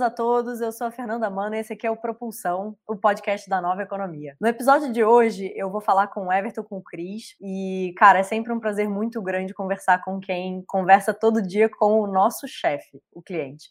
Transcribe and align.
Boas-vindas 0.00 0.02
a 0.02 0.10
todos, 0.10 0.60
eu 0.62 0.72
sou 0.72 0.86
a 0.86 0.90
Fernanda 0.90 1.28
Mana 1.28 1.56
e 1.56 1.60
esse 1.60 1.74
aqui 1.74 1.86
é 1.86 1.90
o 1.90 1.96
Propulsão, 1.96 2.74
o 2.88 2.96
podcast 2.96 3.48
da 3.50 3.60
Nova 3.60 3.82
Economia. 3.82 4.34
No 4.40 4.48
episódio 4.48 4.90
de 4.90 5.04
hoje, 5.04 5.52
eu 5.54 5.70
vou 5.70 5.80
falar 5.80 6.08
com 6.08 6.26
o 6.26 6.32
Everton, 6.32 6.62
com 6.62 6.78
o 6.78 6.82
Cris, 6.82 7.36
e, 7.38 7.92
cara, 7.98 8.20
é 8.20 8.22
sempre 8.22 8.50
um 8.50 8.58
prazer 8.58 8.88
muito 8.88 9.20
grande 9.20 9.52
conversar 9.52 10.02
com 10.02 10.18
quem 10.18 10.64
conversa 10.66 11.12
todo 11.12 11.42
dia 11.42 11.68
com 11.68 12.00
o 12.00 12.06
nosso 12.06 12.48
chefe, 12.48 13.02
o 13.12 13.20
cliente. 13.20 13.68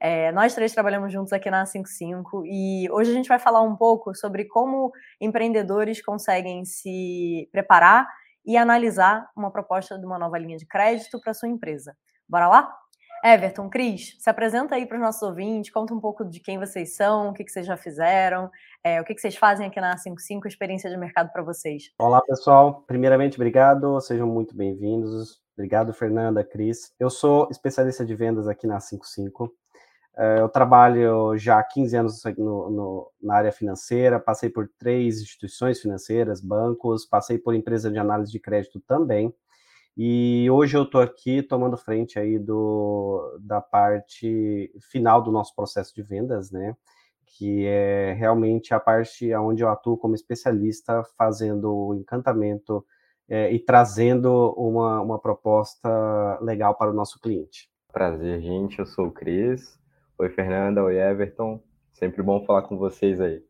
É, 0.00 0.30
nós 0.30 0.54
três 0.54 0.72
trabalhamos 0.72 1.12
juntos 1.12 1.32
aqui 1.32 1.50
na 1.50 1.66
55 1.66 2.44
e 2.46 2.88
hoje 2.92 3.10
a 3.10 3.14
gente 3.14 3.28
vai 3.28 3.40
falar 3.40 3.62
um 3.62 3.74
pouco 3.74 4.14
sobre 4.14 4.44
como 4.44 4.92
empreendedores 5.20 6.00
conseguem 6.00 6.64
se 6.64 7.48
preparar 7.50 8.06
e 8.46 8.56
analisar 8.56 9.28
uma 9.36 9.50
proposta 9.50 9.98
de 9.98 10.06
uma 10.06 10.20
nova 10.20 10.38
linha 10.38 10.56
de 10.56 10.66
crédito 10.66 11.20
para 11.20 11.34
sua 11.34 11.48
empresa. 11.48 11.96
Bora 12.28 12.46
lá? 12.46 12.72
Everton, 13.24 13.68
Cris, 13.68 14.16
se 14.18 14.30
apresenta 14.30 14.76
aí 14.76 14.86
para 14.86 14.96
os 14.96 15.02
nossos 15.02 15.22
ouvintes, 15.22 15.70
conta 15.72 15.92
um 15.92 16.00
pouco 16.00 16.24
de 16.24 16.40
quem 16.40 16.58
vocês 16.58 16.94
são, 16.94 17.30
o 17.30 17.32
que, 17.34 17.44
que 17.44 17.50
vocês 17.50 17.66
já 17.66 17.76
fizeram, 17.76 18.50
é, 18.82 19.00
o 19.00 19.04
que, 19.04 19.14
que 19.14 19.20
vocês 19.20 19.36
fazem 19.36 19.66
aqui 19.66 19.80
na 19.80 19.96
55, 19.96 20.46
experiência 20.46 20.88
de 20.88 20.96
mercado 20.96 21.32
para 21.32 21.42
vocês. 21.42 21.92
Olá, 21.98 22.22
pessoal. 22.22 22.84
Primeiramente, 22.86 23.36
obrigado, 23.36 24.00
sejam 24.00 24.26
muito 24.26 24.56
bem-vindos. 24.56 25.40
Obrigado, 25.54 25.92
Fernanda, 25.92 26.44
Cris. 26.44 26.92
Eu 27.00 27.10
sou 27.10 27.48
especialista 27.50 28.04
de 28.06 28.14
vendas 28.14 28.46
aqui 28.46 28.66
na 28.66 28.78
55. 28.78 29.52
É, 30.16 30.40
eu 30.40 30.48
trabalho 30.48 31.36
já 31.36 31.58
há 31.58 31.62
15 31.62 31.96
anos 31.96 32.22
no, 32.36 32.70
no, 32.70 33.12
na 33.20 33.36
área 33.36 33.52
financeira, 33.52 34.20
passei 34.20 34.50
por 34.50 34.68
três 34.78 35.20
instituições 35.20 35.80
financeiras, 35.80 36.40
bancos, 36.40 37.04
passei 37.04 37.38
por 37.38 37.54
empresa 37.54 37.90
de 37.90 37.98
análise 37.98 38.30
de 38.30 38.38
crédito 38.38 38.80
também. 38.80 39.34
E 40.00 40.48
hoje 40.48 40.76
eu 40.76 40.84
estou 40.84 41.00
aqui 41.00 41.42
tomando 41.42 41.76
frente 41.76 42.20
aí 42.20 42.38
do, 42.38 43.36
da 43.40 43.60
parte 43.60 44.72
final 44.92 45.20
do 45.20 45.32
nosso 45.32 45.52
processo 45.56 45.92
de 45.92 46.02
vendas, 46.02 46.52
né? 46.52 46.76
Que 47.26 47.66
é 47.66 48.12
realmente 48.12 48.72
a 48.72 48.78
parte 48.78 49.34
onde 49.34 49.64
eu 49.64 49.68
atuo 49.68 49.98
como 49.98 50.14
especialista, 50.14 51.02
fazendo 51.18 51.74
o 51.74 51.94
encantamento 51.96 52.86
é, 53.28 53.52
e 53.52 53.58
trazendo 53.58 54.54
uma, 54.56 55.00
uma 55.00 55.18
proposta 55.18 56.38
legal 56.40 56.76
para 56.76 56.92
o 56.92 56.94
nosso 56.94 57.20
cliente. 57.20 57.68
Prazer, 57.92 58.40
gente. 58.40 58.78
Eu 58.78 58.86
sou 58.86 59.08
o 59.08 59.12
Cris. 59.12 59.80
Oi, 60.16 60.28
Fernanda. 60.28 60.84
Oi, 60.84 60.96
Everton. 60.96 61.60
Sempre 61.92 62.22
bom 62.22 62.44
falar 62.44 62.62
com 62.62 62.78
vocês 62.78 63.20
aí. 63.20 63.47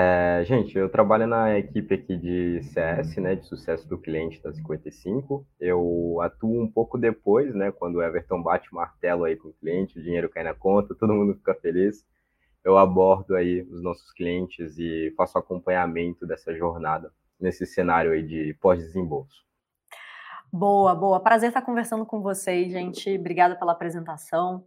É, 0.00 0.44
gente, 0.44 0.78
eu 0.78 0.88
trabalho 0.88 1.26
na 1.26 1.58
equipe 1.58 1.92
aqui 1.92 2.16
de 2.16 2.62
CS, 2.62 3.16
né, 3.16 3.34
de 3.34 3.44
sucesso 3.44 3.88
do 3.88 3.98
cliente 3.98 4.40
da 4.40 4.52
55. 4.52 5.44
Eu 5.58 6.20
atuo 6.22 6.62
um 6.62 6.70
pouco 6.70 6.96
depois, 6.96 7.52
né, 7.52 7.72
quando 7.72 7.96
o 7.96 8.02
Everton 8.02 8.40
bate 8.40 8.70
o 8.70 8.76
martelo 8.76 9.24
aí 9.24 9.34
com 9.34 9.48
o 9.48 9.52
cliente, 9.54 9.98
o 9.98 10.02
dinheiro 10.02 10.28
cai 10.28 10.44
na 10.44 10.54
conta, 10.54 10.94
todo 10.94 11.12
mundo 11.12 11.34
fica 11.34 11.52
feliz. 11.56 12.06
Eu 12.62 12.78
abordo 12.78 13.34
aí 13.34 13.62
os 13.62 13.82
nossos 13.82 14.12
clientes 14.12 14.78
e 14.78 15.12
faço 15.16 15.36
acompanhamento 15.36 16.24
dessa 16.24 16.54
jornada 16.54 17.10
nesse 17.40 17.66
cenário 17.66 18.12
aí 18.12 18.22
de 18.22 18.56
pós-desembolso. 18.60 19.44
Boa, 20.52 20.94
boa. 20.94 21.18
Prazer 21.18 21.48
estar 21.48 21.62
conversando 21.62 22.06
com 22.06 22.22
vocês, 22.22 22.70
gente. 22.70 23.18
Obrigada 23.18 23.56
pela 23.56 23.72
apresentação. 23.72 24.64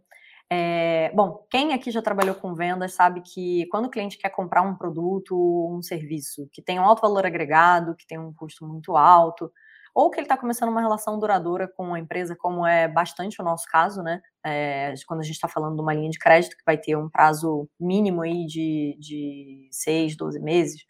É, 0.54 1.10
bom, 1.14 1.46
quem 1.50 1.72
aqui 1.72 1.90
já 1.90 2.02
trabalhou 2.02 2.34
com 2.34 2.54
vendas 2.54 2.92
sabe 2.92 3.22
que 3.22 3.66
quando 3.70 3.86
o 3.86 3.90
cliente 3.90 4.18
quer 4.18 4.28
comprar 4.28 4.60
um 4.60 4.76
produto, 4.76 5.34
um 5.34 5.80
serviço 5.80 6.46
que 6.52 6.60
tem 6.60 6.78
um 6.78 6.84
alto 6.84 7.00
valor 7.00 7.24
agregado, 7.24 7.96
que 7.96 8.06
tem 8.06 8.18
um 8.18 8.34
custo 8.34 8.66
muito 8.66 8.94
alto, 8.94 9.50
ou 9.94 10.10
que 10.10 10.20
ele 10.20 10.26
está 10.26 10.36
começando 10.36 10.68
uma 10.68 10.82
relação 10.82 11.18
duradoura 11.18 11.66
com 11.74 11.94
a 11.94 11.98
empresa, 11.98 12.36
como 12.36 12.66
é 12.66 12.86
bastante 12.86 13.40
o 13.40 13.44
nosso 13.44 13.64
caso, 13.66 14.02
né? 14.02 14.20
É, 14.44 14.92
quando 15.06 15.20
a 15.20 15.22
gente 15.22 15.36
está 15.36 15.48
falando 15.48 15.76
de 15.76 15.80
uma 15.80 15.94
linha 15.94 16.10
de 16.10 16.18
crédito 16.18 16.54
que 16.54 16.64
vai 16.66 16.76
ter 16.76 16.96
um 16.96 17.08
prazo 17.08 17.66
mínimo 17.80 18.20
aí 18.20 18.44
de, 18.44 18.94
de 19.00 19.68
6, 19.70 20.18
12 20.18 20.38
meses, 20.38 20.82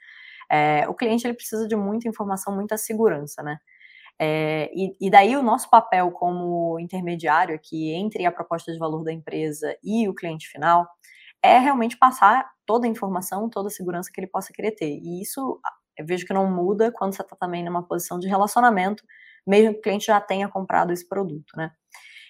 é, 0.51 0.89
o 0.89 0.95
cliente 0.95 1.25
ele 1.25 1.35
precisa 1.35 1.69
de 1.69 1.77
muita 1.77 2.09
informação, 2.09 2.53
muita 2.53 2.77
segurança, 2.77 3.45
né? 3.45 3.59
É, 4.19 4.71
e, 4.75 4.97
e, 5.01 5.11
daí 5.11 5.37
o 5.37 5.43
nosso 5.43 5.69
papel 5.69 6.13
como 6.13 6.79
intermediário 6.79 7.55
aqui 7.55 7.91
entre 7.93 8.25
a 8.25 8.31
proposta 8.31 8.73
de 8.73 8.79
valor 8.79 9.03
da 9.03 9.13
empresa 9.13 9.77
e 9.83 10.09
o 10.09 10.15
cliente 10.15 10.49
final 10.49 10.87
é 11.43 11.59
realmente 11.59 11.97
passar 11.97 12.49
toda 12.65 12.87
a 12.87 12.91
informação, 12.91 13.51
toda 13.51 13.69
a 13.69 13.71
segurança 13.71 14.11
que 14.13 14.21
ele 14.21 14.29
possa 14.29 14.53
querer 14.53 14.73
ter. 14.73 14.99
E 15.03 15.21
isso 15.21 15.61
eu 15.97 16.07
vejo 16.07 16.27
que 16.27 16.33
não 16.33 16.51
muda 16.51 16.93
quando 16.93 17.15
você 17.15 17.23
está 17.23 17.37
também 17.37 17.65
numa 17.65 17.83
posição 17.83 18.19
de 18.19 18.29
relacionamento, 18.29 19.05
mesmo 19.47 19.75
que 19.75 19.79
o 19.81 19.83
cliente 19.83 20.07
já 20.07 20.21
tenha 20.21 20.49
comprado 20.49 20.93
esse 20.93 21.07
produto, 21.09 21.53
né? 21.57 21.73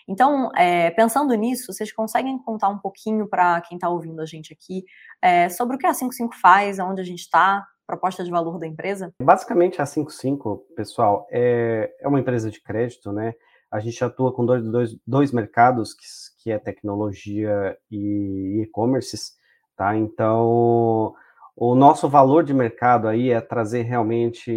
Então, 0.08 0.50
é, 0.56 0.90
pensando 0.90 1.32
nisso, 1.34 1.72
vocês 1.72 1.92
conseguem 1.92 2.36
contar 2.38 2.68
um 2.68 2.78
pouquinho 2.78 3.28
para 3.28 3.60
quem 3.60 3.76
está 3.76 3.88
ouvindo 3.88 4.20
a 4.20 4.26
gente 4.26 4.52
aqui 4.52 4.84
é, 5.22 5.48
sobre 5.48 5.76
o 5.76 5.78
que 5.78 5.86
a 5.86 5.94
55 5.94 6.34
faz, 6.36 6.80
aonde 6.80 7.00
a 7.00 7.04
gente 7.04 7.20
está, 7.20 7.64
proposta 7.92 8.24
de 8.24 8.30
valor 8.30 8.58
da 8.58 8.66
empresa? 8.66 9.12
Basicamente, 9.20 9.82
a 9.82 9.84
55, 9.84 10.64
pessoal, 10.74 11.26
é, 11.30 11.94
é 12.00 12.08
uma 12.08 12.18
empresa 12.18 12.50
de 12.50 12.58
crédito, 12.62 13.12
né? 13.12 13.34
A 13.70 13.80
gente 13.80 14.02
atua 14.02 14.32
com 14.32 14.46
dois, 14.46 14.64
dois, 14.64 14.96
dois 15.06 15.30
mercados, 15.30 15.92
que, 15.92 16.04
que 16.42 16.50
é 16.50 16.58
tecnologia 16.58 17.76
e 17.90 18.62
e-commerce, 18.62 19.32
tá? 19.76 19.94
Então, 19.94 21.14
o 21.54 21.74
nosso 21.74 22.08
valor 22.08 22.44
de 22.44 22.54
mercado 22.54 23.08
aí 23.08 23.30
é 23.30 23.40
trazer 23.42 23.82
realmente 23.82 24.50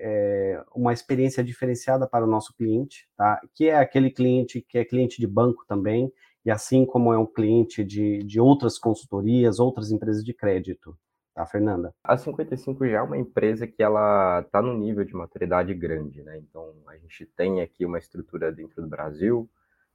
é, 0.00 0.62
uma 0.74 0.94
experiência 0.94 1.44
diferenciada 1.44 2.06
para 2.06 2.24
o 2.24 2.30
nosso 2.30 2.54
cliente, 2.56 3.06
tá? 3.14 3.38
Que 3.54 3.68
é 3.68 3.76
aquele 3.76 4.10
cliente 4.10 4.64
que 4.66 4.78
é 4.78 4.86
cliente 4.86 5.20
de 5.20 5.26
banco 5.26 5.66
também, 5.68 6.10
e 6.46 6.50
assim 6.50 6.86
como 6.86 7.12
é 7.12 7.18
um 7.18 7.26
cliente 7.26 7.84
de, 7.84 8.22
de 8.24 8.40
outras 8.40 8.78
consultorias, 8.78 9.60
outras 9.60 9.90
empresas 9.90 10.24
de 10.24 10.32
crédito, 10.32 10.96
Tá, 11.34 11.46
Fernanda? 11.46 11.94
A 12.02 12.16
55 12.16 12.86
já 12.86 12.98
é 12.98 13.02
uma 13.02 13.16
empresa 13.16 13.66
que 13.66 13.82
ela 13.82 14.40
está 14.40 14.60
no 14.60 14.76
nível 14.76 15.04
de 15.04 15.14
maturidade 15.14 15.72
grande, 15.74 16.22
né? 16.22 16.38
Então 16.38 16.74
a 16.88 16.96
gente 16.96 17.24
tem 17.36 17.60
aqui 17.60 17.86
uma 17.86 17.98
estrutura 17.98 18.50
dentro 18.52 18.82
do 18.82 18.88
Brasil, 18.88 19.48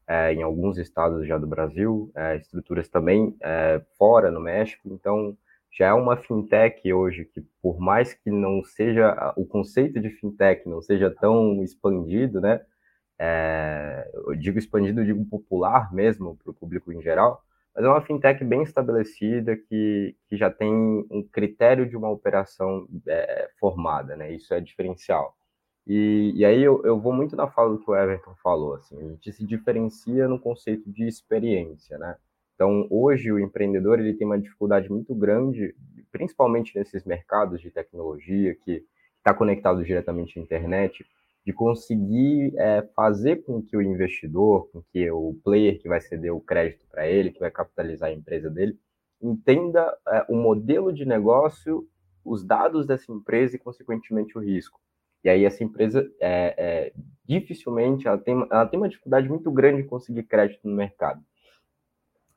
é, 0.08 0.34
em 0.34 0.42
alguns 0.44 0.78
estados 0.78 1.28
já 1.28 1.38
do 1.38 1.48
Brasil, 1.48 2.12
é, 2.16 2.38
estruturas 2.38 2.88
também 2.88 3.36
é, 3.42 3.82
fora 3.98 4.32
no 4.32 4.40
México. 4.40 4.88
Então 4.90 5.38
já 5.72 5.88
é 5.88 5.94
uma 5.94 6.16
fintech 6.18 6.92
hoje 6.94 7.26
que, 7.26 7.42
por 7.62 7.80
mais 7.80 8.14
que 8.14 8.32
não 8.32 8.64
seja 8.64 9.34
o 9.36 9.46
conceito 9.46 10.00
de 10.00 10.10
fintech 10.10 10.68
não 10.70 10.82
seja 10.82 11.12
tão 11.12 11.62
expandido, 11.64 12.40
né? 12.40 12.62
É, 13.20 14.10
eu 14.14 14.36
digo 14.36 14.58
expandido, 14.60 15.02
eu 15.02 15.06
digo 15.06 15.26
popular 15.26 15.94
mesmo 15.94 16.38
para 16.38 16.52
o 16.52 16.54
público 16.54 16.92
em 16.94 17.02
geral 17.02 17.45
mas 17.76 17.84
é 17.84 17.88
uma 17.90 18.02
fintech 18.02 18.44
bem 18.44 18.64
estabelecida 18.64 19.58
que, 19.58 20.16
que 20.30 20.38
já 20.38 20.50
tem 20.50 20.72
um 21.12 21.22
critério 21.30 21.88
de 21.88 21.98
uma 21.98 22.10
operação 22.10 22.88
é, 23.06 23.50
formada, 23.60 24.16
né? 24.16 24.32
Isso 24.32 24.54
é 24.54 24.62
diferencial. 24.62 25.36
E, 25.86 26.32
e 26.36 26.46
aí 26.46 26.64
eu, 26.64 26.82
eu, 26.86 27.00
vou 27.00 27.14
muito 27.14 27.36
na 27.36 27.48
fala 27.48 27.72
do 27.72 27.80
que 27.80 27.92
o 27.92 27.96
Everton 27.96 28.34
falou, 28.42 28.76
assim, 28.76 28.98
a 29.00 29.08
gente 29.10 29.32
se 29.32 29.46
diferencia 29.46 30.28
no 30.28 30.40
conceito 30.40 30.90
de 30.90 31.06
experiência, 31.06 31.98
né? 31.98 32.16
Então, 32.56 32.88
hoje 32.90 33.32
o 33.32 33.40
empreendedor 33.40 34.00
ele 34.00 34.14
tem 34.14 34.26
uma 34.26 34.40
dificuldade 34.40 34.90
muito 34.90 35.14
grande, 35.14 35.76
principalmente 36.12 36.76
nesses 36.76 37.04
mercados 37.04 37.62
de 37.62 37.70
tecnologia 37.70 38.56
que 38.56 38.84
está 39.18 39.34
conectado 39.34 39.84
diretamente 39.84 40.40
à 40.40 40.42
internet, 40.42 41.06
de 41.46 41.54
conseguir 41.54 42.54
é, 42.58 42.82
fazer 42.96 43.44
com 43.44 43.62
que 43.62 43.78
o 43.78 43.82
investidor, 43.82 44.68
com 44.72 44.82
que 44.92 45.10
o 45.12 45.40
player 45.44 45.80
que 45.80 45.88
vai 45.88 46.02
ceder 46.02 46.34
o 46.34 46.42
crédito 46.42 46.86
para 46.90 47.08
ele, 47.08 47.32
que 47.32 47.40
vai 47.40 47.52
capitalizar 47.52 48.10
a 48.10 48.14
empresa 48.14 48.50
dele, 48.50 48.78
entenda 49.22 49.96
é, 50.08 50.26
o 50.28 50.36
modelo 50.36 50.92
de 50.92 51.06
negócio, 51.06 51.88
os 52.24 52.44
dados 52.44 52.88
dessa 52.88 53.12
empresa 53.12 53.56
e, 53.56 53.60
consequentemente, 53.60 54.36
o 54.36 54.42
risco. 54.42 54.80
E 55.24 55.30
aí 55.30 55.46
essa 55.46 55.64
empresa, 55.64 56.12
é, 56.20 56.56
é, 56.58 56.94
dificilmente, 57.24 58.08
ela 58.08 58.18
tem, 58.18 58.36
ela 58.52 58.66
tem 58.66 58.80
uma 58.80 58.90
dificuldade 58.90 59.30
muito 59.30 59.52
grande 59.52 59.84
de 59.84 59.88
conseguir 59.88 60.24
crédito 60.24 60.68
no 60.68 60.76
mercado. 60.76 61.24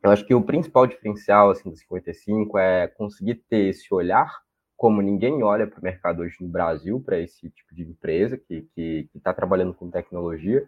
Eu 0.03 0.11
acho 0.11 0.25
que 0.25 0.35
o 0.35 0.43
principal 0.43 0.87
diferencial 0.87 1.50
assim, 1.50 1.71
do 1.71 1.77
55 1.77 2.59
é 2.59 2.87
conseguir 2.88 3.37
ter 3.49 3.69
esse 3.69 3.93
olhar 3.93 4.43
como 4.79 5.03
ninguém 5.03 5.43
olha 5.43 5.67
para 5.67 5.81
o 5.81 5.83
mercado 5.83 6.23
hoje 6.23 6.37
no 6.41 6.49
Brasil, 6.49 7.03
para 7.05 7.19
esse 7.19 7.51
tipo 7.51 7.75
de 7.75 7.83
empresa 7.83 8.39
que 8.39 9.11
está 9.13 9.35
trabalhando 9.35 9.75
com 9.75 9.91
tecnologia, 9.91 10.67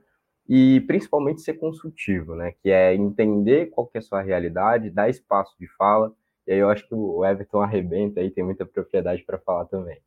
e 0.48 0.80
principalmente 0.80 1.42
ser 1.42 1.54
consultivo, 1.54 2.34
né? 2.34 2.52
Que 2.60 2.70
é 2.70 2.92
entender 2.92 3.70
qual 3.70 3.86
que 3.86 3.98
é 3.98 4.00
a 4.00 4.02
sua 4.02 4.20
realidade, 4.20 4.90
dar 4.90 5.08
espaço 5.08 5.54
de 5.60 5.68
fala, 5.76 6.12
e 6.44 6.52
aí 6.52 6.58
eu 6.58 6.68
acho 6.68 6.88
que 6.88 6.94
o 6.94 7.24
Everton 7.24 7.62
arrebenta 7.62 8.18
aí, 8.18 8.32
tem 8.32 8.42
muita 8.42 8.66
propriedade 8.66 9.22
para 9.22 9.38
falar 9.38 9.66
também. 9.66 10.00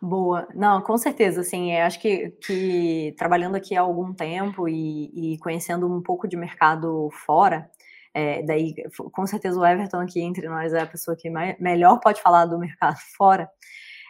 Boa, 0.00 0.46
não, 0.54 0.80
com 0.80 0.96
certeza, 0.96 1.40
assim, 1.40 1.76
acho 1.76 2.00
que, 2.00 2.30
que 2.46 3.12
trabalhando 3.18 3.56
aqui 3.56 3.74
há 3.76 3.80
algum 3.80 4.12
tempo 4.12 4.68
e, 4.68 5.34
e 5.34 5.38
conhecendo 5.38 5.92
um 5.92 6.00
pouco 6.00 6.28
de 6.28 6.36
mercado 6.36 7.08
fora, 7.10 7.68
é, 8.14 8.42
daí, 8.42 8.74
com 9.12 9.26
certeza, 9.26 9.58
o 9.58 9.64
Everton 9.64 10.00
aqui 10.00 10.20
entre 10.20 10.48
nós 10.48 10.72
é 10.72 10.80
a 10.80 10.86
pessoa 10.86 11.16
que 11.16 11.30
mais, 11.30 11.58
melhor 11.58 11.98
pode 12.00 12.20
falar 12.20 12.46
do 12.46 12.58
mercado 12.60 12.98
fora. 13.16 13.48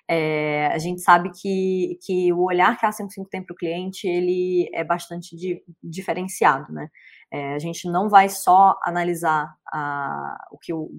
é, 0.08 0.66
a 0.68 0.78
gente 0.78 1.00
sabe 1.00 1.30
que, 1.30 1.98
que 2.04 2.32
o 2.32 2.42
olhar 2.44 2.78
que 2.78 2.84
a 2.86 2.92
55 2.92 3.28
tem 3.30 3.42
para 3.42 3.54
o 3.54 3.56
cliente, 3.56 4.06
ele 4.08 4.68
é 4.74 4.84
bastante 4.84 5.36
di, 5.36 5.62
diferenciado, 5.82 6.72
né? 6.72 6.88
É, 7.30 7.54
a 7.54 7.58
gente 7.58 7.88
não 7.88 8.08
vai 8.10 8.28
só 8.28 8.78
analisar 8.84 9.54
a, 9.72 10.36
o 10.50 10.58
que 10.58 10.72
o, 10.74 10.90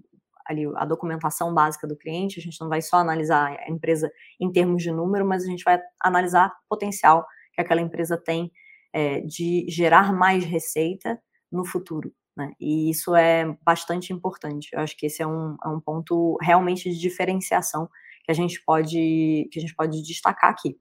ali 0.46 0.66
a 0.76 0.86
documentação 0.86 1.54
básica 1.54 1.88
do 1.88 1.98
cliente, 1.98 2.40
a 2.40 2.44
gente 2.44 2.60
não 2.60 2.70
vai 2.70 2.82
só 2.82 2.98
analisar 2.98 3.58
a 3.60 3.70
empresa 3.70 4.12
em 4.40 4.52
termos 4.52 4.82
de 4.84 4.92
número, 4.92 5.26
mas 5.26 5.44
a 5.44 5.48
gente 5.48 5.64
vai 5.64 5.80
analisar 6.02 6.48
o 6.48 6.70
potencial 6.70 7.26
que 7.54 7.62
aquela 7.62 7.82
empresa 7.82 8.18
tem 8.18 8.52
é, 8.92 9.22
de 9.22 9.66
gerar 9.70 10.14
mais 10.14 10.44
receita 10.44 11.20
no 11.52 11.66
futuro. 11.66 12.14
Né? 12.36 12.52
E 12.60 12.90
isso 12.90 13.16
é 13.16 13.56
bastante 13.64 14.12
importante. 14.12 14.70
Eu 14.74 14.80
acho 14.80 14.98
que 14.98 15.06
esse 15.06 15.22
é 15.22 15.28
um, 15.28 15.56
é 15.64 15.68
um 15.68 15.80
ponto 15.80 16.38
realmente 16.42 16.90
de 16.90 17.00
diferenciação 17.00 17.88
que 18.24 18.32
a 18.32 18.34
gente 18.34 18.64
pode, 18.64 19.50
que 19.52 19.60
a 19.60 19.62
gente 19.62 19.76
pode 19.76 20.02
destacar 20.02 20.50
aqui. 20.50 20.78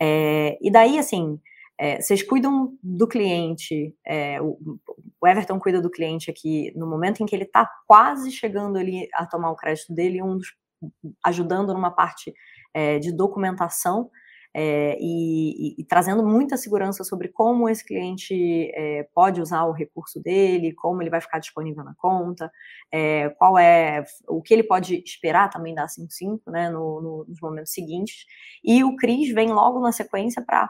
É, 0.00 0.56
e 0.60 0.70
daí, 0.70 0.98
assim, 0.98 1.40
é, 1.76 2.00
vocês 2.00 2.22
cuidam 2.22 2.76
do 2.82 3.08
cliente, 3.08 3.94
é, 4.06 4.40
o, 4.40 4.58
o, 5.20 5.26
Everton 5.26 5.58
cuida 5.58 5.80
do 5.80 5.90
cliente 5.90 6.30
aqui 6.30 6.72
no 6.76 6.86
momento 6.86 7.22
em 7.22 7.26
que 7.26 7.34
ele 7.34 7.44
está 7.44 7.68
quase 7.86 8.30
chegando 8.30 8.78
ali 8.78 9.08
a 9.14 9.26
tomar 9.26 9.50
o 9.50 9.56
crédito 9.56 9.92
dele, 9.92 10.22
um 10.22 10.36
dos, 10.36 10.48
ajudando 11.24 11.72
numa 11.72 11.90
parte 11.90 12.32
de 13.00 13.10
documentação 13.10 14.08
é, 14.54 14.96
e, 15.00 15.80
e, 15.80 15.84
trazendo 15.84 16.24
muita 16.24 16.56
segurança 16.56 17.04
sobre 17.04 17.28
como 17.28 17.68
esse 17.68 17.84
cliente 17.84 18.70
é, 18.74 19.06
pode 19.14 19.40
usar 19.40 19.64
o 19.64 19.72
recurso 19.72 20.20
dele, 20.20 20.74
como 20.74 21.02
ele 21.02 21.10
vai 21.10 21.20
ficar 21.20 21.38
disponível 21.38 21.84
na 21.84 21.94
conta, 21.96 22.50
é, 22.90 23.28
qual 23.30 23.58
é 23.58 24.04
o 24.26 24.42
que 24.42 24.54
ele 24.54 24.62
pode 24.62 25.02
esperar 25.04 25.50
também 25.50 25.74
da 25.74 25.86
55, 25.86 26.50
né, 26.50 26.70
no, 26.70 27.00
no, 27.00 27.24
nos 27.28 27.40
momentos 27.40 27.72
seguintes. 27.72 28.24
E 28.64 28.82
o 28.82 28.96
CRIS 28.96 29.32
vem 29.34 29.52
logo 29.52 29.80
na 29.80 29.92
sequência 29.92 30.42
para 30.44 30.68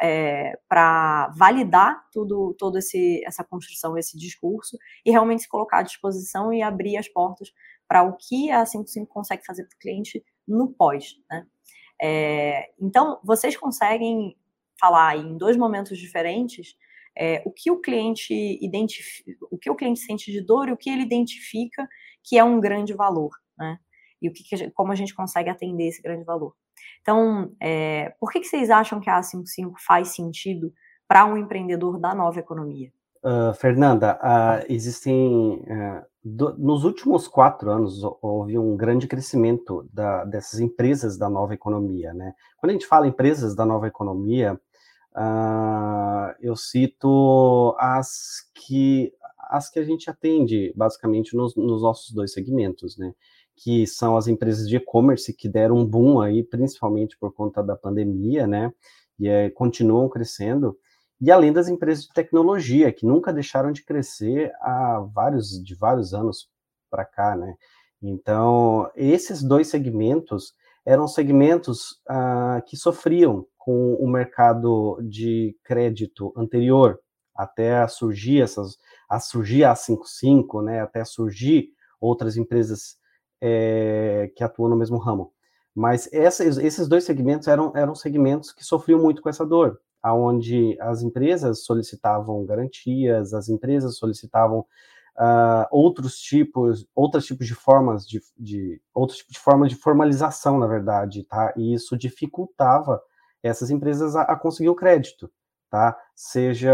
é, 0.00 0.56
para 0.68 1.28
validar 1.36 2.04
tudo, 2.12 2.54
todo 2.56 2.78
esse 2.78 3.24
essa 3.24 3.42
construção, 3.42 3.98
esse 3.98 4.16
discurso 4.16 4.76
e 5.04 5.10
realmente 5.10 5.42
se 5.42 5.48
colocar 5.48 5.78
à 5.78 5.82
disposição 5.82 6.52
e 6.52 6.62
abrir 6.62 6.96
as 6.96 7.08
portas 7.08 7.48
para 7.88 8.02
o 8.02 8.16
que 8.16 8.50
a 8.50 8.64
55 8.64 9.06
consegue 9.06 9.44
fazer 9.44 9.64
para 9.64 9.74
o 9.74 9.78
cliente 9.78 10.22
no 10.46 10.72
pós, 10.72 11.14
né? 11.30 11.44
É, 12.00 12.70
então, 12.80 13.18
vocês 13.24 13.56
conseguem 13.56 14.36
falar 14.80 15.16
em 15.16 15.36
dois 15.36 15.56
momentos 15.56 15.98
diferentes 15.98 16.76
é, 17.16 17.42
o 17.44 17.50
que 17.50 17.70
o 17.70 17.80
cliente 17.80 18.32
identifica, 18.64 19.36
o 19.50 19.58
que 19.58 19.68
o 19.68 19.74
cliente 19.74 20.00
sente 20.00 20.30
de 20.30 20.40
dor 20.40 20.68
e 20.68 20.72
o 20.72 20.76
que 20.76 20.88
ele 20.88 21.02
identifica 21.02 21.88
que 22.22 22.38
é 22.38 22.44
um 22.44 22.60
grande 22.60 22.94
valor, 22.94 23.30
né? 23.58 23.78
E 24.22 24.28
o 24.28 24.32
que, 24.32 24.44
que 24.44 24.70
como 24.70 24.92
a 24.92 24.94
gente 24.94 25.14
consegue 25.14 25.50
atender 25.50 25.88
esse 25.88 26.02
grande 26.02 26.24
valor. 26.24 26.54
Então, 27.00 27.54
é, 27.60 28.14
por 28.20 28.30
que, 28.30 28.40
que 28.40 28.46
vocês 28.46 28.70
acham 28.70 29.00
que 29.00 29.10
a 29.10 29.20
A55 29.20 29.72
faz 29.84 30.14
sentido 30.14 30.72
para 31.06 31.24
um 31.24 31.36
empreendedor 31.36 31.98
da 31.98 32.14
nova 32.14 32.38
economia? 32.38 32.92
Uh, 33.24 33.52
Fernanda, 33.54 34.18
uh, 34.22 34.64
existem 34.68 35.56
uh, 35.56 36.04
do, 36.28 36.56
nos 36.58 36.84
últimos 36.84 37.26
quatro 37.26 37.70
anos 37.70 38.02
houve 38.20 38.58
um 38.58 38.76
grande 38.76 39.06
crescimento 39.06 39.88
da, 39.92 40.24
dessas 40.24 40.60
empresas 40.60 41.16
da 41.16 41.28
nova 41.28 41.54
economia, 41.54 42.12
né? 42.12 42.34
Quando 42.58 42.70
a 42.70 42.72
gente 42.74 42.86
fala 42.86 43.06
empresas 43.06 43.54
da 43.54 43.64
nova 43.64 43.86
economia, 43.86 44.60
eu 46.40 46.54
cito 46.54 47.74
as 47.78 48.48
que 48.54 49.12
as 49.50 49.70
que 49.70 49.78
a 49.78 49.82
gente 49.82 50.10
atende 50.10 50.74
basicamente 50.76 51.34
nos, 51.34 51.56
nos 51.56 51.80
nossos 51.80 52.14
dois 52.14 52.32
segmentos, 52.32 52.98
né? 52.98 53.14
Que 53.56 53.86
são 53.86 54.16
as 54.16 54.28
empresas 54.28 54.68
de 54.68 54.76
e-commerce 54.76 55.32
que 55.34 55.48
deram 55.48 55.76
um 55.76 55.86
boom 55.86 56.20
aí, 56.20 56.44
principalmente 56.44 57.16
por 57.18 57.32
conta 57.32 57.62
da 57.62 57.74
pandemia, 57.74 58.46
né? 58.46 58.72
E 59.18 59.26
é, 59.26 59.48
continuam 59.50 60.08
crescendo 60.08 60.76
e 61.20 61.30
além 61.30 61.52
das 61.52 61.68
empresas 61.68 62.04
de 62.04 62.12
tecnologia, 62.12 62.92
que 62.92 63.04
nunca 63.04 63.32
deixaram 63.32 63.72
de 63.72 63.84
crescer 63.84 64.52
há 64.60 65.00
vários, 65.12 65.62
de 65.62 65.74
vários 65.74 66.14
anos 66.14 66.48
para 66.90 67.04
cá, 67.04 67.34
né? 67.36 67.54
Então, 68.00 68.88
esses 68.94 69.42
dois 69.42 69.68
segmentos 69.68 70.54
eram 70.86 71.08
segmentos 71.08 72.00
ah, 72.08 72.62
que 72.66 72.76
sofriam 72.76 73.46
com 73.56 73.94
o 73.94 74.08
mercado 74.08 74.98
de 75.02 75.56
crédito 75.64 76.32
anterior, 76.36 76.98
até 77.34 77.86
surgir 77.88 78.40
essas, 78.40 78.78
a 79.08 79.20
surgir 79.20 79.64
a 79.64 79.74
55, 79.74 80.62
né, 80.62 80.80
até 80.80 81.04
surgir 81.04 81.68
outras 82.00 82.36
empresas 82.36 82.96
é, 83.40 84.32
que 84.34 84.42
atuam 84.42 84.70
no 84.70 84.76
mesmo 84.76 84.98
ramo. 84.98 85.32
Mas 85.74 86.08
esses 86.12 86.88
dois 86.88 87.04
segmentos 87.04 87.46
eram, 87.46 87.72
eram 87.76 87.94
segmentos 87.94 88.52
que 88.52 88.64
sofriam 88.64 89.00
muito 89.00 89.20
com 89.20 89.28
essa 89.28 89.44
dor 89.44 89.78
onde 90.14 90.76
as 90.80 91.02
empresas 91.02 91.64
solicitavam 91.64 92.44
garantias, 92.44 93.34
as 93.34 93.48
empresas 93.48 93.96
solicitavam 93.96 94.60
uh, 95.18 95.66
outros 95.70 96.18
tipos, 96.18 96.86
outros 96.94 97.26
tipos 97.26 97.46
de 97.46 97.54
formas 97.54 98.06
de, 98.06 98.20
de 98.36 98.80
outros 98.94 99.18
tipos 99.18 99.34
de 99.34 99.40
formas 99.40 99.70
de 99.70 99.76
formalização, 99.76 100.58
na 100.58 100.66
verdade, 100.66 101.24
tá? 101.24 101.52
E 101.56 101.74
isso 101.74 101.96
dificultava 101.96 103.00
essas 103.42 103.70
empresas 103.70 104.16
a, 104.16 104.22
a 104.22 104.36
conseguir 104.36 104.68
o 104.68 104.74
crédito, 104.74 105.30
tá? 105.70 105.96
Seja, 106.14 106.72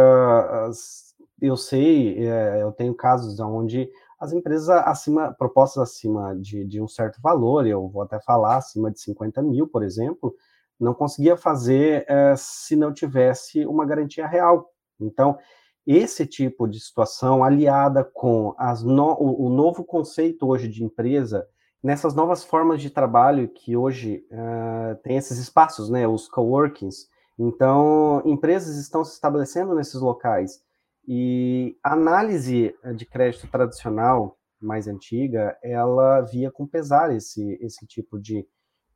eu 1.41 1.57
sei, 1.57 2.27
é, 2.27 2.63
eu 2.63 2.73
tenho 2.73 2.95
casos 2.95 3.39
onde 3.41 3.91
as 4.19 4.33
empresas 4.33 4.69
acima, 4.71 5.33
propostas 5.33 5.83
acima 5.83 6.35
de, 6.37 6.65
de 6.65 6.81
um 6.81 6.89
certo 6.89 7.21
valor, 7.21 7.67
eu 7.67 7.89
vou 7.89 8.03
até 8.03 8.21
falar 8.21 8.57
acima 8.57 8.91
de 8.91 9.01
50 9.01 9.43
mil, 9.43 9.67
por 9.67 9.83
exemplo, 9.83 10.35
não 10.79 10.95
conseguia 10.95 11.37
fazer 11.37 12.05
é, 12.09 12.35
se 12.37 12.77
não 12.77 12.93
tivesse 12.93 13.65
uma 13.67 13.85
garantia 13.85 14.27
real. 14.27 14.71
Então, 15.01 15.39
esse 15.87 16.27
tipo 16.27 16.67
de 16.67 16.81
situação, 16.81 17.45
aliada 17.45 18.05
com 18.05 18.55
no, 18.85 19.13
o, 19.13 19.47
o, 19.47 19.49
novo 19.51 19.85
conceito 19.85 20.47
hoje 20.47 20.67
de 20.69 20.83
empresa, 20.83 21.47
nessas 21.83 22.15
novas 22.15 22.43
formas 22.43 22.81
de 22.81 22.89
trabalho 22.89 23.49
que 23.49 23.77
hoje 23.77 24.27
uh, 24.31 24.97
tem 25.03 25.17
esses 25.17 25.39
espaços, 25.39 25.91
né, 25.91 26.09
os 26.09 26.27
coworkings, 26.29 27.09
então 27.39 28.23
empresas 28.25 28.77
estão 28.77 29.05
se 29.05 29.13
estabelecendo 29.13 29.75
nesses 29.75 30.01
locais 30.01 30.63
e 31.07 31.77
a 31.83 31.93
análise 31.93 32.75
de 32.97 33.05
crédito 33.05 33.47
tradicional 33.49 34.39
mais 34.61 34.89
antiga, 34.89 35.57
ela 35.63 36.23
via 36.23 36.51
com 36.51 36.67
pesar 36.67 37.15
esse, 37.15 37.59
esse 37.61 37.87
tipo 37.87 38.19
de, 38.19 38.47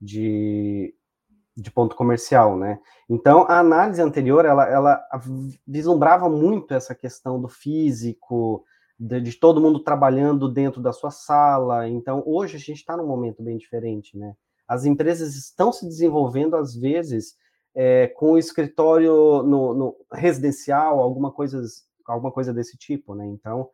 de 0.00 0.94
de 1.60 1.70
ponto 1.72 1.96
comercial, 1.96 2.56
né? 2.56 2.78
Então, 3.10 3.44
a 3.48 3.58
análise 3.58 4.00
anterior, 4.00 4.44
ela, 4.44 4.68
ela 4.68 5.02
vislumbrava 5.66 6.28
muito 6.28 6.72
essa 6.72 6.94
questão 6.94 7.40
do 7.40 7.48
físico, 7.48 8.64
de, 8.98 9.20
de 9.20 9.32
todo 9.32 9.60
mundo 9.60 9.82
trabalhando 9.82 10.48
dentro 10.48 10.80
da 10.80 10.92
sua 10.92 11.10
sala. 11.10 11.88
Então, 11.88 12.22
hoje 12.24 12.56
a 12.56 12.60
gente 12.60 12.78
está 12.78 12.96
num 12.96 13.06
momento 13.06 13.42
bem 13.42 13.58
diferente, 13.58 14.16
né? 14.16 14.34
As 14.68 14.84
empresas 14.84 15.34
estão 15.34 15.72
se 15.72 15.84
desenvolvendo, 15.84 16.54
às 16.54 16.76
vezes, 16.76 17.34
é, 17.74 18.06
com 18.06 18.32
o 18.32 18.38
escritório 18.38 19.42
no, 19.42 19.74
no, 19.74 19.96
residencial, 20.12 21.00
alguma 21.00 21.32
coisa, 21.32 21.60
alguma 22.06 22.30
coisa 22.30 22.52
desse 22.52 22.76
tipo, 22.76 23.16
né? 23.16 23.26
Então, 23.26 23.68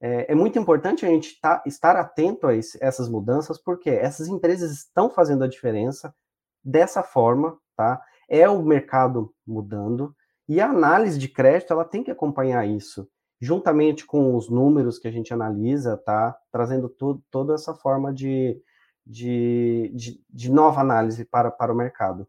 é, 0.00 0.32
é 0.32 0.34
muito 0.34 0.58
importante 0.58 1.06
a 1.06 1.08
gente 1.08 1.38
tá, 1.40 1.62
estar 1.64 1.94
atento 1.94 2.48
a 2.48 2.56
esse, 2.56 2.76
essas 2.82 3.08
mudanças, 3.08 3.56
porque 3.56 3.90
essas 3.90 4.26
empresas 4.26 4.72
estão 4.72 5.10
fazendo 5.10 5.44
a 5.44 5.48
diferença, 5.48 6.12
dessa 6.62 7.02
forma, 7.02 7.58
tá? 7.76 8.00
É 8.28 8.48
o 8.48 8.62
mercado 8.62 9.32
mudando 9.46 10.14
e 10.48 10.60
a 10.60 10.68
análise 10.68 11.18
de 11.18 11.28
crédito 11.28 11.72
ela 11.72 11.84
tem 11.84 12.02
que 12.02 12.10
acompanhar 12.10 12.66
isso, 12.66 13.08
juntamente 13.40 14.04
com 14.04 14.34
os 14.34 14.50
números 14.50 14.98
que 14.98 15.08
a 15.08 15.10
gente 15.12 15.32
analisa, 15.32 15.96
tá? 15.96 16.36
Trazendo 16.50 16.88
tudo, 16.88 17.22
toda 17.30 17.54
essa 17.54 17.74
forma 17.74 18.12
de, 18.12 18.60
de, 19.06 19.92
de, 19.94 20.20
de 20.28 20.50
nova 20.50 20.80
análise 20.80 21.24
para, 21.24 21.50
para 21.50 21.72
o 21.72 21.76
mercado. 21.76 22.26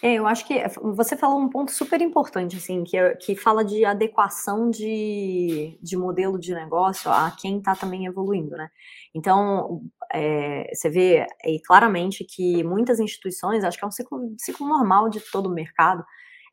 É, 0.00 0.14
eu 0.14 0.26
acho 0.26 0.46
que 0.46 0.62
você 0.94 1.16
falou 1.16 1.40
um 1.40 1.48
ponto 1.48 1.72
super 1.72 2.00
importante, 2.00 2.56
assim, 2.56 2.84
que, 2.84 2.96
é, 2.96 3.16
que 3.16 3.34
fala 3.34 3.64
de 3.64 3.84
adequação 3.84 4.70
de, 4.70 5.76
de 5.82 5.96
modelo 5.96 6.38
de 6.38 6.54
negócio 6.54 7.10
a 7.10 7.32
quem 7.32 7.58
está 7.58 7.74
também 7.74 8.06
evoluindo, 8.06 8.56
né? 8.56 8.70
Então, 9.12 9.82
é, 10.12 10.70
você 10.74 10.88
vê 10.88 11.26
é, 11.44 11.56
claramente 11.66 12.24
que 12.24 12.62
muitas 12.64 13.00
instituições, 13.00 13.64
acho 13.64 13.78
que 13.78 13.84
é 13.84 13.88
um 13.88 13.90
ciclo, 13.90 14.34
ciclo 14.38 14.66
normal 14.66 15.08
de 15.08 15.20
todo 15.20 15.46
o 15.46 15.54
mercado, 15.54 16.04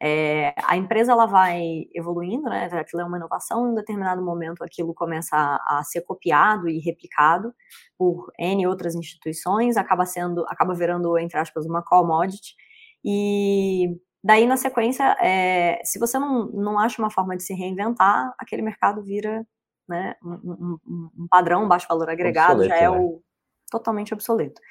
é, 0.01 0.53
a 0.63 0.75
empresa 0.75 1.13
ela 1.13 1.25
vai 1.25 1.85
evoluindo, 1.93 2.49
né? 2.49 2.65
Aquilo 2.73 3.01
é 3.01 3.05
uma 3.05 3.17
inovação, 3.17 3.71
em 3.71 3.75
determinado 3.75 4.21
momento 4.21 4.63
aquilo 4.63 4.93
começa 4.93 5.35
a, 5.37 5.79
a, 5.79 5.83
ser 5.83 6.01
copiado 6.01 6.67
e 6.67 6.79
replicado 6.79 7.53
por 7.97 8.31
N 8.37 8.67
outras 8.67 8.93
instituições, 8.93 9.77
acaba 9.77 10.05
sendo, 10.05 10.45
acaba 10.49 10.73
virando, 10.73 11.17
entre 11.17 11.39
aspas, 11.39 11.65
uma 11.65 11.81
commodity, 11.81 12.55
e 13.03 13.97
daí, 14.23 14.47
na 14.47 14.57
sequência, 14.57 15.15
é, 15.21 15.79
se 15.83 15.99
você 15.99 16.17
não, 16.17 16.47
não 16.47 16.79
acha 16.79 17.01
uma 17.01 17.11
forma 17.11 17.37
de 17.37 17.43
se 17.43 17.53
reinventar, 17.53 18.33
aquele 18.39 18.63
mercado 18.63 19.03
vira 19.03 19.45
né, 19.87 20.15
um, 20.23 20.79
um, 20.87 21.09
um 21.19 21.27
padrão, 21.29 21.67
baixo 21.67 21.87
valor 21.87 22.09
agregado, 22.09 22.63
já 22.65 22.75
é 22.75 22.89
né? 22.89 22.89
o 22.89 23.21
totalmente 23.77 24.13
obsoleto. 24.13 24.61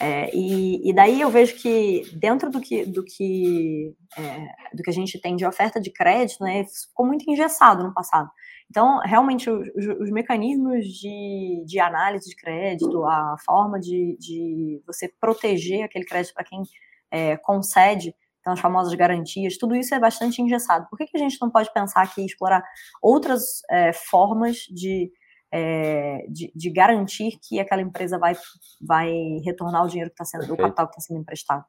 É, 0.00 0.30
e, 0.32 0.88
e, 0.88 0.92
daí 0.94 1.20
eu 1.20 1.28
vejo 1.28 1.56
que 1.56 2.02
dentro 2.14 2.50
do 2.50 2.60
que, 2.60 2.84
do 2.84 3.02
que, 3.02 3.96
é, 4.16 4.46
do 4.72 4.82
que 4.82 4.90
a 4.90 4.92
gente 4.92 5.20
tem 5.20 5.34
de 5.34 5.44
oferta 5.44 5.80
de 5.80 5.90
crédito, 5.90 6.44
né, 6.44 6.64
ficou 6.64 7.04
muito 7.04 7.28
engessado 7.28 7.82
no 7.82 7.92
passado. 7.92 8.30
Então, 8.70 9.00
realmente, 9.00 9.50
os, 9.50 9.86
os 10.00 10.10
mecanismos 10.10 10.86
de, 10.86 11.64
de, 11.66 11.80
análise 11.80 12.28
de 12.28 12.36
crédito, 12.36 13.04
a 13.04 13.36
forma 13.44 13.80
de, 13.80 14.16
de 14.20 14.80
você 14.86 15.10
proteger 15.20 15.82
aquele 15.82 16.04
crédito 16.04 16.34
para 16.34 16.44
quem 16.44 16.62
é, 17.10 17.36
concede, 17.38 18.14
então 18.40 18.52
as 18.52 18.60
famosas 18.60 18.94
garantias, 18.94 19.58
tudo 19.58 19.74
isso 19.74 19.94
é 19.94 19.98
bastante 19.98 20.40
engessado. 20.40 20.86
Por 20.88 20.96
que, 20.96 21.06
que 21.06 21.16
a 21.16 21.20
gente 21.20 21.38
não 21.40 21.50
pode 21.50 21.72
pensar 21.72 22.02
aqui 22.02 22.24
explorar 22.24 22.62
outras 23.02 23.62
é, 23.70 23.92
formas 23.92 24.58
de, 24.70 25.10
é, 25.52 26.26
de, 26.28 26.52
de, 26.54 26.70
garantir 26.70 27.38
que 27.42 27.58
aquela 27.58 27.82
empresa 27.82 28.18
vai, 28.18 28.34
vai 28.80 29.10
retornar 29.44 29.84
o 29.84 29.88
dinheiro 29.88 30.10
que 30.10 30.22
está 30.22 30.24
sendo, 30.24 30.52
o 30.52 30.56
capital 30.56 30.86
que 30.86 30.92
está 30.92 31.00
sendo 31.00 31.20
emprestado? 31.20 31.64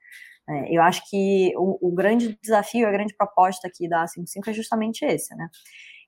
É, 0.50 0.75
eu 0.75 0.81
acho 0.81 1.07
que 1.09 1.53
o, 1.55 1.89
o, 1.89 1.93
grande 1.93 2.38
desafio, 2.41 2.88
a 2.88 2.91
grande 2.91 3.15
proposta 3.15 3.67
aqui 3.67 3.88
da 3.88 4.03
A55 4.05 4.48
é 4.48 4.53
justamente 4.53 5.05
esse, 5.05 5.36
né? 5.36 5.48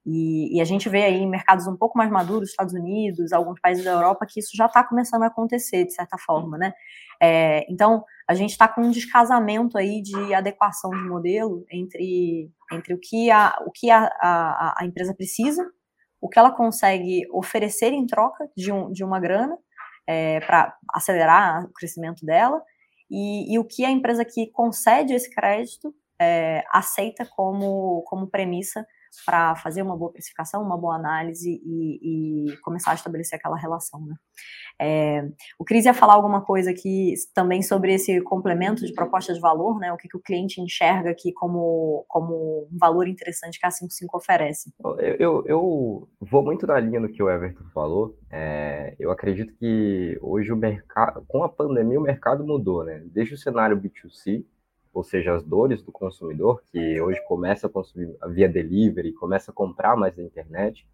E, 0.04 0.58
e, 0.58 0.62
a 0.62 0.66
gente 0.66 0.90
vê 0.90 1.04
aí 1.04 1.18
em 1.18 1.30
mercados 1.30 1.68
um 1.68 1.78
pouco 1.78 1.96
mais 1.96 2.10
maduros, 2.10 2.50
Estados 2.50 2.74
Unidos, 2.74 3.32
alguns 3.32 3.60
países 3.60 3.86
da 3.86 3.92
Europa, 3.92 4.26
que 4.28 4.40
isso 4.40 4.50
já 4.56 4.66
está 4.66 4.84
começando 4.84 5.22
a 5.22 5.28
acontecer, 5.28 5.86
de 5.86 5.94
certa 5.94 6.18
forma, 6.18 6.58
né? 6.58 6.74
É, 7.22 7.72
então, 7.72 8.04
a 8.28 8.34
gente 8.34 8.50
está 8.50 8.68
com 8.68 8.82
um 8.82 8.90
descasamento 8.90 9.78
aí 9.78 10.02
de 10.02 10.34
adequação 10.34 10.90
de 10.90 11.04
modelo 11.08 11.64
entre, 11.72 12.50
entre 12.72 12.96
o 12.96 13.00
que, 13.00 13.30
a, 13.30 13.56
o 13.68 13.72
que 13.72 13.92
a, 13.92 14.06
a, 14.20 14.76
a 14.80 14.86
empresa 14.86 15.14
precisa, 15.14 15.64
o 16.22 16.30
que 16.30 16.38
ela 16.38 16.52
consegue 16.52 17.28
oferecer 17.32 17.92
em 17.92 18.06
troca 18.06 18.48
de, 18.56 18.72
um, 18.72 18.92
de 18.92 19.04
uma 19.04 19.20
grana 19.20 19.58
é, 20.08 20.40
para 20.42 20.78
acelerar 20.94 21.66
o 21.66 21.74
crescimento 21.74 22.26
dela, 22.26 22.62
e, 23.10 23.54
e, 23.54 23.60
o 23.60 23.66
que 23.66 23.84
a 23.84 23.92
empresa 23.92 24.24
que 24.24 24.48
concede 24.52 25.14
esse 25.14 25.30
crédito 25.30 25.94
é, 26.20 26.64
aceita 26.72 27.26
como, 27.26 28.04
como 28.04 28.28
premissa 28.28 28.86
para 29.26 29.56
fazer 29.56 29.82
uma 29.82 29.98
boa 29.98 30.12
precificação, 30.12 30.64
uma 30.64 30.78
boa 30.78 30.96
análise 30.96 31.62
e, 31.64 32.50
e 32.52 32.58
começar 32.58 32.92
a 32.92 32.96
estabelecer 32.96 33.38
aquela 33.38 33.58
relação. 33.58 34.06
Né? 34.06 34.16
É, 34.80 35.28
o 35.60 35.66
Cris 35.66 35.86
ia 35.86 35.94
falar 35.94 36.16
alguma 36.16 36.42
coisa 36.42 36.72
aqui 36.72 37.14
também 37.34 37.62
sobre 37.62 37.94
esse 37.94 38.22
complemento 38.22 38.86
de 38.86 38.94
proposta 38.94 39.34
de 39.34 39.40
valor, 39.40 39.80
né? 39.80 39.92
O 39.94 39.98
que, 39.98 40.08
que 40.08 40.18
o 40.18 40.22
cliente 40.22 40.62
enxerga 40.62 41.12
aqui 41.12 41.32
como, 41.34 42.06
como 42.08 42.68
um 42.72 42.78
valor 42.78 43.08
interessante 43.08 43.60
que 43.60 43.66
a 43.66 43.72
55 43.72 44.18
oferece. 44.18 44.74
Eu, 44.84 45.16
eu, 45.20 45.44
eu 45.46 46.10
vou 46.20 46.44
muito 46.44 46.66
na 46.66 46.80
linha 46.80 47.00
do 47.00 47.10
que 47.10 47.22
o 47.22 47.30
Everton 47.30 47.66
falou. 47.74 48.18
É, 48.32 48.96
eu 49.00 49.12
acredito 49.12 49.54
que 49.56 50.18
hoje 50.22 50.52
o 50.52 50.58
mercado, 50.58 51.24
com 51.28 51.44
a 51.44 51.50
pandemia, 51.50 52.00
o 52.00 52.04
mercado 52.04 52.44
mudou, 52.44 52.84
né? 52.84 53.04
Desde 53.06 53.36
o 53.36 53.38
cenário 53.38 53.80
B2C, 53.80 54.44
ou 54.94 55.04
seja, 55.04 55.34
as 55.34 55.44
dores 55.44 55.82
do 55.82 55.92
consumidor, 55.92 56.62
que 56.72 57.00
hoje 57.02 57.22
começa 57.26 57.68
a 57.68 57.70
consumir 57.70 58.16
via 58.30 58.50
delivery, 58.50 59.14
começa 59.14 59.52
a 59.52 59.54
comprar 59.54 59.96
mais 59.96 60.16
na 60.16 60.24
internet, 60.24 60.86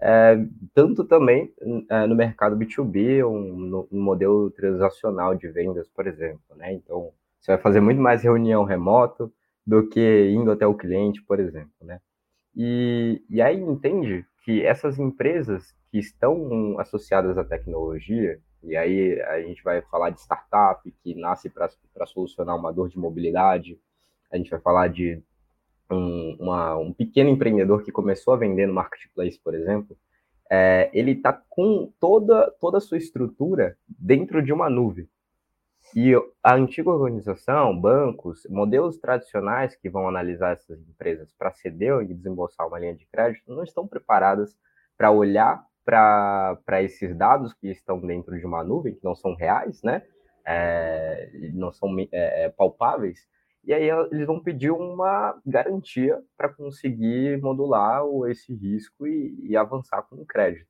é, 0.00 0.38
tanto 0.74 1.04
também 1.04 1.52
é, 1.90 2.06
no 2.06 2.14
mercado 2.14 2.56
B2B, 2.56 3.26
um, 3.26 3.86
um, 3.90 4.00
modelo 4.00 4.50
transacional 4.50 5.34
de 5.34 5.48
vendas, 5.48 5.88
por 5.88 6.06
exemplo. 6.06 6.40
Né? 6.56 6.74
Então, 6.74 7.10
você 7.40 7.52
vai 7.52 7.60
fazer 7.60 7.80
muito 7.80 8.00
mais 8.00 8.22
reunião 8.22 8.64
remoto 8.64 9.32
do 9.66 9.88
que 9.88 10.30
indo 10.30 10.50
até 10.52 10.66
o 10.66 10.74
cliente, 10.74 11.22
por 11.22 11.40
exemplo. 11.40 11.72
Né? 11.82 12.00
E, 12.54 13.22
e 13.28 13.42
aí 13.42 13.60
entende 13.60 14.24
que 14.44 14.64
essas 14.64 14.98
empresas 14.98 15.74
que 15.90 15.98
estão 15.98 16.78
associadas 16.78 17.36
à 17.36 17.44
tecnologia, 17.44 18.38
e 18.68 18.76
aí 18.76 19.20
a 19.22 19.40
gente 19.40 19.62
vai 19.62 19.80
falar 19.82 20.10
de 20.10 20.20
startup 20.20 20.90
que 21.02 21.14
nasce 21.14 21.48
para 21.48 22.06
solucionar 22.06 22.56
uma 22.56 22.72
dor 22.72 22.88
de 22.88 22.98
mobilidade, 22.98 23.80
a 24.30 24.36
gente 24.36 24.50
vai 24.50 24.60
falar 24.60 24.88
de 24.88 25.22
um, 25.90 26.36
uma, 26.38 26.76
um 26.76 26.92
pequeno 26.92 27.30
empreendedor 27.30 27.82
que 27.82 27.90
começou 27.90 28.34
a 28.34 28.36
vender 28.36 28.66
no 28.66 28.74
marketplace, 28.74 29.40
por 29.42 29.54
exemplo, 29.54 29.96
é, 30.50 30.90
ele 30.92 31.12
está 31.12 31.32
com 31.32 31.92
toda, 31.98 32.50
toda 32.60 32.78
a 32.78 32.80
sua 32.80 32.98
estrutura 32.98 33.76
dentro 33.88 34.42
de 34.42 34.52
uma 34.52 34.68
nuvem. 34.68 35.08
E 35.94 36.12
a 36.42 36.54
antiga 36.54 36.90
organização, 36.90 37.78
bancos, 37.78 38.46
modelos 38.50 38.98
tradicionais 38.98 39.74
que 39.74 39.88
vão 39.88 40.06
analisar 40.06 40.52
essas 40.52 40.78
empresas 40.86 41.32
para 41.32 41.52
ceder 41.52 42.02
e 42.02 42.14
desembolsar 42.14 42.66
uma 42.66 42.78
linha 42.78 42.94
de 42.94 43.06
crédito 43.06 43.54
não 43.54 43.62
estão 43.62 43.86
preparadas 43.86 44.54
para 44.96 45.10
olhar 45.10 45.64
para 45.88 46.82
esses 46.82 47.16
dados 47.16 47.54
que 47.54 47.68
estão 47.68 47.98
dentro 47.98 48.38
de 48.38 48.44
uma 48.44 48.62
nuvem, 48.62 48.94
que 48.94 49.02
não 49.02 49.14
são 49.14 49.34
reais, 49.34 49.82
né? 49.82 50.02
É, 50.46 51.30
não 51.54 51.72
são 51.72 51.98
é, 51.98 52.44
é 52.44 52.48
palpáveis, 52.50 53.26
e 53.64 53.72
aí 53.72 53.88
eles 54.10 54.26
vão 54.26 54.40
pedir 54.40 54.70
uma 54.70 55.38
garantia 55.44 56.22
para 56.36 56.48
conseguir 56.48 57.40
modular 57.42 58.02
esse 58.28 58.54
risco 58.54 59.06
e, 59.06 59.36
e, 59.42 59.56
avançar 59.56 60.02
com 60.02 60.16
o 60.16 60.26
crédito. 60.26 60.66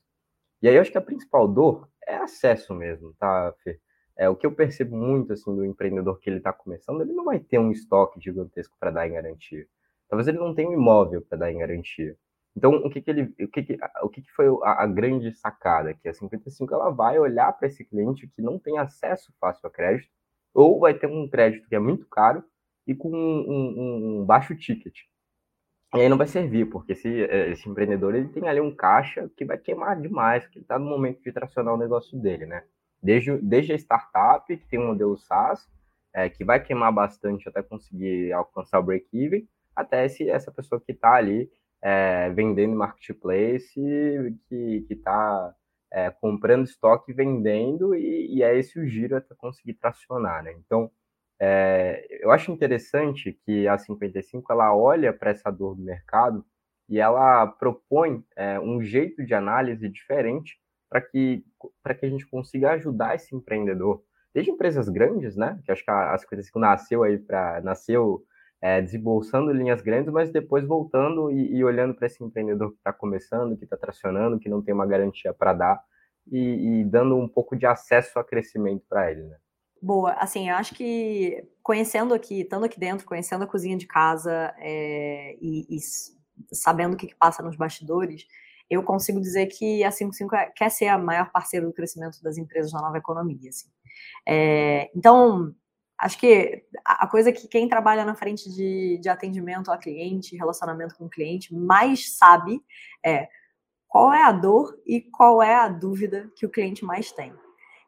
E 0.62 0.68
aí 0.68 0.74
eu 0.74 0.80
acho 0.80 0.90
que 0.90 0.98
a 0.98 1.02
principal 1.02 1.46
dor 1.46 1.88
é 2.06 2.16
acesso 2.16 2.74
mesmo, 2.74 3.14
tá, 3.18 3.54
Fê? 3.62 3.78
É, 4.16 4.28
o 4.28 4.34
que 4.34 4.44
eu 4.44 4.52
percebo 4.52 4.96
muito 4.96 5.32
assim 5.32 5.54
do 5.54 5.64
empreendedor 5.64 6.18
que 6.18 6.28
ele 6.28 6.38
está 6.38 6.52
começando, 6.52 7.00
ele 7.00 7.12
não 7.12 7.24
vai 7.24 7.38
ter 7.38 7.58
um 7.58 7.70
estoque 7.70 8.20
gigantesco 8.20 8.76
para 8.80 8.90
dar 8.90 9.06
em 9.06 9.12
garantia. 9.12 9.64
Talvez 10.08 10.26
ele 10.26 10.38
não 10.38 10.54
tenha 10.54 10.68
um 10.68 10.72
imóvel 10.72 11.22
para 11.22 11.38
dar 11.38 11.52
em 11.52 11.58
garantia. 11.58 12.16
Então, 12.58 12.74
o 12.74 12.90
que, 12.90 13.00
que 13.00 13.08
ele, 13.08 13.22
o 13.40 13.46
que, 13.46 13.62
que, 13.62 13.78
o 14.02 14.08
que, 14.08 14.20
foi 14.32 14.46
a, 14.64 14.82
a, 14.82 14.86
grande 14.88 15.32
sacada? 15.32 15.94
Que 15.94 16.08
a 16.08 16.12
55 16.12 16.74
ela 16.74 16.90
vai 16.90 17.16
olhar 17.16 17.52
para 17.52 17.68
esse 17.68 17.84
cliente 17.84 18.26
que 18.26 18.42
não 18.42 18.58
tem 18.58 18.78
acesso 18.78 19.32
fácil 19.40 19.68
a 19.68 19.70
crédito, 19.70 20.10
ou 20.52 20.80
vai 20.80 20.92
ter 20.92 21.06
um 21.06 21.28
crédito 21.28 21.68
que 21.68 21.76
é 21.76 21.78
muito 21.78 22.04
caro 22.06 22.42
e 22.84 22.96
com 22.96 23.10
um, 23.10 23.48
um, 23.48 24.20
um 24.22 24.26
baixo 24.26 24.56
ticket. 24.56 25.02
E 25.94 26.00
aí 26.00 26.08
não 26.08 26.18
vai 26.18 26.26
servir, 26.26 26.68
porque 26.68 26.94
esse, 26.94 27.08
esse 27.08 27.68
empreendedor 27.68 28.12
ele 28.16 28.28
tem 28.28 28.48
ali 28.48 28.60
um 28.60 28.74
caixa 28.74 29.30
que 29.36 29.44
vai 29.44 29.56
queimar 29.56 30.00
demais, 30.00 30.44
que 30.48 30.58
ele 30.58 30.64
está 30.64 30.80
no 30.80 30.86
momento 30.86 31.22
de 31.22 31.30
tracionar 31.30 31.74
o 31.74 31.78
negócio 31.78 32.18
dele, 32.18 32.44
né? 32.44 32.64
Desde, 33.00 33.38
desde 33.38 33.72
a 33.72 33.76
startup, 33.76 34.44
que 34.44 34.66
tem 34.66 34.80
um 34.80 34.88
modelo 34.88 35.16
SaaS, 35.16 35.64
é, 36.12 36.28
que 36.28 36.44
vai 36.44 36.58
queimar 36.58 36.92
bastante 36.92 37.48
até 37.48 37.62
conseguir 37.62 38.32
alcançar 38.32 38.80
o 38.80 38.82
break-even, 38.82 39.48
até 39.76 40.04
esse, 40.04 40.28
essa 40.28 40.50
pessoa 40.50 40.80
que 40.80 40.90
está 40.90 41.14
ali 41.14 41.48
é, 41.82 42.30
vendendo 42.30 42.76
marketplace, 42.76 43.74
que 44.48 44.86
está 44.90 45.54
é, 45.92 46.10
comprando 46.10 46.64
estoque 46.64 47.12
vendendo, 47.12 47.94
e, 47.94 48.36
e, 48.36 48.42
é 48.42 48.56
esse 48.58 48.78
o 48.78 48.86
giro 48.86 49.16
até 49.16 49.34
conseguir 49.34 49.74
tracionar, 49.74 50.42
né? 50.42 50.52
Então, 50.58 50.90
é, 51.40 52.06
eu 52.20 52.30
acho 52.30 52.50
interessante 52.50 53.32
que 53.44 53.68
a 53.68 53.78
55 53.78 54.52
ela 54.52 54.74
olha 54.74 55.12
para 55.12 55.30
essa 55.30 55.50
dor 55.50 55.76
do 55.76 55.82
mercado 55.82 56.44
e 56.88 56.98
ela 56.98 57.46
propõe 57.46 58.24
é, 58.34 58.58
um 58.58 58.82
jeito 58.82 59.24
de 59.24 59.34
análise 59.34 59.88
diferente 59.88 60.58
para 60.88 61.00
que, 61.00 61.44
que 62.00 62.06
a 62.06 62.08
gente 62.08 62.26
consiga 62.26 62.72
ajudar 62.72 63.14
esse 63.14 63.34
empreendedor. 63.34 64.02
Desde 64.34 64.50
empresas 64.50 64.88
grandes, 64.88 65.36
né? 65.36 65.60
Que 65.64 65.72
acho 65.72 65.84
que 65.84 65.90
a 65.90 66.16
55 66.16 66.58
nasceu 66.58 67.02
aí 67.02 67.18
para 67.18 67.60
nasceu 67.60 68.24
é, 68.60 68.80
desembolsando 68.80 69.52
linhas 69.52 69.80
grandes, 69.80 70.12
mas 70.12 70.30
depois 70.30 70.64
voltando 70.64 71.30
e, 71.30 71.56
e 71.56 71.64
olhando 71.64 71.94
para 71.94 72.06
esse 72.06 72.22
empreendedor 72.22 72.72
que 72.72 72.78
está 72.78 72.92
começando, 72.92 73.56
que 73.56 73.64
está 73.64 73.76
tracionando, 73.76 74.38
que 74.38 74.48
não 74.48 74.62
tem 74.62 74.74
uma 74.74 74.86
garantia 74.86 75.32
para 75.32 75.52
dar 75.52 75.80
e, 76.30 76.80
e, 76.80 76.84
dando 76.84 77.16
um 77.16 77.28
pouco 77.28 77.56
de 77.56 77.66
acesso 77.66 78.18
a 78.18 78.24
crescimento 78.24 78.84
para 78.88 79.10
ele, 79.10 79.22
né? 79.22 79.36
Boa, 79.80 80.12
assim, 80.14 80.50
eu 80.50 80.56
acho 80.56 80.74
que 80.74 81.46
conhecendo 81.62 82.12
aqui, 82.12 82.40
estando 82.40 82.64
aqui 82.64 82.80
dentro, 82.80 83.06
conhecendo 83.06 83.44
a 83.44 83.46
cozinha 83.46 83.76
de 83.76 83.86
casa 83.86 84.52
é, 84.58 85.36
e, 85.40 85.76
e, 85.76 85.78
sabendo 86.52 86.94
o 86.94 86.96
que, 86.96 87.06
que, 87.06 87.14
passa 87.14 87.42
nos 87.42 87.56
bastidores, 87.56 88.26
eu 88.68 88.82
consigo 88.82 89.20
dizer 89.20 89.46
que 89.46 89.84
a 89.84 89.90
55 89.92 90.34
é, 90.34 90.46
quer 90.50 90.70
ser 90.70 90.88
a 90.88 90.98
maior 90.98 91.30
parceira 91.30 91.64
do 91.64 91.72
crescimento 91.72 92.20
das 92.22 92.36
empresas 92.36 92.72
na 92.72 92.82
nova 92.82 92.98
economia. 92.98 93.48
Assim. 93.48 93.68
É, 94.26 94.90
então, 94.96 95.54
acho 95.98 96.18
que 96.18 96.64
a 96.84 97.06
coisa 97.06 97.32
que 97.32 97.48
quem 97.48 97.68
trabalha 97.68 98.04
na 98.04 98.14
frente 98.14 98.48
de, 98.50 98.98
de 98.98 99.08
atendimento 99.08 99.70
a 99.70 99.76
cliente, 99.76 100.36
relacionamento 100.36 100.94
com 100.96 101.06
o 101.06 101.10
cliente, 101.10 101.54
mais 101.54 102.16
sabe 102.16 102.62
é 103.04 103.28
qual 103.88 104.12
é 104.12 104.22
a 104.22 104.32
dor 104.32 104.78
e 104.86 105.00
qual 105.00 105.42
é 105.42 105.54
a 105.54 105.68
dúvida 105.68 106.30
que 106.36 106.46
o 106.46 106.50
cliente 106.50 106.84
mais 106.84 107.10
tem. 107.10 107.32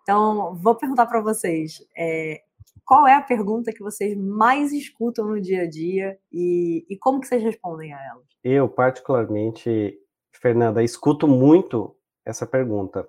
Então, 0.03 0.55
vou 0.57 0.75
perguntar 0.75 1.07
para 1.07 1.21
vocês: 1.21 1.87
é, 1.97 2.43
qual 2.85 3.07
é 3.07 3.15
a 3.15 3.23
pergunta 3.23 3.73
que 3.73 3.83
vocês 3.83 4.17
mais 4.17 4.73
escutam 4.73 5.27
no 5.27 5.41
dia 5.41 5.63
a 5.63 5.69
dia 5.69 6.19
e, 6.33 6.85
e 6.89 6.97
como 6.97 7.21
que 7.21 7.29
vocês 7.29 7.43
respondem 7.43 7.93
a 7.93 8.05
elas? 8.05 8.25
Eu, 8.43 8.69
particularmente, 8.69 9.97
Fernanda, 10.33 10.83
escuto 10.83 11.29
muito 11.29 11.95
essa 12.25 12.47
pergunta. 12.47 13.07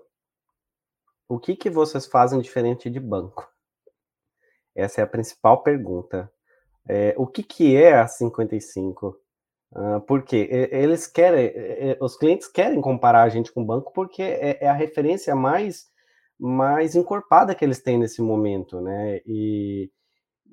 O 1.28 1.40
que, 1.40 1.56
que 1.56 1.70
vocês 1.70 2.06
fazem 2.06 2.42
diferente 2.42 2.90
de 2.90 3.00
banco? 3.00 3.50
Essa 4.76 5.02
é 5.02 5.04
a 5.04 5.08
principal 5.08 5.64
pergunta. 5.64 6.32
É, 6.88 7.14
o 7.18 7.28
que, 7.28 7.44
que 7.44 7.76
é 7.76 8.00
a 8.00 8.08
55? 8.08 9.16
Uh, 9.74 10.02
porque 10.02 10.50
eles 10.72 11.08
querem, 11.08 11.54
os 12.02 12.18
clientes 12.18 12.48
querem 12.48 12.82
comparar 12.82 13.24
a 13.24 13.30
gente 13.30 13.54
com 13.54 13.62
o 13.62 13.66
banco 13.66 13.94
porque 13.94 14.22
é, 14.22 14.66
é 14.66 14.68
a 14.68 14.74
referência 14.74 15.34
mais 15.34 15.90
mais 16.42 16.96
encorpada 16.96 17.54
que 17.54 17.64
eles 17.64 17.84
têm 17.84 18.00
nesse 18.00 18.20
momento, 18.20 18.82
né? 18.82 19.22
E, 19.28 19.92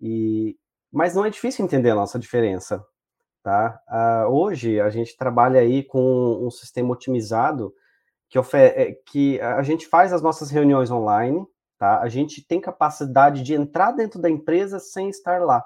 e 0.03 0.55
mas 0.93 1.15
não 1.15 1.25
é 1.25 1.31
difícil 1.31 1.65
entender 1.65 1.91
a 1.91 1.95
nossa 1.95 2.19
diferença, 2.19 2.85
tá? 3.43 3.81
Uh, 3.89 4.31
hoje 4.31 4.79
a 4.81 4.91
gente 4.91 5.17
trabalha 5.17 5.61
aí 5.61 5.83
com 5.83 6.47
um 6.47 6.51
sistema 6.51 6.93
otimizado 6.93 7.73
que, 8.29 8.39
é, 8.55 8.93
que 9.07 9.41
a 9.41 9.63
gente 9.63 9.87
faz 9.87 10.13
as 10.13 10.21
nossas 10.21 10.51
reuniões 10.51 10.91
online, 10.91 11.47
tá? 11.79 12.01
A 12.01 12.09
gente 12.09 12.43
tem 12.43 12.61
capacidade 12.61 13.43
de 13.43 13.55
entrar 13.55 13.93
dentro 13.93 14.21
da 14.21 14.29
empresa 14.29 14.79
sem 14.79 15.09
estar 15.09 15.41
lá. 15.43 15.65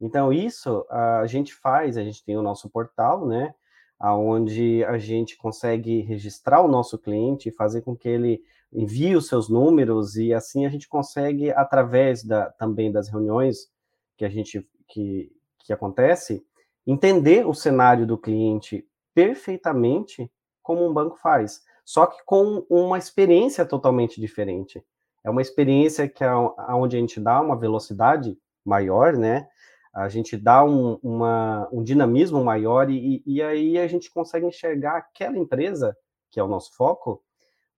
Então, 0.00 0.32
isso 0.32 0.84
a 0.90 1.26
gente 1.26 1.54
faz, 1.54 1.96
a 1.96 2.02
gente 2.02 2.24
tem 2.24 2.36
o 2.36 2.42
nosso 2.42 2.68
portal, 2.68 3.26
né? 3.26 3.54
Onde 4.00 4.84
a 4.84 4.98
gente 4.98 5.36
consegue 5.36 6.00
registrar 6.00 6.60
o 6.60 6.68
nosso 6.68 6.98
cliente, 6.98 7.50
fazer 7.50 7.82
com 7.82 7.96
que 7.96 8.08
ele 8.08 8.42
envie 8.72 9.14
os 9.14 9.28
seus 9.28 9.48
números, 9.48 10.16
e 10.16 10.34
assim 10.34 10.66
a 10.66 10.68
gente 10.68 10.88
consegue, 10.88 11.52
através 11.52 12.24
da, 12.24 12.50
também 12.50 12.90
das 12.90 13.08
reuniões 13.08 13.70
que 14.16 14.24
a 14.24 14.28
gente 14.28 14.68
que, 14.88 15.32
que 15.60 15.72
acontece, 15.72 16.44
entender 16.86 17.46
o 17.46 17.54
cenário 17.54 18.06
do 18.06 18.18
cliente 18.18 18.86
perfeitamente 19.14 20.30
como 20.62 20.86
um 20.86 20.92
banco 20.92 21.16
faz, 21.16 21.62
só 21.84 22.06
que 22.06 22.22
com 22.24 22.66
uma 22.68 22.98
experiência 22.98 23.64
totalmente 23.64 24.20
diferente. 24.20 24.84
É 25.24 25.30
uma 25.30 25.42
experiência 25.42 26.08
que 26.08 26.22
é 26.22 26.30
onde 26.34 26.96
a 26.96 27.00
gente 27.00 27.18
dá 27.18 27.40
uma 27.40 27.56
velocidade 27.56 28.38
maior, 28.64 29.14
né? 29.14 29.48
A 29.92 30.08
gente 30.08 30.36
dá 30.36 30.64
um, 30.64 30.98
uma, 31.02 31.68
um 31.72 31.82
dinamismo 31.82 32.44
maior 32.44 32.90
e, 32.90 33.22
e 33.24 33.42
aí 33.42 33.78
a 33.78 33.86
gente 33.86 34.10
consegue 34.10 34.44
enxergar 34.44 34.96
aquela 34.96 35.38
empresa, 35.38 35.96
que 36.30 36.38
é 36.38 36.42
o 36.42 36.48
nosso 36.48 36.74
foco, 36.74 37.22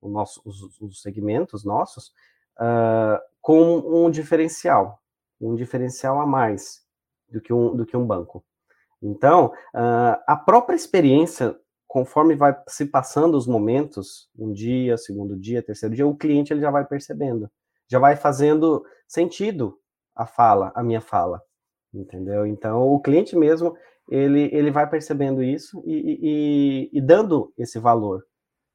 o 0.00 0.08
nosso, 0.08 0.40
os, 0.44 0.80
os 0.80 1.02
segmentos 1.02 1.64
nossos, 1.64 2.08
uh, 2.58 3.20
com 3.40 3.78
um 3.78 4.10
diferencial, 4.10 5.00
um 5.40 5.54
diferencial 5.54 6.20
a 6.20 6.26
mais 6.26 6.84
do 7.28 7.40
que 7.40 7.52
um, 7.52 7.76
do 7.76 7.84
que 7.84 7.96
um 7.96 8.06
banco. 8.06 8.44
Então, 9.02 9.52
uh, 9.74 10.18
a 10.26 10.36
própria 10.36 10.74
experiência 10.74 11.56
conforme 11.96 12.36
vai 12.36 12.54
se 12.68 12.84
passando 12.84 13.38
os 13.38 13.46
momentos, 13.46 14.28
um 14.38 14.52
dia, 14.52 14.98
segundo 14.98 15.34
dia, 15.34 15.62
terceiro 15.62 15.94
dia, 15.94 16.06
o 16.06 16.14
cliente 16.14 16.52
ele 16.52 16.60
já 16.60 16.70
vai 16.70 16.84
percebendo, 16.84 17.50
já 17.88 17.98
vai 17.98 18.14
fazendo 18.14 18.84
sentido 19.08 19.78
a 20.14 20.26
fala, 20.26 20.70
a 20.74 20.82
minha 20.82 21.00
fala, 21.00 21.40
entendeu? 21.94 22.46
Então, 22.46 22.82
o 22.82 23.00
cliente 23.00 23.34
mesmo, 23.34 23.74
ele, 24.10 24.50
ele 24.52 24.70
vai 24.70 24.86
percebendo 24.86 25.42
isso 25.42 25.82
e, 25.86 26.90
e, 26.92 26.98
e 26.98 27.00
dando 27.00 27.50
esse 27.56 27.78
valor, 27.78 28.26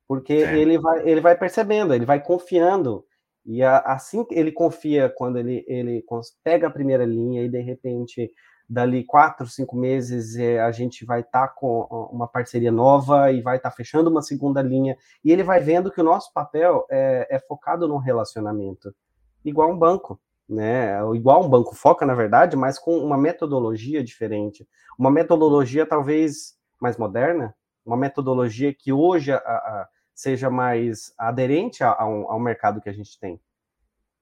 porque 0.07 0.33
é. 0.33 0.57
ele, 0.57 0.79
vai, 0.79 1.07
ele 1.07 1.21
vai 1.21 1.37
percebendo, 1.37 1.93
ele 1.93 2.05
vai 2.07 2.23
confiando, 2.23 3.05
e 3.45 3.61
a, 3.61 3.81
assim 3.81 4.25
ele 4.31 4.51
confia 4.51 5.13
quando 5.15 5.37
ele, 5.37 5.63
ele 5.67 6.03
pega 6.43 6.65
a 6.65 6.71
primeira 6.71 7.05
linha 7.05 7.43
e, 7.43 7.49
de 7.49 7.61
repente, 7.61 8.31
dali 8.71 9.03
quatro, 9.03 9.45
cinco 9.47 9.75
meses 9.75 10.37
é, 10.37 10.61
a 10.61 10.71
gente 10.71 11.03
vai 11.03 11.19
estar 11.19 11.47
tá 11.49 11.53
com 11.53 11.81
uma 12.09 12.25
parceria 12.25 12.71
nova 12.71 13.29
e 13.29 13.41
vai 13.41 13.57
estar 13.57 13.69
tá 13.69 13.75
fechando 13.75 14.09
uma 14.09 14.21
segunda 14.21 14.61
linha, 14.61 14.97
e 15.21 15.29
ele 15.29 15.43
vai 15.43 15.59
vendo 15.59 15.91
que 15.91 15.99
o 15.99 16.03
nosso 16.05 16.31
papel 16.31 16.85
é, 16.89 17.27
é 17.29 17.37
focado 17.37 17.85
no 17.85 17.97
relacionamento, 17.97 18.95
igual 19.43 19.69
um 19.69 19.77
banco, 19.77 20.17
né? 20.47 20.97
Igual 21.13 21.43
um 21.43 21.49
banco 21.49 21.75
foca, 21.75 22.05
na 22.05 22.15
verdade, 22.15 22.55
mas 22.55 22.79
com 22.79 22.97
uma 22.97 23.17
metodologia 23.17 24.01
diferente, 24.01 24.65
uma 24.97 25.11
metodologia 25.11 25.85
talvez 25.85 26.57
mais 26.79 26.95
moderna, 26.95 27.53
uma 27.85 27.97
metodologia 27.97 28.73
que 28.73 28.93
hoje 28.93 29.33
a, 29.33 29.37
a, 29.37 29.87
seja 30.15 30.49
mais 30.49 31.13
aderente 31.17 31.83
ao, 31.83 32.31
ao 32.31 32.39
mercado 32.39 32.79
que 32.79 32.89
a 32.89 32.93
gente 32.93 33.19
tem 33.19 33.37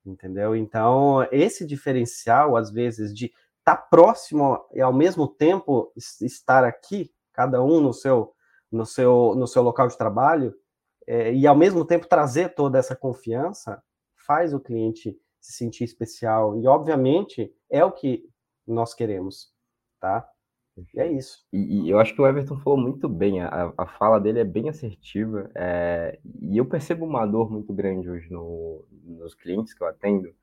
entendeu? 0.06 0.56
Então, 0.56 1.28
esse 1.32 1.68
diferencial, 1.68 2.56
às 2.56 2.72
vezes, 2.72 3.14
de 3.14 3.32
estar 3.70 3.76
tá 3.76 3.88
próximo 3.90 4.60
e 4.74 4.82
ao 4.82 4.94
mesmo 4.94 5.28
tempo 5.28 5.92
estar 5.96 6.64
aqui, 6.64 7.12
cada 7.34 7.64
um 7.64 7.80
no 7.80 7.94
seu 7.94 8.34
no 8.72 8.86
seu 8.86 9.34
no 9.36 9.48
seu 9.48 9.64
local 9.64 9.88
de 9.88 9.98
trabalho, 9.98 10.54
é, 11.08 11.34
e 11.34 11.48
ao 11.48 11.56
mesmo 11.56 11.86
tempo 11.86 12.08
trazer 12.08 12.54
toda 12.54 12.78
essa 12.78 12.96
confiança, 12.96 13.82
faz 14.16 14.54
o 14.54 14.60
cliente 14.60 15.18
se 15.40 15.54
sentir 15.54 15.84
especial 15.84 16.58
e 16.60 16.68
obviamente 16.68 17.52
é 17.70 17.84
o 17.84 17.92
que 17.92 18.24
nós 18.68 18.94
queremos, 18.94 19.52
tá? 20.00 20.28
E 20.94 21.00
é 21.00 21.12
isso. 21.12 21.46
E, 21.52 21.86
e 21.86 21.90
eu 21.90 22.00
acho 22.00 22.14
que 22.14 22.22
o 22.22 22.28
Everton 22.28 22.58
falou 22.58 22.80
muito 22.80 23.10
bem, 23.10 23.42
a, 23.42 23.74
a 23.78 23.86
fala 23.86 24.20
dele 24.20 24.40
é 24.40 24.46
bem 24.46 24.70
assertiva, 24.70 25.50
é, 25.56 26.20
e 26.42 26.58
eu 26.58 26.66
percebo 26.66 27.06
uma 27.06 27.26
dor 27.26 27.52
muito 27.52 27.74
grande 27.74 28.10
hoje 28.10 28.32
no, 28.32 28.86
nos 29.04 29.34
clientes 29.34 29.74
que 29.74 29.84
eu 29.84 29.88
atendo, 29.88 30.34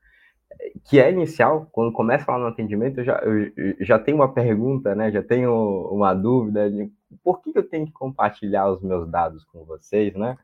que 0.85 1.01
é 1.01 1.11
inicial, 1.11 1.69
quando 1.73 1.93
começa 1.93 2.31
lá 2.31 2.39
no 2.39 2.47
atendimento, 2.47 3.01
eu 3.01 3.05
já, 3.05 3.19
eu, 3.19 3.77
já 3.81 3.99
tenho 3.99 4.19
uma 4.19 4.33
pergunta, 4.33 4.95
né? 4.95 5.11
Já 5.11 5.23
tenho 5.23 5.53
uma 5.91 6.15
dúvida 6.15 6.71
de 6.71 6.91
por 7.23 7.43
que 7.43 7.53
eu 7.55 7.69
tenho 7.69 7.87
que 7.87 7.93
compartilhar 7.93 8.71
os 8.71 8.83
meus 8.83 9.09
dados 9.11 9.45
com 9.45 9.65
vocês, 9.65 10.15
né? 10.15 10.39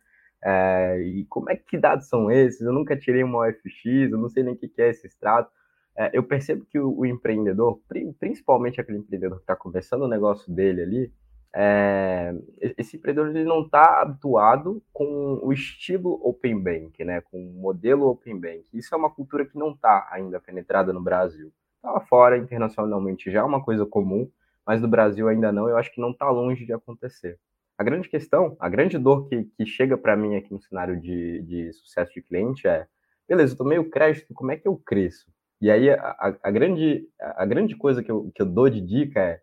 É, 0.45 1.01
e 1.01 1.25
como 1.27 1.51
é 1.51 1.57
que 1.57 1.79
dados 1.79 2.09
são 2.09 2.31
esses? 2.31 2.61
Eu 2.61 2.73
nunca 2.73 2.97
tirei 2.97 3.23
uma 3.23 3.47
OFX, 3.47 4.11
eu 4.11 4.19
não 4.19 4.29
sei 4.29 4.43
nem 4.43 4.55
o 4.55 4.59
que 4.59 4.71
é 4.79 4.91
esse 4.91 5.07
extrato. 5.07 5.51
É, 5.97 6.11
eu 6.13 6.23
percebo 6.23 6.65
que 6.65 6.79
o, 6.79 6.99
o 6.99 7.07
empreendedor, 7.07 7.81
principalmente 8.19 8.81
aquele 8.81 8.99
empreendedor 8.99 9.39
que 9.39 9.45
está 9.45 9.55
começando 9.55 10.03
o 10.03 10.09
negócio 10.09 10.53
dele 10.53 10.83
ali, 10.83 11.13
é, 11.55 12.35
esse 12.79 12.97
empreendedor 12.97 13.29
ele 13.29 13.45
não 13.45 13.63
está 13.63 14.01
habituado 14.01 14.83
com 14.93 15.39
o 15.43 15.53
estilo 15.53 16.19
Open 16.23 16.59
Bank, 16.59 17.05
né, 17.05 17.21
com 17.21 17.39
o 17.39 17.53
modelo 17.53 18.09
Open 18.09 18.39
Bank. 18.39 18.65
Isso 18.73 18.95
é 18.95 18.99
uma 18.99 19.11
cultura 19.11 19.45
que 19.45 19.59
não 19.59 19.73
está 19.73 20.09
ainda 20.11 20.41
penetrada 20.41 20.93
no 20.93 21.03
Brasil. 21.03 21.53
Está 21.77 21.93
lá 21.93 22.01
fora, 22.01 22.39
internacionalmente, 22.39 23.31
já 23.31 23.41
é 23.41 23.43
uma 23.43 23.63
coisa 23.63 23.85
comum, 23.85 24.31
mas 24.67 24.81
no 24.81 24.89
Brasil 24.89 25.29
ainda 25.29 25.53
não, 25.53 25.69
eu 25.69 25.77
acho 25.77 25.93
que 25.93 26.01
não 26.01 26.13
está 26.13 26.31
longe 26.31 26.65
de 26.65 26.73
acontecer. 26.73 27.39
A 27.77 27.85
grande 27.85 28.09
questão, 28.09 28.57
a 28.61 28.69
grande 28.69 28.97
dor 28.97 29.29
que, 29.29 29.45
que 29.57 29.67
chega 29.67 29.99
para 29.99 30.17
mim 30.17 30.37
aqui 30.37 30.53
no 30.53 30.61
cenário 30.61 31.01
de, 31.01 31.43
de 31.43 31.73
sucesso 31.73 32.13
de 32.15 32.23
cliente 32.23 32.67
é, 32.69 32.87
beleza, 33.29 33.55
eu 33.55 33.59
tomei 33.59 33.79
o 33.79 33.91
crédito, 33.91 34.33
como 34.35 34.53
é 34.53 34.57
que 34.57 34.69
eu 34.69 34.77
cresço? 34.77 35.27
E 35.61 35.71
aí 35.71 35.91
a, 35.91 36.37
a, 36.43 36.51
grande, 36.51 37.09
a 37.21 37.47
grande 37.47 37.77
coisa 37.77 38.03
que 38.03 38.11
eu, 38.11 38.31
que 38.35 38.43
eu 38.43 38.47
dou 38.47 38.69
de 38.69 38.81
dica 38.81 39.21
é, 39.21 39.41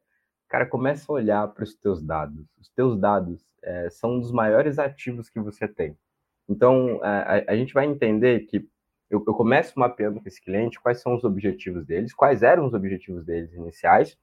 cara, 0.50 0.66
começa 0.66 1.10
a 1.10 1.16
olhar 1.16 1.48
para 1.50 1.64
os 1.64 1.76
teus 1.76 2.02
dados. 2.02 2.44
Os 2.60 2.70
teus 2.70 3.00
dados 3.00 3.46
é, 3.62 3.90
são 3.90 4.16
um 4.16 4.20
dos 4.20 4.32
maiores 4.32 4.80
ativos 4.80 5.30
que 5.30 5.40
você 5.40 5.68
tem. 5.68 5.96
Então, 6.50 7.00
a, 7.04 7.52
a 7.52 7.56
gente 7.56 7.74
vai 7.74 7.86
entender 7.86 8.42
que 8.48 8.68
eu, 9.10 9.24
eu, 9.26 9.34
começo 9.34 9.80
mapeando 9.80 10.20
com 10.20 10.28
esse 10.28 10.42
cliente 10.42 10.80
quais 10.80 11.02
são 11.02 11.16
os 11.16 11.24
objetivos 11.24 11.86
deles, 11.86 12.14
quais 12.14 12.44
eram 12.44 12.66
os 12.66 12.74
objetivos 12.74 13.24
deles 13.26 13.54
iniciais, 13.54 14.18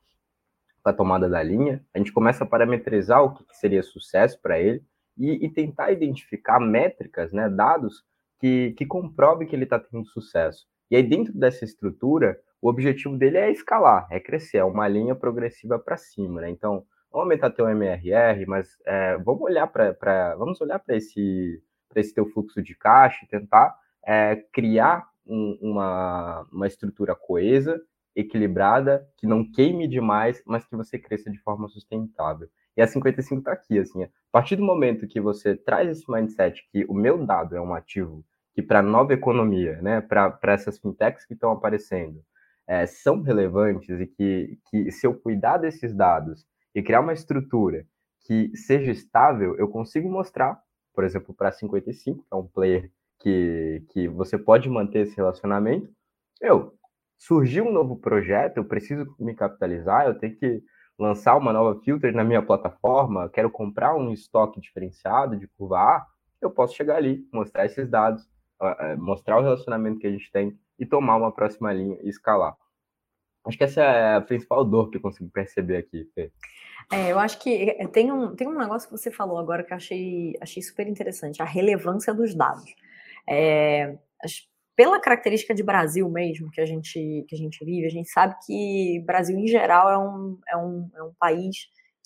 para 0.83 0.93
a 0.93 0.97
tomada 0.97 1.29
da 1.29 1.43
linha. 1.43 1.85
A 1.95 1.99
gente 1.99 2.13
começa 2.13 2.45
a 2.45 2.47
parametrizar 2.47 3.23
o 3.23 3.35
que, 3.35 3.45
que 3.45 3.57
seria 3.57 3.83
sucesso 3.83 4.41
para 4.41 4.61
ele 4.61 4.83
e, 5.17 5.45
e, 5.45 5.49
tentar 5.49 5.91
identificar 5.93 6.61
métricas, 6.61 7.33
né, 7.33 7.49
dados 7.49 8.05
que, 8.39 8.73
que 8.73 8.85
comprovem 8.85 9.47
que 9.47 9.57
ele 9.57 9.65
está 9.65 9.79
tendo 9.79 10.07
sucesso. 10.07 10.67
E 10.91 10.97
aí, 10.97 11.03
dentro 11.03 11.33
dessa 11.33 11.65
estrutura, 11.65 12.39
o 12.67 12.69
objetivo 12.69 13.17
dele 13.17 13.39
é 13.39 13.53
escalar, 13.53 14.09
é 14.11 14.19
crescer, 14.19 14.57
é 14.57 14.65
uma 14.65 14.89
linha 14.89 15.15
progressiva 15.15 15.79
para 15.79 15.97
cima, 15.97 16.41
né? 16.41 16.51
Então, 16.51 16.85
vamos 17.13 17.27
aumentar 17.27 17.51
teu 17.51 17.69
MRR, 17.69 18.45
mas 18.45 18.77
é, 18.85 19.17
vamos 19.19 19.43
olhar 19.43 19.69
para 19.69 20.35
vamos 20.35 20.61
olhar 20.61 20.81
para 20.81 20.97
esse 20.97 21.63
para 21.89 22.01
esse 22.01 22.13
teu 22.13 22.27
fluxo 22.27 22.61
de 22.61 22.75
caixa 22.75 23.25
e 23.25 23.29
tentar 23.29 23.73
é, 24.05 24.35
criar 24.53 25.09
um, 25.25 25.57
uma, 25.63 26.45
uma 26.51 26.67
estrutura 26.67 27.15
coesa, 27.15 27.81
equilibrada, 28.17 29.09
que 29.17 29.29
não 29.29 29.49
queime 29.49 29.87
demais, 29.87 30.43
mas 30.45 30.67
que 30.67 30.75
você 30.75 30.99
cresça 30.99 31.31
de 31.31 31.39
forma 31.39 31.69
sustentável. 31.69 32.49
E 32.77 32.83
a 32.83 32.87
55 32.89 33.39
está 33.39 33.53
aqui, 33.53 33.79
assim, 33.79 34.03
a 34.03 34.09
partir 34.33 34.57
do 34.57 34.65
momento 34.65 35.07
que 35.07 35.21
você 35.21 35.55
traz 35.55 35.89
esse 35.89 36.11
mindset 36.11 36.69
que 36.73 36.85
o 36.87 36.95
meu 36.95 37.25
dado 37.25 37.55
é 37.55 37.61
um 37.61 37.73
ativo 37.73 38.25
que 38.53 38.63
para 38.63 38.83
nova 38.83 39.13
economia, 39.13 39.81
né, 39.83 40.01
para 40.01 40.41
essas 40.45 40.79
fintechs 40.79 41.25
que 41.27 41.35
estão 41.35 41.53
aparecendo, 41.53 42.25
é, 42.67 42.87
são 42.87 43.23
relevantes 43.23 44.01
e 44.01 44.07
que, 44.07 44.59
que, 44.69 44.91
se 44.91 45.07
eu 45.07 45.15
cuidar 45.15 45.59
desses 45.59 45.95
dados 45.95 46.47
e 46.75 46.83
criar 46.83 47.01
uma 47.01 47.13
estrutura 47.13 47.87
que 48.25 48.55
seja 48.57 48.91
estável, 48.91 49.57
eu 49.57 49.69
consigo 49.69 50.11
mostrar, 50.11 50.61
por 50.93 51.05
exemplo, 51.05 51.33
para 51.35 51.53
55, 51.53 52.23
que 52.23 52.29
é 52.33 52.37
um 52.37 52.47
player 52.47 52.91
que, 53.21 53.85
que 53.91 54.09
você 54.09 54.37
pode 54.37 54.69
manter 54.69 55.01
esse 55.01 55.17
relacionamento. 55.17 55.89
Eu 56.41 56.75
surgiu 57.17 57.65
um 57.65 57.73
novo 57.73 57.97
projeto, 57.97 58.59
eu 58.59 58.65
preciso 58.65 59.07
me 59.19 59.35
capitalizar, 59.35 60.07
eu 60.07 60.19
tenho 60.19 60.37
que 60.37 60.63
lançar 60.99 61.37
uma 61.37 61.53
nova 61.53 61.81
filter 61.83 62.13
na 62.13 62.25
minha 62.25 62.43
plataforma, 62.43 63.29
quero 63.29 63.51
comprar 63.51 63.95
um 63.95 64.13
estoque 64.13 64.61
diferenciado 64.61 65.37
de 65.37 65.47
curva 65.49 65.79
A, 65.79 66.07
eu 66.41 66.51
posso 66.51 66.75
chegar 66.75 66.97
ali, 66.97 67.27
mostrar 67.33 67.65
esses 67.65 67.89
dados, 67.89 68.29
mostrar 68.99 69.39
o 69.39 69.43
relacionamento 69.43 69.99
que 69.99 70.07
a 70.07 70.11
gente 70.11 70.31
tem 70.31 70.59
e 70.79 70.87
tomar 70.87 71.17
uma 71.17 71.33
próxima 71.33 71.73
linha 71.73 71.99
e 72.03 72.09
escalar. 72.09 72.57
Acho 73.47 73.57
que 73.57 73.65
essa 73.65 73.81
é 73.81 74.17
a 74.17 74.21
principal 74.21 74.65
dor 74.65 74.91
que 74.91 74.97
eu 74.97 75.01
consigo 75.01 75.31
perceber 75.31 75.77
aqui, 75.77 76.09
Fê. 76.15 76.33
É, 76.93 77.13
eu 77.13 77.19
acho 77.19 77.39
que 77.41 77.71
é, 77.71 77.87
tem 77.87 78.11
um, 78.13 78.35
tem 78.35 78.47
um 78.47 78.59
negócio 78.59 78.89
que 78.89 78.97
você 78.97 79.11
falou 79.11 79.39
agora 79.39 79.65
que 79.65 79.73
eu 79.73 79.77
achei, 79.77 80.37
achei 80.41 80.63
super 80.63 80.87
interessante, 80.87 81.41
a 81.41 81.45
relevância 81.45 82.13
dos 82.13 82.35
dados. 82.35 82.75
É, 83.29 83.97
pela 84.77 85.01
característica 85.01 85.55
de 85.55 85.63
Brasil 85.63 86.09
mesmo 86.09 86.51
que 86.51 86.61
a 86.61 86.67
gente 86.67 87.25
que 87.29 87.35
a 87.35 87.39
gente 87.39 87.65
vive, 87.65 87.87
a 87.87 87.91
gente 87.91 88.11
sabe 88.11 88.37
que 88.45 89.03
Brasil 89.07 89.37
em 89.39 89.47
geral 89.47 89.89
é 89.89 89.99
um, 89.99 90.39
é 90.49 90.57
um, 90.57 90.91
é 90.97 91.03
um 91.03 91.13
país 91.19 91.57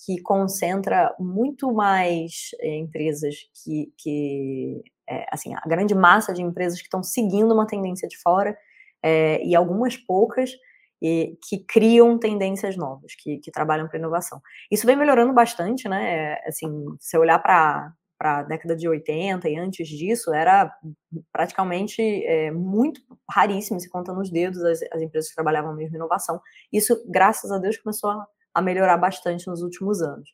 que 0.05 0.19
concentra 0.21 1.13
muito 1.19 1.71
mais 1.71 2.49
é, 2.59 2.75
empresas 2.77 3.35
que, 3.63 3.93
que 3.97 4.81
é, 5.11 5.25
assim, 5.29 5.53
a 5.53 5.67
grande 5.67 5.93
massa 5.93 6.33
de 6.33 6.41
empresas 6.41 6.79
que 6.79 6.85
estão 6.85 7.03
seguindo 7.03 7.53
uma 7.53 7.67
tendência 7.67 8.07
de 8.07 8.17
fora 8.17 8.57
é, 9.03 9.43
e 9.43 9.53
algumas 9.53 9.97
poucas 9.97 10.51
e, 11.01 11.37
que 11.47 11.59
criam 11.65 12.17
tendências 12.17 12.77
novas, 12.77 13.13
que, 13.15 13.39
que 13.39 13.51
trabalham 13.51 13.87
para 13.89 13.99
inovação. 13.99 14.41
Isso 14.71 14.87
vem 14.87 14.95
melhorando 14.95 15.33
bastante, 15.33 15.89
né? 15.89 16.35
Assim, 16.45 16.69
se 16.97 17.17
olhar 17.17 17.39
para 17.39 17.93
a 18.21 18.43
década 18.43 18.73
de 18.73 18.87
80 18.87 19.49
e 19.49 19.57
antes 19.57 19.89
disso, 19.89 20.33
era 20.33 20.71
praticamente 21.33 22.01
é, 22.01 22.51
muito 22.51 23.01
raríssimo, 23.29 23.81
se 23.81 23.89
conta 23.89 24.13
nos 24.13 24.31
dedos, 24.31 24.63
as, 24.63 24.79
as, 24.93 25.01
empresas 25.01 25.29
que 25.29 25.35
trabalhavam 25.35 25.75
mesmo 25.75 25.97
inovação. 25.97 26.39
Isso, 26.71 27.03
graças 27.09 27.51
a 27.51 27.57
Deus, 27.57 27.77
começou 27.77 28.11
a, 28.11 28.25
a 28.53 28.61
melhorar 28.61 28.97
bastante 28.97 29.47
nos 29.47 29.61
últimos 29.61 30.01
anos. 30.01 30.29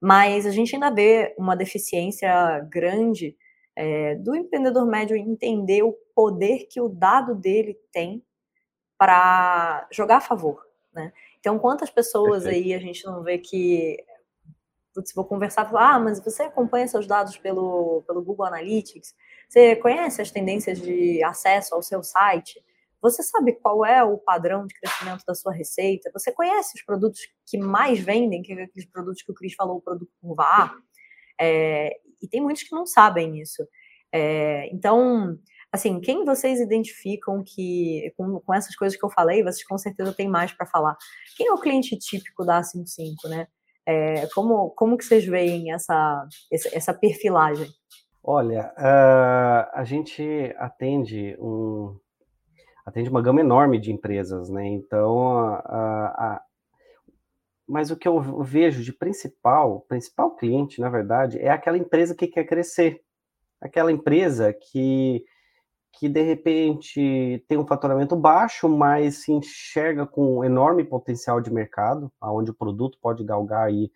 Mas 0.00 0.46
a 0.46 0.50
gente 0.50 0.74
ainda 0.74 0.90
vê 0.90 1.34
uma 1.36 1.56
deficiência 1.56 2.60
grande 2.70 3.36
é, 3.76 4.14
do 4.16 4.34
empreendedor 4.34 4.86
médio 4.86 5.16
entender 5.16 5.82
o 5.82 5.92
poder 6.14 6.66
que 6.66 6.80
o 6.80 6.88
dado 6.88 7.34
dele 7.34 7.78
tem 7.92 8.22
para 8.96 9.86
jogar 9.90 10.18
a 10.18 10.20
favor. 10.20 10.64
Né? 10.92 11.12
Então, 11.40 11.58
quantas 11.58 11.90
pessoas 11.90 12.44
Perfeito. 12.44 12.66
aí 12.66 12.74
a 12.74 12.78
gente 12.78 13.04
não 13.04 13.22
vê 13.22 13.38
que 13.38 14.02
putz, 14.94 15.12
vou 15.12 15.24
conversar, 15.24 15.66
falar, 15.66 15.94
ah, 15.94 15.98
mas 15.98 16.20
você 16.20 16.44
acompanha 16.44 16.86
seus 16.86 17.06
dados 17.06 17.36
pelo, 17.36 18.02
pelo 18.06 18.22
Google 18.22 18.46
Analytics? 18.46 19.14
Você 19.48 19.74
conhece 19.76 20.22
as 20.22 20.30
tendências 20.30 20.80
de 20.80 21.22
acesso 21.24 21.74
ao 21.74 21.82
seu 21.82 22.02
site? 22.02 22.64
Você 23.02 23.22
sabe 23.22 23.52
qual 23.52 23.84
é 23.84 24.02
o 24.02 24.16
padrão 24.16 24.66
de 24.66 24.74
crescimento 24.74 25.24
da 25.26 25.34
sua 25.34 25.52
receita? 25.52 26.10
Você 26.14 26.32
conhece 26.32 26.76
os 26.76 26.82
produtos 26.82 27.20
que 27.44 27.58
mais 27.58 27.98
vendem, 27.98 28.40
que 28.40 28.52
é 28.52 28.62
aqueles 28.62 28.88
produtos 28.88 29.22
que 29.22 29.30
o 29.30 29.34
Cris 29.34 29.54
falou, 29.54 29.76
o 29.76 29.82
produto 29.82 30.10
curva 30.22 30.44
A? 30.44 30.74
É, 31.38 31.98
e 32.24 32.28
tem 32.28 32.40
muitos 32.40 32.62
que 32.62 32.74
não 32.74 32.86
sabem 32.86 33.40
isso. 33.40 33.66
É, 34.12 34.68
então, 34.72 35.36
assim, 35.72 36.00
quem 36.00 36.24
vocês 36.24 36.60
identificam 36.60 37.42
que, 37.44 38.12
com, 38.16 38.40
com, 38.40 38.54
essas 38.54 38.76
coisas 38.76 38.98
que 38.98 39.04
eu 39.04 39.10
falei, 39.10 39.42
vocês 39.42 39.66
com 39.66 39.76
certeza 39.76 40.12
têm 40.12 40.28
mais 40.28 40.52
para 40.52 40.66
falar. 40.66 40.96
Quem 41.36 41.48
é 41.48 41.52
o 41.52 41.58
cliente 41.58 41.98
típico 41.98 42.44
da 42.44 42.60
A55, 42.60 43.28
né? 43.28 43.46
É, 43.86 44.26
como, 44.28 44.70
como 44.70 44.96
que 44.96 45.04
vocês 45.04 45.24
veem 45.26 45.72
essa, 45.72 46.26
essa 46.72 46.94
perfilagem? 46.94 47.68
Olha, 48.22 48.72
uh, 48.78 49.70
a 49.74 49.84
gente 49.84 50.54
atende 50.56 51.36
um 51.38 51.98
atende 52.86 53.08
uma 53.08 53.22
gama 53.22 53.40
enorme 53.40 53.78
de 53.78 53.92
empresas, 53.92 54.48
né? 54.48 54.66
Então, 54.66 55.16
uh, 55.16 55.58
uh, 55.58 56.40
mas 57.66 57.90
o 57.90 57.96
que 57.96 58.06
eu 58.06 58.20
vejo 58.42 58.82
de 58.82 58.92
principal, 58.92 59.80
principal 59.88 60.36
cliente, 60.36 60.80
na 60.80 60.88
verdade, 60.88 61.38
é 61.38 61.50
aquela 61.50 61.78
empresa 61.78 62.14
que 62.14 62.26
quer 62.26 62.44
crescer, 62.44 63.00
aquela 63.60 63.90
empresa 63.92 64.52
que 64.52 65.24
que 65.98 66.08
de 66.08 66.22
repente 66.22 67.44
tem 67.48 67.56
um 67.56 67.66
faturamento 67.66 68.16
baixo, 68.16 68.68
mas 68.68 69.22
se 69.22 69.32
enxerga 69.32 70.04
com 70.04 70.38
um 70.38 70.44
enorme 70.44 70.84
potencial 70.84 71.40
de 71.40 71.52
mercado, 71.52 72.12
onde 72.20 72.50
o 72.50 72.54
produto 72.54 72.98
pode 73.00 73.22
galgar 73.22 73.72
e 73.72 73.92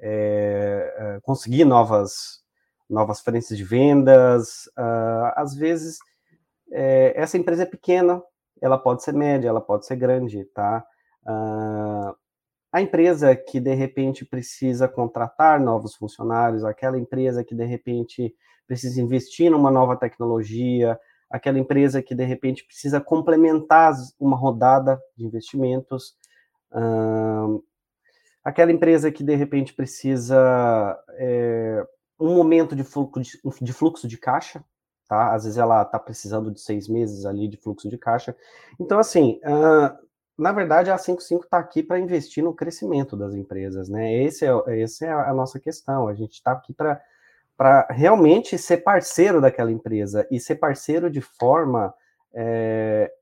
é, 0.00 1.20
conseguir 1.22 1.64
novas, 1.64 2.42
novas 2.88 3.20
frentes 3.20 3.56
de 3.56 3.64
vendas. 3.64 4.66
Uh, 4.78 5.32
às 5.36 5.54
vezes, 5.54 5.98
é, 6.72 7.12
essa 7.16 7.36
empresa 7.36 7.64
é 7.64 7.66
pequena, 7.66 8.22
ela 8.60 8.78
pode 8.78 9.02
ser 9.02 9.12
média, 9.12 9.48
ela 9.48 9.60
pode 9.60 9.86
ser 9.86 9.96
grande, 9.96 10.44
tá? 10.54 10.84
Uh, 11.24 12.16
a 12.72 12.80
empresa 12.80 13.36
que 13.36 13.60
de 13.60 13.74
repente 13.74 14.24
precisa 14.24 14.88
contratar 14.88 15.60
novos 15.60 15.94
funcionários, 15.94 16.64
aquela 16.64 16.98
empresa 16.98 17.44
que 17.44 17.54
de 17.54 17.66
repente 17.66 18.34
precisa 18.66 19.00
investir 19.00 19.50
numa 19.50 19.70
nova 19.70 19.94
tecnologia, 19.94 20.98
aquela 21.28 21.58
empresa 21.58 22.02
que 22.02 22.14
de 22.14 22.24
repente 22.24 22.64
precisa 22.64 22.98
complementar 22.98 23.92
uma 24.18 24.36
rodada 24.36 24.98
de 25.14 25.26
investimentos, 25.26 26.16
aquela 28.42 28.72
empresa 28.72 29.12
que 29.12 29.22
de 29.22 29.34
repente 29.34 29.74
precisa 29.74 30.98
é, 31.18 31.86
um 32.18 32.34
momento 32.34 32.74
de 32.74 32.84
fluxo 32.84 33.20
de, 33.20 33.40
de, 33.60 33.72
fluxo 33.72 34.08
de 34.08 34.16
caixa, 34.16 34.64
tá? 35.06 35.34
Às 35.34 35.44
vezes 35.44 35.58
ela 35.58 35.82
está 35.82 35.98
precisando 35.98 36.50
de 36.50 36.60
seis 36.60 36.88
meses 36.88 37.26
ali 37.26 37.48
de 37.48 37.58
fluxo 37.58 37.90
de 37.90 37.98
caixa. 37.98 38.34
Então, 38.80 38.98
assim, 38.98 39.40
uh, 39.44 39.94
na 40.38 40.52
verdade, 40.52 40.90
a 40.90 40.96
55 40.96 41.44
está 41.44 41.58
aqui 41.58 41.82
para 41.82 41.98
investir 41.98 42.42
no 42.42 42.54
crescimento 42.54 43.16
das 43.16 43.34
empresas, 43.34 43.88
né? 43.88 44.12
Esse 44.22 44.46
é, 44.46 44.82
essa 44.82 45.06
é 45.06 45.12
a 45.12 45.32
nossa 45.34 45.60
questão. 45.60 46.08
A 46.08 46.14
gente 46.14 46.32
está 46.32 46.52
aqui 46.52 46.72
para 46.72 47.86
realmente 47.90 48.56
ser 48.56 48.78
parceiro 48.78 49.40
daquela 49.40 49.70
empresa 49.70 50.26
e 50.30 50.40
ser 50.40 50.56
parceiro 50.56 51.10
de 51.10 51.20
forma 51.20 51.94
é, 52.32 53.12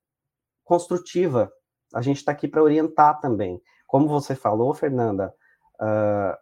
construtiva. 0.64 1.52
A 1.92 2.00
gente 2.00 2.18
está 2.18 2.30
aqui 2.32 2.46
para 2.46 2.62
orientar 2.62 3.20
também. 3.20 3.60
Como 3.86 4.06
você 4.06 4.36
falou, 4.36 4.72
Fernanda, 4.72 5.34
uh, 5.80 6.38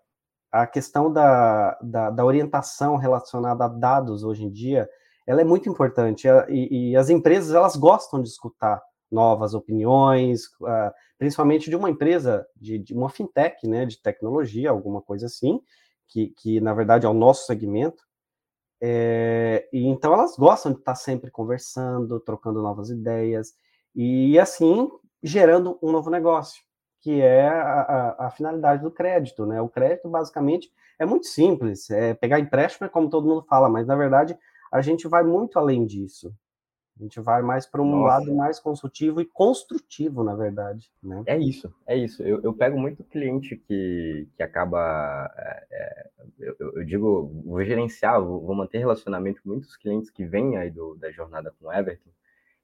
a 0.53 0.67
questão 0.67 1.11
da, 1.11 1.79
da, 1.81 2.11
da, 2.11 2.25
orientação 2.25 2.97
relacionada 2.97 3.65
a 3.65 3.69
dados 3.69 4.23
hoje 4.23 4.45
em 4.45 4.51
dia, 4.51 4.87
ela 5.27 5.41
é 5.41 5.45
muito 5.45 5.67
importante 5.67 6.29
e, 6.49 6.91
e 6.91 6.97
as 6.97 7.09
empresas 7.09 7.55
elas 7.55 7.75
gostam 7.75 8.21
de 8.21 8.29
escutar 8.29 8.83
novas 9.11 9.55
opiniões, 9.55 10.47
uh, 10.61 10.93
principalmente 11.19 11.69
de 11.69 11.77
uma 11.77 11.91
empresa 11.91 12.47
de, 12.57 12.79
de 12.79 12.95
uma 12.95 13.09
fintech, 13.09 13.67
né, 13.67 13.85
de 13.85 14.01
tecnologia, 14.01 14.71
alguma 14.71 15.03
coisa 15.03 15.27
assim, 15.27 15.61
que, 16.07 16.29
que 16.29 16.61
na 16.61 16.75
verdade 16.75 17.07
é 17.07 17.09
o 17.09 17.15
nosso 17.15 17.47
segmento. 17.47 18.03
É, 18.81 19.69
e 19.73 19.87
então 19.87 20.13
elas 20.13 20.37
gostam 20.37 20.73
de 20.73 20.79
estar 20.79 20.95
sempre 20.95 21.31
conversando, 21.31 22.21
trocando 22.21 22.63
novas 22.63 22.91
ideias 22.91 23.53
e 23.93 24.39
assim 24.39 24.89
gerando 25.21 25.77
um 25.83 25.91
novo 25.91 26.11
negócio, 26.11 26.63
que 27.01 27.21
é 27.21 27.49
a, 27.49 27.81
a, 27.81 28.27
a, 28.27 28.31
finalidade 28.31 28.83
do 28.83 28.91
crédito, 28.91 29.45
né? 29.45 29.61
O 29.61 29.69
crédito 29.69 30.09
basicamente 30.09 30.71
é 30.97 31.05
muito 31.05 31.27
simples, 31.27 31.91
é 31.91 32.15
pegar 32.15 32.39
empréstimo 32.39 32.87
é 32.87 32.89
como 32.89 33.11
todo 33.11 33.27
mundo 33.27 33.45
fala, 33.49 33.69
mas 33.69 33.87
na 33.87 33.97
verdade 33.97 34.39
a 34.71 34.81
gente 34.81 35.09
vai 35.09 35.25
muito 35.25 35.59
além 35.59 35.85
disso. 35.85 36.33
A 36.99 37.03
gente 37.03 37.21
vai 37.21 37.43
mais 37.43 37.65
para 37.65 37.81
um 37.81 37.91
Nossa. 37.91 38.07
lado 38.07 38.35
mais 38.35 38.59
consultivo 38.59 39.21
e 39.21 39.25
construtivo, 39.25 40.25
na 40.25 40.35
verdade. 40.35 40.91
Né? 41.01 41.23
É 41.27 41.39
isso, 41.39 41.73
é 41.87 41.97
isso. 41.97 42.23
Eu, 42.25 42.43
eu 42.43 42.53
pego 42.53 42.79
muito 42.79 43.05
cliente 43.05 43.57
que, 43.57 44.27
que 44.37 44.43
acaba. 44.43 45.31
É, 45.37 45.67
é 45.71 46.07
eu, 46.41 46.57
eu, 46.59 46.85
digo, 46.85 47.43
vou 47.45 47.65
gerenciar, 47.65 48.21
vou, 48.21 48.41
vou, 48.41 48.55
manter 48.55 48.79
relacionamento 48.79 49.41
com 49.43 49.51
muitos 49.51 49.77
clientes 49.77 50.11
que 50.11 50.25
vêm 50.25 50.57
aí 50.57 50.71
do, 50.71 50.97
da 50.97 51.11
jornada 51.13 51.55
com 51.59 51.69
o 51.69 51.73
Everton. 51.73 52.11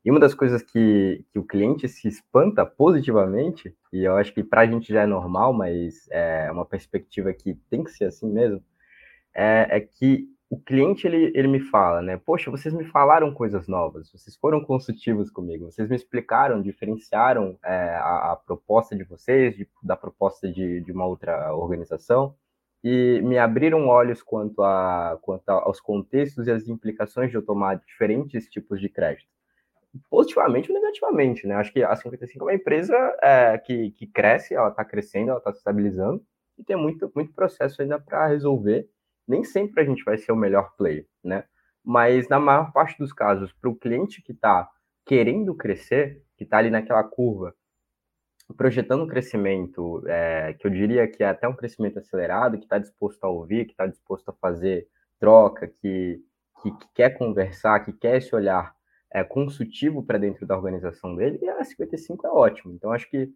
E 0.04 0.10
uma 0.10 0.20
das 0.20 0.34
coisas 0.34 0.62
que, 0.62 1.24
que 1.32 1.38
o 1.38 1.44
cliente 1.44 1.88
se 1.88 2.08
espanta 2.08 2.66
positivamente, 2.66 3.74
e 3.92 4.04
eu 4.04 4.16
acho 4.16 4.34
que 4.34 4.44
para 4.44 4.62
a 4.62 4.66
gente 4.66 4.92
já 4.92 5.02
é 5.02 5.06
normal, 5.06 5.52
mas 5.52 6.06
é 6.10 6.50
uma 6.50 6.66
perspectiva 6.66 7.32
que 7.32 7.54
tem 7.70 7.82
que 7.82 7.90
ser 7.90 8.06
assim 8.06 8.30
mesmo, 8.30 8.62
é, 9.32 9.66
é 9.70 9.80
que 9.80 10.28
o 10.50 10.58
cliente 10.60 11.06
ele, 11.06 11.32
ele 11.34 11.48
me 11.48 11.60
fala, 11.60 12.02
né? 12.02 12.16
Poxa, 12.16 12.50
vocês 12.50 12.72
me 12.74 12.84
falaram 12.84 13.32
coisas 13.32 13.66
novas, 13.66 14.10
vocês 14.10 14.36
foram 14.36 14.62
consultivos 14.62 15.30
comigo, 15.30 15.70
vocês 15.70 15.88
me 15.88 15.96
explicaram, 15.96 16.62
diferenciaram 16.62 17.58
é, 17.64 17.96
a, 17.96 18.32
a, 18.32 18.36
proposta 18.36 18.94
de 18.94 19.04
vocês 19.04 19.56
de, 19.56 19.68
da 19.82 19.96
proposta 19.96 20.50
de, 20.50 20.80
de 20.82 20.92
uma 20.92 21.06
outra 21.06 21.54
organização 21.54 22.36
e 22.82 23.20
me 23.22 23.38
abriram 23.38 23.88
olhos 23.88 24.22
quanto, 24.22 24.62
a, 24.62 25.18
quanto 25.22 25.48
aos 25.48 25.80
contextos 25.80 26.46
e 26.46 26.50
as 26.50 26.68
implicações 26.68 27.30
de 27.30 27.36
eu 27.36 27.42
tomar 27.42 27.76
diferentes 27.76 28.46
tipos 28.48 28.78
de 28.78 28.90
crédito. 28.90 29.32
Positivamente 30.10 30.70
ou 30.70 30.78
negativamente, 30.78 31.46
né? 31.46 31.54
Acho 31.54 31.72
que 31.72 31.82
a 31.82 31.96
55 31.96 32.44
é 32.44 32.52
uma 32.52 32.54
empresa 32.54 32.94
é, 33.22 33.56
que, 33.58 33.90
que 33.92 34.06
cresce, 34.06 34.54
ela 34.54 34.68
está 34.68 34.84
crescendo, 34.84 35.30
ela 35.30 35.38
está 35.38 35.52
se 35.52 35.58
estabilizando 35.58 36.22
e 36.58 36.64
tem 36.64 36.76
muito, 36.76 37.10
muito 37.14 37.32
processo 37.32 37.80
ainda 37.80 37.98
para 37.98 38.26
resolver 38.26 38.88
nem 39.26 39.44
sempre 39.44 39.82
a 39.82 39.84
gente 39.84 40.04
vai 40.04 40.18
ser 40.18 40.32
o 40.32 40.36
melhor 40.36 40.74
player, 40.76 41.06
né? 41.22 41.44
Mas 41.82 42.28
na 42.28 42.38
maior 42.38 42.72
parte 42.72 42.98
dos 42.98 43.12
casos, 43.12 43.52
para 43.52 43.70
o 43.70 43.76
cliente 43.76 44.22
que 44.22 44.32
está 44.32 44.70
querendo 45.04 45.54
crescer, 45.54 46.22
que 46.36 46.44
está 46.44 46.58
ali 46.58 46.70
naquela 46.70 47.04
curva, 47.04 47.54
projetando 48.56 49.04
um 49.04 49.08
crescimento, 49.08 50.02
é, 50.06 50.54
que 50.54 50.66
eu 50.66 50.70
diria 50.70 51.08
que 51.08 51.22
é 51.22 51.28
até 51.28 51.48
um 51.48 51.54
crescimento 51.54 51.98
acelerado, 51.98 52.58
que 52.58 52.64
está 52.64 52.78
disposto 52.78 53.22
a 53.24 53.28
ouvir, 53.28 53.66
que 53.66 53.72
está 53.72 53.86
disposto 53.86 54.28
a 54.30 54.34
fazer 54.34 54.88
troca, 55.18 55.66
que, 55.66 56.22
que, 56.62 56.70
que, 56.70 56.88
quer 56.94 57.10
conversar, 57.10 57.80
que 57.84 57.92
quer 57.92 58.16
esse 58.16 58.34
olhar 58.34 58.74
é, 59.10 59.22
consultivo 59.24 60.02
para 60.02 60.18
dentro 60.18 60.46
da 60.46 60.56
organização 60.56 61.14
dele, 61.14 61.38
e 61.42 61.48
a 61.48 61.64
55 61.64 62.26
é 62.26 62.30
ótimo. 62.30 62.74
Então, 62.74 62.92
acho 62.92 63.08
que 63.08 63.32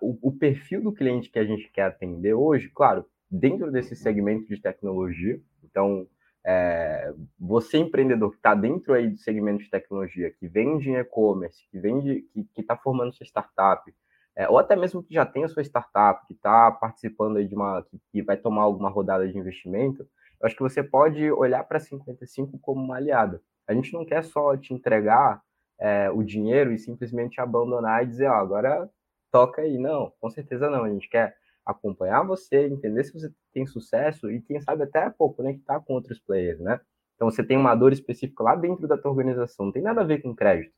o, 0.00 0.28
o 0.28 0.32
perfil 0.32 0.82
do 0.82 0.92
cliente 0.92 1.30
que 1.30 1.38
a 1.38 1.44
gente 1.44 1.70
quer 1.70 1.84
atender 1.84 2.34
hoje, 2.34 2.68
claro, 2.68 3.04
dentro 3.30 3.70
desse 3.70 3.94
segmento 3.94 4.48
de 4.48 4.60
tecnologia. 4.60 5.40
Então, 5.64 6.06
É, 6.42 7.12
você, 7.38 7.76
empreendedor 7.76 8.30
que 8.30 8.38
está 8.38 8.54
dentro 8.54 8.94
aí 8.94 9.10
do 9.10 9.18
segmento 9.18 9.62
de 9.62 9.68
tecnologia, 9.68 10.30
que 10.30 10.48
vende 10.48 10.88
em 10.88 10.96
e-commerce, 10.96 11.68
que 11.70 11.78
vende, 11.78 12.24
que 12.54 12.62
está 12.62 12.74
formando 12.74 13.12
sua 13.12 13.26
startup, 13.26 13.94
é, 14.34 14.48
ou 14.48 14.58
até 14.58 14.74
mesmo 14.74 15.02
que 15.02 15.12
já 15.12 15.26
tem 15.26 15.44
a 15.44 15.48
sua 15.48 15.62
startup, 15.62 16.26
que 16.26 16.32
está 16.32 16.70
participando 16.70 17.36
aí 17.36 17.46
de 17.46 17.54
uma, 17.54 17.82
que, 17.82 18.00
que, 18.10 18.22
vai 18.22 18.38
tomar 18.38 18.62
alguma 18.62 18.88
rodada 18.88 19.28
de 19.28 19.36
investimento, 19.36 20.02
eu 20.40 20.46
acho 20.46 20.56
que 20.56 20.62
você 20.62 20.82
pode 20.82 21.30
olhar 21.30 21.62
para 21.64 21.76
a 21.76 21.80
55 21.80 22.58
como 22.58 22.82
uma 22.82 22.96
aliada. 22.96 23.42
A 23.68 23.74
gente 23.74 23.92
não 23.92 24.06
quer 24.06 24.24
só 24.24 24.56
te 24.56 24.72
entregar 24.72 25.42
é, 25.78 26.10
o 26.10 26.22
dinheiro 26.22 26.72
e 26.72 26.78
simplesmente 26.78 27.40
abandonar 27.40 28.02
e 28.02 28.06
dizer, 28.06 28.28
ó, 28.28 28.34
agora 28.34 28.88
toca 29.30 29.62
aí. 29.62 29.78
Não, 29.78 30.12
com 30.20 30.30
certeza 30.30 30.70
não. 30.70 30.84
A 30.84 30.90
gente 30.90 31.08
quer 31.08 31.36
acompanhar 31.70 32.22
você, 32.26 32.66
entender 32.66 33.04
se 33.04 33.12
você 33.12 33.30
tem 33.52 33.66
sucesso 33.66 34.30
e 34.30 34.40
quem 34.42 34.60
sabe 34.60 34.84
até 34.84 35.10
pô, 35.10 35.30
conectar 35.32 35.80
com 35.80 35.94
outros 35.94 36.20
players, 36.20 36.60
né? 36.60 36.80
Então 37.14 37.30
você 37.30 37.44
tem 37.44 37.56
uma 37.56 37.74
dor 37.74 37.92
específica 37.92 38.42
lá 38.42 38.56
dentro 38.56 38.88
da 38.88 38.96
tua 38.96 39.10
organização, 39.10 39.66
não 39.66 39.72
tem 39.72 39.82
nada 39.82 40.00
a 40.00 40.04
ver 40.04 40.22
com 40.22 40.34
crédito. 40.34 40.72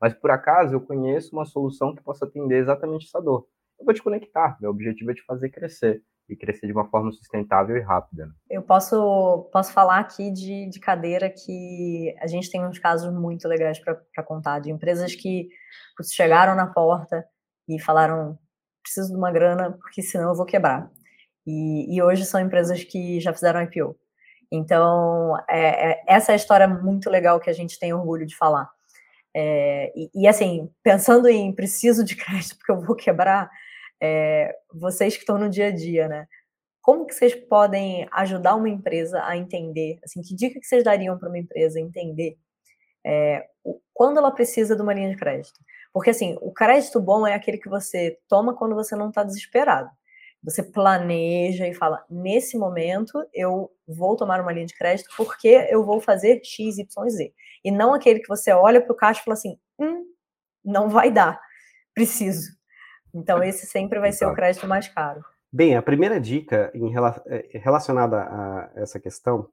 Mas 0.00 0.14
por 0.14 0.30
acaso 0.30 0.74
eu 0.74 0.80
conheço 0.80 1.34
uma 1.34 1.44
solução 1.44 1.94
que 1.94 2.02
possa 2.02 2.24
atender 2.24 2.58
exatamente 2.58 3.06
essa 3.06 3.20
dor. 3.20 3.46
Eu 3.78 3.84
vou 3.84 3.94
te 3.94 4.02
conectar. 4.02 4.56
Meu 4.60 4.70
objetivo 4.70 5.10
é 5.10 5.14
te 5.14 5.24
fazer 5.24 5.50
crescer 5.50 6.02
e 6.28 6.36
crescer 6.36 6.66
de 6.66 6.72
uma 6.72 6.88
forma 6.88 7.10
sustentável 7.10 7.76
e 7.76 7.80
rápida. 7.80 8.26
Né? 8.26 8.32
Eu 8.50 8.62
posso, 8.62 9.48
posso 9.52 9.72
falar 9.72 9.98
aqui 9.98 10.30
de, 10.30 10.68
de 10.68 10.78
cadeira 10.78 11.30
que 11.30 12.14
a 12.20 12.26
gente 12.26 12.50
tem 12.50 12.64
uns 12.64 12.78
casos 12.78 13.12
muito 13.12 13.48
legais 13.48 13.78
para 13.78 14.22
contar, 14.22 14.60
de 14.60 14.70
empresas 14.70 15.14
que 15.14 15.48
chegaram 16.14 16.54
na 16.54 16.66
porta 16.66 17.24
e 17.68 17.80
falaram: 17.80 18.38
preciso 18.88 19.12
de 19.12 19.16
uma 19.16 19.30
grana, 19.30 19.72
porque 19.72 20.02
senão 20.02 20.30
eu 20.30 20.34
vou 20.34 20.46
quebrar. 20.46 20.90
E, 21.46 21.94
e 21.94 22.02
hoje 22.02 22.24
são 22.24 22.40
empresas 22.40 22.82
que 22.82 23.20
já 23.20 23.32
fizeram 23.32 23.62
IPO. 23.62 23.96
Então, 24.50 25.36
é, 25.48 25.92
é, 25.92 26.04
essa 26.06 26.32
é 26.32 26.34
a 26.34 26.36
história 26.36 26.66
muito 26.66 27.10
legal 27.10 27.38
que 27.38 27.50
a 27.50 27.52
gente 27.52 27.78
tem 27.78 27.92
orgulho 27.92 28.26
de 28.26 28.36
falar. 28.36 28.68
É, 29.34 29.92
e, 29.94 30.10
e, 30.14 30.26
assim, 30.26 30.70
pensando 30.82 31.28
em 31.28 31.54
preciso 31.54 32.02
de 32.04 32.16
crédito 32.16 32.56
porque 32.56 32.72
eu 32.72 32.80
vou 32.80 32.96
quebrar, 32.96 33.50
é, 34.02 34.54
vocês 34.72 35.14
que 35.14 35.20
estão 35.20 35.38
no 35.38 35.50
dia 35.50 35.66
a 35.66 35.70
dia, 35.70 36.08
né? 36.08 36.26
Como 36.82 37.06
que 37.06 37.14
vocês 37.14 37.34
podem 37.34 38.08
ajudar 38.12 38.54
uma 38.54 38.68
empresa 38.68 39.22
a 39.24 39.36
entender, 39.36 39.98
assim, 40.02 40.22
que 40.22 40.34
dica 40.34 40.58
que 40.58 40.66
vocês 40.66 40.82
dariam 40.82 41.18
para 41.18 41.28
uma 41.28 41.38
empresa 41.38 41.78
entender 41.78 42.38
é, 43.04 43.46
quando 43.92 44.18
ela 44.18 44.30
precisa 44.30 44.74
de 44.74 44.80
uma 44.80 44.94
linha 44.94 45.10
de 45.10 45.16
crédito? 45.16 45.60
Porque, 45.98 46.10
assim, 46.10 46.38
o 46.40 46.52
crédito 46.52 47.00
bom 47.00 47.26
é 47.26 47.34
aquele 47.34 47.58
que 47.58 47.68
você 47.68 48.16
toma 48.28 48.54
quando 48.54 48.72
você 48.76 48.94
não 48.94 49.08
está 49.08 49.24
desesperado. 49.24 49.90
Você 50.44 50.62
planeja 50.62 51.66
e 51.66 51.74
fala: 51.74 52.04
nesse 52.08 52.56
momento 52.56 53.18
eu 53.34 53.68
vou 53.84 54.14
tomar 54.14 54.40
uma 54.40 54.52
linha 54.52 54.66
de 54.66 54.78
crédito 54.78 55.10
porque 55.16 55.48
eu 55.68 55.84
vou 55.84 56.00
fazer 56.00 56.40
X, 56.44 56.78
Y, 56.78 57.10
Z. 57.10 57.34
E 57.64 57.72
não 57.72 57.92
aquele 57.92 58.20
que 58.20 58.28
você 58.28 58.52
olha 58.52 58.80
para 58.80 58.92
o 58.92 58.96
caixa 58.96 59.20
e 59.20 59.24
fala 59.24 59.34
assim: 59.34 59.58
hum, 59.76 60.04
não 60.64 60.88
vai 60.88 61.10
dar, 61.10 61.40
preciso. 61.92 62.48
Então, 63.12 63.42
esse 63.42 63.66
sempre 63.66 63.98
vai 63.98 64.12
ser 64.12 64.26
o 64.26 64.34
crédito 64.34 64.68
mais 64.68 64.86
caro. 64.86 65.24
Bem, 65.52 65.74
a 65.74 65.82
primeira 65.82 66.20
dica 66.20 66.70
em 66.72 66.94
eh, 66.94 67.58
relacionada 67.58 68.20
a 68.20 68.70
essa 68.76 69.00
questão 69.00 69.50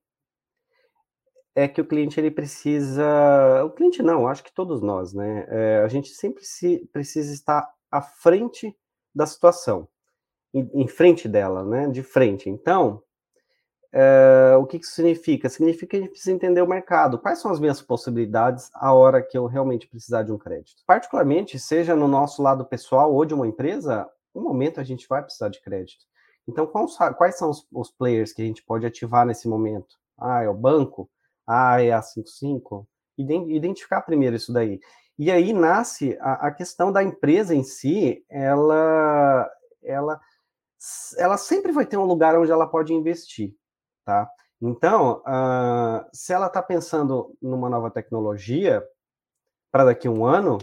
é 1.55 1.67
que 1.67 1.79
o 1.79 1.85
cliente 1.85 2.19
ele 2.19 2.29
precisa, 2.29 3.63
o 3.63 3.69
cliente 3.71 4.03
não, 4.03 4.27
acho 4.27 4.43
que 4.43 4.53
todos 4.53 4.81
nós, 4.81 5.13
né? 5.13 5.45
É, 5.47 5.81
a 5.83 5.87
gente 5.87 6.09
sempre 6.09 6.43
se, 6.43 6.87
precisa 6.91 7.33
estar 7.33 7.67
à 7.89 8.01
frente 8.01 8.75
da 9.13 9.25
situação, 9.25 9.87
em, 10.53 10.69
em 10.73 10.87
frente 10.87 11.29
dela, 11.29 11.63
né? 11.63 11.87
De 11.87 12.03
frente. 12.03 12.49
Então, 12.49 13.01
é, 13.97 14.57
o 14.57 14.65
que 14.65 14.75
isso 14.75 14.91
significa? 14.91 15.47
Significa 15.47 15.91
que 15.91 15.95
a 15.95 15.99
gente 16.01 16.09
precisa 16.09 16.35
entender 16.35 16.61
o 16.61 16.67
mercado. 16.67 17.17
Quais 17.17 17.39
são 17.39 17.49
as 17.49 17.61
minhas 17.61 17.81
possibilidades 17.81 18.69
a 18.73 18.93
hora 18.93 19.23
que 19.23 19.37
eu 19.37 19.45
realmente 19.45 19.87
precisar 19.87 20.23
de 20.23 20.33
um 20.33 20.37
crédito? 20.37 20.83
Particularmente, 20.85 21.57
seja 21.57 21.95
no 21.95 22.05
nosso 22.05 22.43
lado 22.43 22.65
pessoal 22.65 23.13
ou 23.13 23.23
de 23.23 23.33
uma 23.33 23.47
empresa, 23.47 24.05
um 24.35 24.41
momento 24.41 24.81
a 24.81 24.83
gente 24.83 25.07
vai 25.07 25.23
precisar 25.23 25.47
de 25.47 25.61
crédito. 25.61 26.03
Então, 26.45 26.67
quais, 26.67 26.97
quais 27.17 27.37
são 27.37 27.49
os, 27.49 27.65
os, 27.71 27.89
players 27.89 28.33
que 28.33 28.41
a 28.41 28.45
gente 28.45 28.61
pode 28.61 28.85
ativar 28.85 29.25
nesse 29.25 29.47
momento? 29.47 29.95
Ah, 30.17 30.43
é 30.43 30.49
o 30.49 30.53
banco? 30.53 31.09
Ah, 31.47 31.81
é 31.81 31.91
a 31.91 32.01
55? 32.01 32.87
Identificar 33.17 34.01
primeiro 34.01 34.35
isso 34.35 34.51
daí. 34.51 34.79
E 35.17 35.31
aí 35.31 35.53
nasce 35.53 36.17
a, 36.19 36.47
a 36.47 36.51
questão 36.51 36.91
da 36.91 37.03
empresa 37.03 37.55
em 37.55 37.63
si, 37.63 38.25
ela, 38.29 39.49
ela, 39.81 40.19
ela 41.17 41.37
sempre 41.37 41.71
vai 41.71 41.85
ter 41.85 41.97
um 41.97 42.05
lugar 42.05 42.37
onde 42.37 42.51
ela 42.51 42.67
pode 42.67 42.93
investir 42.93 43.55
tá? 44.05 44.29
Então, 44.61 45.21
uh, 45.21 46.07
se 46.13 46.31
ela 46.31 46.47
está 46.47 46.61
pensando 46.61 47.35
numa 47.41 47.69
nova 47.69 47.91
tecnologia 47.91 48.85
para 49.71 49.85
daqui 49.85 50.07
a 50.07 50.11
um 50.11 50.25
ano, 50.25 50.57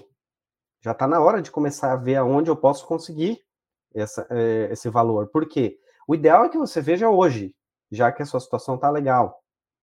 já 0.80 0.92
está 0.92 1.06
na 1.06 1.20
hora 1.20 1.42
de 1.42 1.50
começar 1.50 1.92
a 1.92 1.96
ver 1.96 2.16
aonde 2.16 2.48
eu 2.48 2.56
posso 2.56 2.86
conseguir 2.86 3.40
essa, 3.94 4.26
é, 4.30 4.68
esse 4.72 4.88
valor. 4.88 5.28
Por 5.28 5.46
quê? 5.46 5.78
O 6.08 6.14
ideal 6.14 6.44
é 6.44 6.48
que 6.48 6.56
você 6.56 6.80
veja 6.80 7.10
hoje, 7.10 7.54
já 7.90 8.10
que 8.10 8.22
a 8.22 8.26
sua 8.26 8.40
situação 8.40 8.76
está 8.76 8.88
legal, 8.90 9.41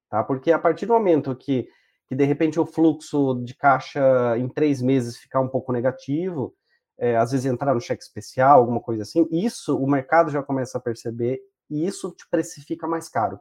tá? 0.10 0.24
Porque 0.24 0.52
a 0.52 0.60
partir 0.60 0.86
do 0.86 0.94
momento 0.94 1.36
que, 1.36 1.68
que 2.08 2.16
de 2.16 2.24
repente 2.26 2.60
o 2.60 2.66
fluxo 2.66 3.42
de 3.44 3.56
caixa 3.56 4.38
em 4.38 4.48
três 4.50 4.82
meses 4.82 5.18
ficar 5.18 5.42
um 5.42 5.48
pouco 5.48 5.72
negativo, 5.72 6.54
é, 6.98 7.16
às 7.16 7.32
vezes 7.32 7.46
entrar 7.46 7.74
no 7.74 7.82
cheque 7.82 8.04
especial, 8.04 8.60
alguma 8.60 8.82
coisa 8.82 9.04
assim, 9.04 9.28
isso 9.32 9.78
o 9.78 9.90
mercado 9.90 10.30
já 10.30 10.44
começa 10.44 10.78
a 10.78 10.82
perceber 10.82 11.40
e 11.70 11.86
isso 11.86 12.12
te 12.12 12.28
precifica 12.30 12.88
mais 12.88 13.08
caro 13.08 13.40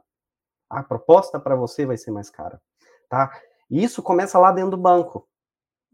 a 0.69 0.83
proposta 0.83 1.39
para 1.39 1.55
você 1.55 1.85
vai 1.85 1.97
ser 1.97 2.11
mais 2.11 2.29
cara, 2.29 2.61
tá? 3.09 3.31
E 3.69 3.83
isso 3.83 4.03
começa 4.03 4.37
lá 4.37 4.51
dentro 4.51 4.71
do 4.71 4.77
banco, 4.77 5.27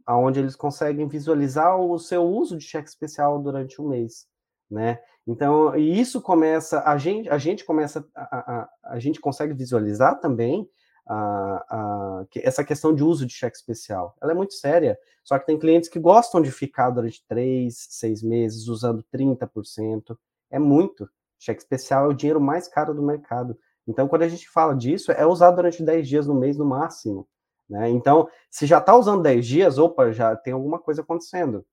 aonde 0.06 0.40
eles 0.40 0.56
conseguem 0.56 1.08
visualizar 1.08 1.80
o 1.80 1.98
seu 1.98 2.24
uso 2.24 2.58
de 2.58 2.64
cheque 2.64 2.90
especial 2.90 3.42
durante 3.42 3.82
um 3.82 3.88
mês, 3.88 4.28
né? 4.69 4.99
Então, 5.28 5.75
e 5.75 5.99
isso 5.99 6.21
começa, 6.21 6.84
a 6.86 6.97
gente, 6.97 7.30
a 7.30 7.38
gente 7.38 7.65
começa, 7.65 8.08
a, 8.15 8.62
a, 8.62 8.69
a 8.84 8.99
gente 8.99 9.19
consegue 9.19 9.54
visualizar 9.54 10.19
também 10.19 10.69
a, 11.08 11.65
a, 11.69 12.25
essa 12.38 12.63
questão 12.63 12.93
de 12.93 13.04
uso 13.04 13.25
de 13.25 13.34
cheque 13.34 13.58
especial. 13.58 14.15
Ela 14.21 14.32
é 14.32 14.36
muito 14.36 14.54
séria, 14.54 14.97
só 15.23 15.38
que 15.39 15.45
tem 15.45 15.58
clientes 15.58 15.89
que 15.89 15.99
gostam 15.99 16.41
de 16.41 16.51
ficar 16.51 16.89
durante 16.91 17.25
três, 17.28 17.88
seis 17.89 18.21
meses 18.21 18.67
usando 18.67 19.04
30%. 19.13 20.17
É 20.51 20.60
muito. 20.60 21.10
Cheque 21.39 21.62
especial 21.62 22.06
é 22.06 22.08
o 22.10 22.13
dinheiro 22.13 22.41
mais 22.41 22.67
caro 22.67 22.93
do 22.93 23.01
mercado. 23.01 23.58
Então, 23.88 24.08
quando 24.08 24.23
a 24.23 24.28
gente 24.28 24.49
fala 24.49 24.75
disso, 24.75 25.12
é 25.12 25.25
usado 25.25 25.58
durante 25.58 25.84
10 25.84 26.08
dias 26.08 26.28
no 26.28 26.34
mês 26.34 26.58
no 26.58 26.65
máximo. 26.65 27.28
Né? 27.69 27.89
Então, 27.89 28.28
se 28.49 28.65
já 28.65 28.80
está 28.80 28.95
usando 28.95 29.21
10 29.21 29.45
dias, 29.45 29.78
opa, 29.78 30.12
já 30.12 30.36
tem 30.36 30.54
alguma 30.54 30.80
coisa 30.80 31.01
acontecendo. 31.01 31.65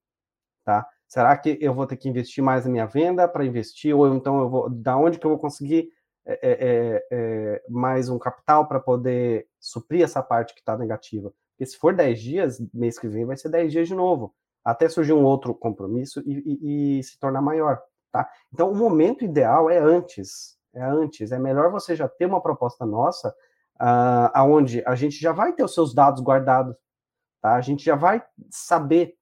Tá? 0.65 0.87
Será 1.13 1.37
que 1.37 1.59
eu 1.61 1.75
vou 1.75 1.87
ter 1.87 1.97
que 1.97 2.09
investir 2.09 2.43
mais 2.43 2.65
na 2.65 2.71
minha 2.71 2.87
venda 2.87 3.29
para 3.29 3.45
investir? 3.45 3.95
Ou 3.95 4.15
então 4.15 4.41
eu 4.41 4.49
vou. 4.49 4.71
Da 4.71 4.97
onde 4.97 5.19
que 5.19 5.27
eu 5.27 5.31
vou 5.33 5.39
conseguir 5.39 5.91
é, 6.25 6.39
é, 6.43 7.07
é, 7.11 7.63
mais 7.69 8.09
um 8.09 8.19
capital 8.19 8.67
para 8.67 8.81
poder 8.81 9.47
suprir 9.61 10.03
essa 10.03 10.23
parte 10.23 10.55
que 10.55 10.61
está 10.61 10.75
negativa? 10.79 11.31
Porque 11.51 11.67
se 11.67 11.77
for 11.77 11.95
10 11.95 12.19
dias, 12.19 12.63
mês 12.73 12.99
que 12.99 13.09
vem 13.09 13.27
vai 13.27 13.37
ser 13.37 13.51
10 13.51 13.73
dias 13.73 13.89
de 13.89 13.95
novo. 13.95 14.35
Até 14.65 14.89
surgir 14.89 15.13
um 15.13 15.25
outro 15.25 15.55
compromisso 15.55 16.23
e, 16.25 16.33
e, 16.63 16.99
e 16.99 17.03
se 17.03 17.19
tornar 17.19 17.43
maior. 17.43 17.83
Tá? 18.11 18.27
Então, 18.51 18.71
o 18.71 18.75
momento 18.75 19.23
ideal 19.23 19.69
é 19.69 19.79
antes 19.79 20.57
é 20.75 20.83
antes. 20.83 21.31
É 21.31 21.39
melhor 21.39 21.71
você 21.71 21.95
já 21.95 22.09
ter 22.09 22.27
uma 22.27 22.41
proposta 22.41 22.87
nossa, 22.87 23.29
uh, 23.81 24.33
aonde 24.33 24.83
a 24.87 24.95
gente 24.95 25.21
já 25.21 25.33
vai 25.33 25.53
ter 25.53 25.63
os 25.63 25.75
seus 25.75 25.95
dados 25.95 26.23
guardados, 26.23 26.75
tá? 27.41 27.55
A 27.55 27.61
gente 27.61 27.85
já 27.85 27.95
vai 27.95 28.25
saber 28.51 29.15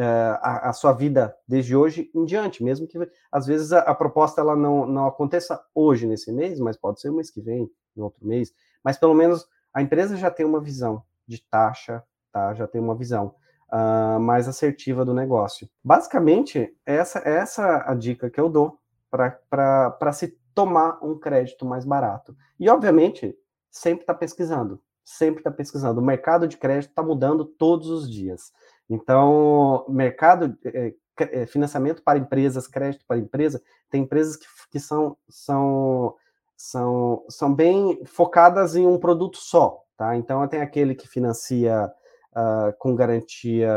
a, 0.00 0.70
a, 0.70 0.72
sua 0.72 0.92
vida 0.92 1.36
desde 1.46 1.76
hoje 1.76 2.10
em 2.14 2.24
diante, 2.24 2.64
mesmo 2.64 2.86
que 2.86 2.98
às 3.30 3.46
vezes 3.46 3.72
a, 3.72 3.80
a, 3.80 3.94
proposta 3.94 4.40
ela 4.40 4.56
não, 4.56 4.86
não 4.86 5.06
aconteça 5.06 5.62
hoje 5.74 6.06
nesse 6.06 6.32
mês, 6.32 6.58
mas 6.58 6.76
pode 6.76 7.00
ser 7.00 7.12
mês 7.12 7.30
que 7.30 7.40
vem, 7.40 7.70
no 7.94 8.04
outro 8.04 8.26
mês. 8.26 8.52
Mas 8.82 8.98
pelo 8.98 9.14
menos 9.14 9.46
a 9.72 9.80
empresa 9.80 10.16
já 10.16 10.30
tem 10.30 10.44
uma 10.44 10.60
visão 10.60 11.02
de 11.26 11.42
taxa, 11.42 12.02
tá? 12.32 12.54
Já 12.54 12.66
tem 12.66 12.80
uma 12.80 12.94
visão. 12.94 13.34
Uh, 13.72 14.20
mais 14.20 14.46
assertiva 14.46 15.04
do 15.04 15.12
negócio. 15.12 15.68
Basicamente, 15.82 16.76
essa, 16.86 17.18
essa 17.20 17.62
é 17.62 17.90
a 17.90 17.94
dica 17.94 18.30
que 18.30 18.40
eu 18.40 18.48
dou 18.48 18.78
para 19.10 20.12
se 20.12 20.38
tomar 20.54 20.98
um 21.02 21.18
crédito 21.18 21.66
mais 21.66 21.84
barato. 21.84 22.36
E, 22.60 22.68
obviamente, 22.68 23.36
sempre 23.70 24.02
está 24.02 24.14
pesquisando, 24.14 24.80
sempre 25.04 25.40
está 25.40 25.50
pesquisando. 25.50 26.00
O 26.00 26.04
mercado 26.04 26.46
de 26.46 26.56
crédito 26.56 26.90
está 26.90 27.02
mudando 27.02 27.44
todos 27.44 27.90
os 27.90 28.08
dias. 28.08 28.52
Então, 28.94 29.84
mercado, 29.88 30.56
é, 30.64 30.94
é, 31.18 31.46
financiamento 31.46 32.02
para 32.02 32.18
empresas, 32.18 32.66
crédito 32.66 33.04
para 33.06 33.18
empresa, 33.18 33.62
tem 33.90 34.02
empresas 34.02 34.36
que, 34.36 34.46
que 34.70 34.80
são, 34.80 35.16
são, 35.28 36.14
são, 36.56 37.24
são 37.28 37.54
bem 37.54 38.04
focadas 38.04 38.74
em 38.76 38.86
um 38.86 38.98
produto 38.98 39.38
só, 39.38 39.82
tá? 39.96 40.16
Então, 40.16 40.46
tem 40.48 40.60
aquele 40.60 40.94
que 40.94 41.08
financia 41.08 41.92
uh, 42.32 42.72
com 42.78 42.94
garantia 42.94 43.70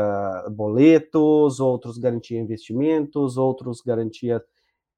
boletos, 0.50 1.60
outros 1.60 1.98
garantia 1.98 2.40
investimentos, 2.40 3.36
outros 3.36 3.80
garantia 3.80 4.42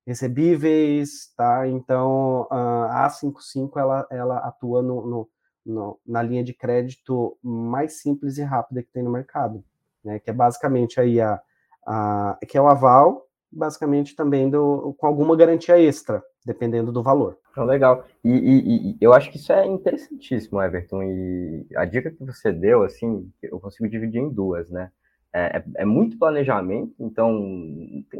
recebíveis, 0.06 1.33
tá? 1.37 1.68
Então, 1.68 2.46
a 2.50 3.09
A55, 3.09 3.70
ela, 3.76 4.06
ela 4.11 4.38
atua 4.38 4.83
no, 4.83 5.06
no, 5.06 5.28
no, 5.64 6.00
na 6.06 6.22
linha 6.22 6.42
de 6.42 6.54
crédito 6.54 7.38
mais 7.42 8.00
simples 8.00 8.38
e 8.38 8.42
rápida 8.42 8.83
que 8.83 8.90
tem 8.90 9.02
no 9.02 9.11
mercado, 9.11 9.64
né? 10.04 10.18
Que 10.18 10.30
é 10.30 10.32
basicamente 10.32 11.00
aí 11.00 11.20
a, 11.20 11.40
a 11.86 12.38
que 12.46 12.56
é 12.56 12.62
o 12.62 12.68
aval, 12.68 13.26
basicamente 13.50 14.14
também 14.14 14.48
do, 14.48 14.94
com 14.98 15.06
alguma 15.06 15.36
garantia 15.36 15.78
extra, 15.78 16.22
dependendo 16.44 16.92
do 16.92 17.02
valor. 17.02 17.38
Então, 17.50 17.64
legal. 17.64 18.04
E, 18.24 18.30
e, 18.30 18.90
e, 18.90 18.96
eu 19.00 19.12
acho 19.12 19.30
que 19.30 19.36
isso 19.36 19.52
é 19.52 19.66
interessantíssimo, 19.66 20.62
Everton. 20.62 21.02
E 21.02 21.66
a 21.76 21.84
dica 21.84 22.10
que 22.10 22.24
você 22.24 22.52
deu, 22.52 22.82
assim, 22.82 23.30
eu 23.42 23.58
consigo 23.58 23.88
dividir 23.88 24.20
em 24.20 24.28
duas, 24.28 24.70
né? 24.70 24.90
É, 25.32 25.58
é, 25.58 25.64
é 25.78 25.84
muito 25.84 26.18
planejamento, 26.18 26.92
então 26.98 27.32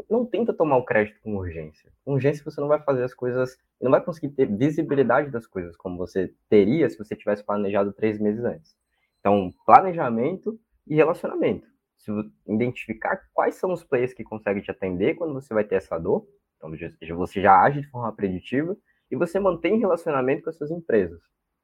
não 0.09 0.25
tenta 0.25 0.53
tomar 0.53 0.77
o 0.77 0.85
crédito 0.85 1.19
com 1.21 1.35
urgência. 1.35 1.91
Com 2.05 2.13
urgência 2.13 2.43
você 2.43 2.61
não 2.61 2.69
vai 2.69 2.81
fazer 2.81 3.03
as 3.03 3.13
coisas, 3.13 3.57
não 3.81 3.91
vai 3.91 4.01
conseguir 4.01 4.29
ter 4.29 4.45
visibilidade 4.45 5.29
das 5.29 5.45
coisas 5.45 5.75
como 5.75 5.97
você 5.97 6.33
teria 6.49 6.89
se 6.89 6.97
você 6.97 7.13
tivesse 7.13 7.43
planejado 7.43 7.91
três 7.91 8.17
meses 8.17 8.43
antes. 8.45 8.77
Então, 9.19 9.51
planejamento 9.65 10.57
e 10.87 10.95
relacionamento. 10.95 11.67
Se 12.01 12.11
identificar 12.47 13.21
quais 13.33 13.55
são 13.55 13.71
os 13.71 13.83
players 13.83 14.13
que 14.13 14.23
conseguem 14.23 14.61
te 14.61 14.71
atender 14.71 15.15
quando 15.15 15.33
você 15.33 15.53
vai 15.53 15.63
ter 15.63 15.75
essa 15.75 15.99
dor, 15.99 16.27
então 16.57 16.71
você 17.15 17.41
já 17.41 17.61
age 17.61 17.81
de 17.81 17.89
forma 17.89 18.11
preditiva 18.11 18.75
e 19.09 19.15
você 19.15 19.39
mantém 19.39 19.79
relacionamento 19.79 20.43
com 20.43 20.49
as 20.49 20.57
suas 20.57 20.71
empresas. 20.71 21.21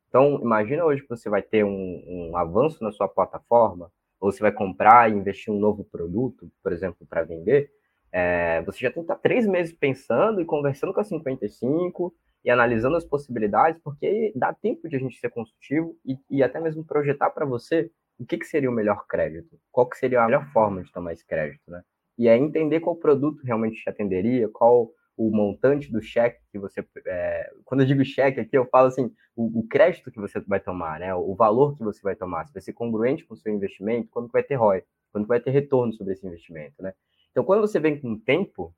Então, 0.07 0.39
imagina 0.41 0.85
hoje 0.85 1.01
que 1.01 1.09
você 1.09 1.29
vai 1.29 1.41
ter 1.41 1.63
um, 1.63 2.03
um 2.07 2.37
avanço 2.37 2.83
na 2.83 2.91
sua 2.91 3.07
plataforma, 3.07 3.91
ou 4.19 4.31
você 4.31 4.41
vai 4.41 4.51
comprar 4.51 5.09
e 5.09 5.15
investir 5.15 5.53
um 5.53 5.59
novo 5.59 5.83
produto, 5.83 6.49
por 6.63 6.71
exemplo, 6.71 7.05
para 7.07 7.23
vender, 7.23 7.69
é, 8.11 8.61
você 8.63 8.79
já 8.79 8.91
tem 8.91 9.03
que 9.03 9.11
estar 9.11 9.21
três 9.21 9.45
meses 9.45 9.73
pensando 9.73 10.41
e 10.41 10.45
conversando 10.45 10.93
com 10.93 10.99
a 10.99 11.03
55 11.03 12.15
e 12.43 12.49
analisando 12.49 12.95
as 12.95 13.03
possibilidades, 13.03 13.81
porque 13.83 14.31
dá 14.35 14.53
tempo 14.53 14.87
de 14.87 14.95
a 14.95 14.99
gente 14.99 15.19
ser 15.19 15.29
consultivo 15.29 15.95
e, 16.05 16.17
e 16.29 16.41
até 16.41 16.59
mesmo 16.59 16.83
projetar 16.85 17.29
para 17.31 17.45
você 17.45 17.91
o 18.19 18.25
que, 18.25 18.37
que 18.37 18.45
seria 18.45 18.69
o 18.69 18.73
melhor 18.73 19.05
crédito, 19.07 19.59
qual 19.71 19.87
que 19.87 19.97
seria 19.97 20.21
a 20.21 20.25
melhor 20.25 20.45
forma 20.51 20.83
de 20.83 20.91
tomar 20.91 21.13
esse 21.13 21.25
crédito, 21.25 21.69
né? 21.69 21.83
E 22.17 22.27
é 22.27 22.35
entender 22.35 22.79
qual 22.79 22.95
produto 22.95 23.43
realmente 23.43 23.81
te 23.81 23.89
atenderia, 23.89 24.49
qual 24.49 24.89
o 25.15 25.31
montante 25.31 25.91
do 25.91 26.01
cheque 26.01 26.39
que 26.51 26.59
você. 26.59 26.85
É, 27.07 27.51
quando 27.65 27.81
eu 27.81 27.87
digo 27.87 28.05
cheque 28.05 28.39
aqui, 28.39 28.57
eu 28.57 28.65
falo 28.67 28.87
assim, 28.87 29.11
o, 29.35 29.59
o, 29.59 29.67
crédito 29.67 30.11
que 30.11 30.19
você 30.19 30.39
vai 30.41 30.59
tomar, 30.59 30.99
né? 30.99 31.13
O 31.15 31.35
valor 31.35 31.75
que 31.75 31.83
você 31.83 32.01
vai 32.01 32.15
tomar, 32.15 32.45
se 32.45 32.53
vai 32.53 32.61
ser 32.61 32.73
congruente 32.73 33.25
com 33.25 33.33
o 33.33 33.37
seu 33.37 33.53
investimento, 33.53 34.09
quando 34.11 34.31
vai 34.31 34.43
ter 34.43 34.55
ROI, 34.55 34.83
quando 35.11 35.27
vai 35.27 35.39
ter 35.39 35.51
retorno 35.51 35.91
sobre 35.93 36.13
esse 36.13 36.25
investimento, 36.25 36.81
né? 36.81 36.93
Então, 37.31 37.43
quando 37.43 37.61
você 37.61 37.79
vem 37.79 37.99
com 37.99 38.17
tempo, 38.17 38.73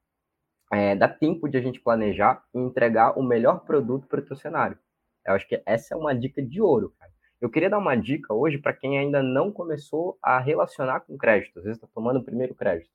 é, 0.71 0.95
dá 0.95 1.07
tempo 1.07 1.47
de 1.49 1.57
a 1.57 1.61
gente 1.61 1.79
planejar 1.79 2.43
e 2.53 2.59
entregar 2.59 3.17
o 3.17 3.23
melhor 3.23 3.65
produto 3.65 4.07
para 4.07 4.21
o 4.21 4.25
seu 4.25 4.35
cenário. 4.35 4.77
Eu 5.25 5.33
acho 5.33 5.47
que 5.47 5.61
essa 5.65 5.93
é 5.93 5.97
uma 5.97 6.15
dica 6.15 6.41
de 6.41 6.61
ouro, 6.61 6.93
cara. 6.97 7.11
Eu 7.41 7.49
queria 7.49 7.69
dar 7.69 7.77
uma 7.77 7.95
dica 7.95 8.33
hoje 8.33 8.57
para 8.57 8.73
quem 8.73 8.99
ainda 8.99 9.23
não 9.23 9.51
começou 9.51 10.17
a 10.21 10.39
relacionar 10.39 11.01
com 11.01 11.17
crédito, 11.17 11.59
às 11.59 11.65
vezes 11.65 11.77
está 11.77 11.87
tomando 11.93 12.19
o 12.19 12.23
primeiro 12.23 12.53
crédito. 12.53 12.91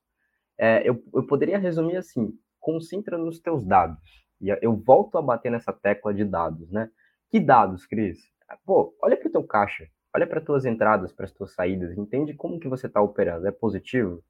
É, 0.59 0.88
eu, 0.88 1.02
eu 1.14 1.26
poderia 1.26 1.59
resumir 1.59 1.96
assim: 1.96 2.38
concentra 2.61 3.16
nos 3.16 3.40
teus 3.40 3.64
dados. 3.64 4.24
E 4.40 4.48
eu 4.61 4.76
volto 4.76 5.16
a 5.16 5.22
bater 5.22 5.50
nessa 5.50 5.72
tecla 5.72 6.12
de 6.12 6.24
dados, 6.24 6.70
né? 6.70 6.90
Que 7.30 7.40
dados, 7.40 7.87
Cris? 7.87 8.18
Pô, 8.64 8.94
olha 9.00 9.16
para 9.16 9.28
o 9.28 9.33
teu 9.33 9.42
caixa, 9.42 9.88
olha 10.14 10.26
para 10.26 10.40
tuas 10.40 10.64
entradas, 10.66 11.12
para 11.12 11.24
as 11.24 11.33
tuas 11.33 11.54
saídas, 11.54 11.96
entende 11.96 12.35
como 12.35 12.61
que 12.61 12.68
você 12.68 12.87
está 12.87 13.00
operando. 13.00 13.46
É 13.46 13.52
positivo? 13.52 14.22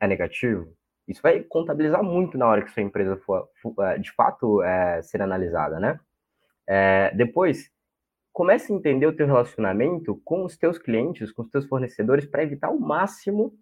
É 0.00 0.06
negativo? 0.06 0.74
Isso 1.06 1.22
vai 1.22 1.40
contabilizar 1.40 2.02
muito 2.02 2.36
na 2.36 2.46
hora 2.46 2.62
que 2.62 2.70
sua 2.70 2.82
empresa 2.82 3.16
for, 3.18 3.48
for 3.60 3.74
é, 3.84 3.98
de 3.98 4.10
fato 4.12 4.62
é, 4.62 5.02
ser 5.02 5.22
analisada, 5.22 5.78
né? 5.78 6.00
É, 6.66 7.14
depois, 7.14 7.70
comece 8.34 8.70
a 8.70 8.76
entender 8.76 9.06
o 9.06 9.16
teu 9.16 9.26
relacionamento 9.26 10.20
com 10.22 10.44
os 10.44 10.58
teus 10.58 10.76
clientes, 10.76 11.32
com 11.32 11.40
os 11.40 11.48
teus 11.48 11.64
fornecedores, 11.64 12.26
para 12.26 12.42
evitar 12.42 12.68
o 12.68 12.78
máximo 12.78 13.54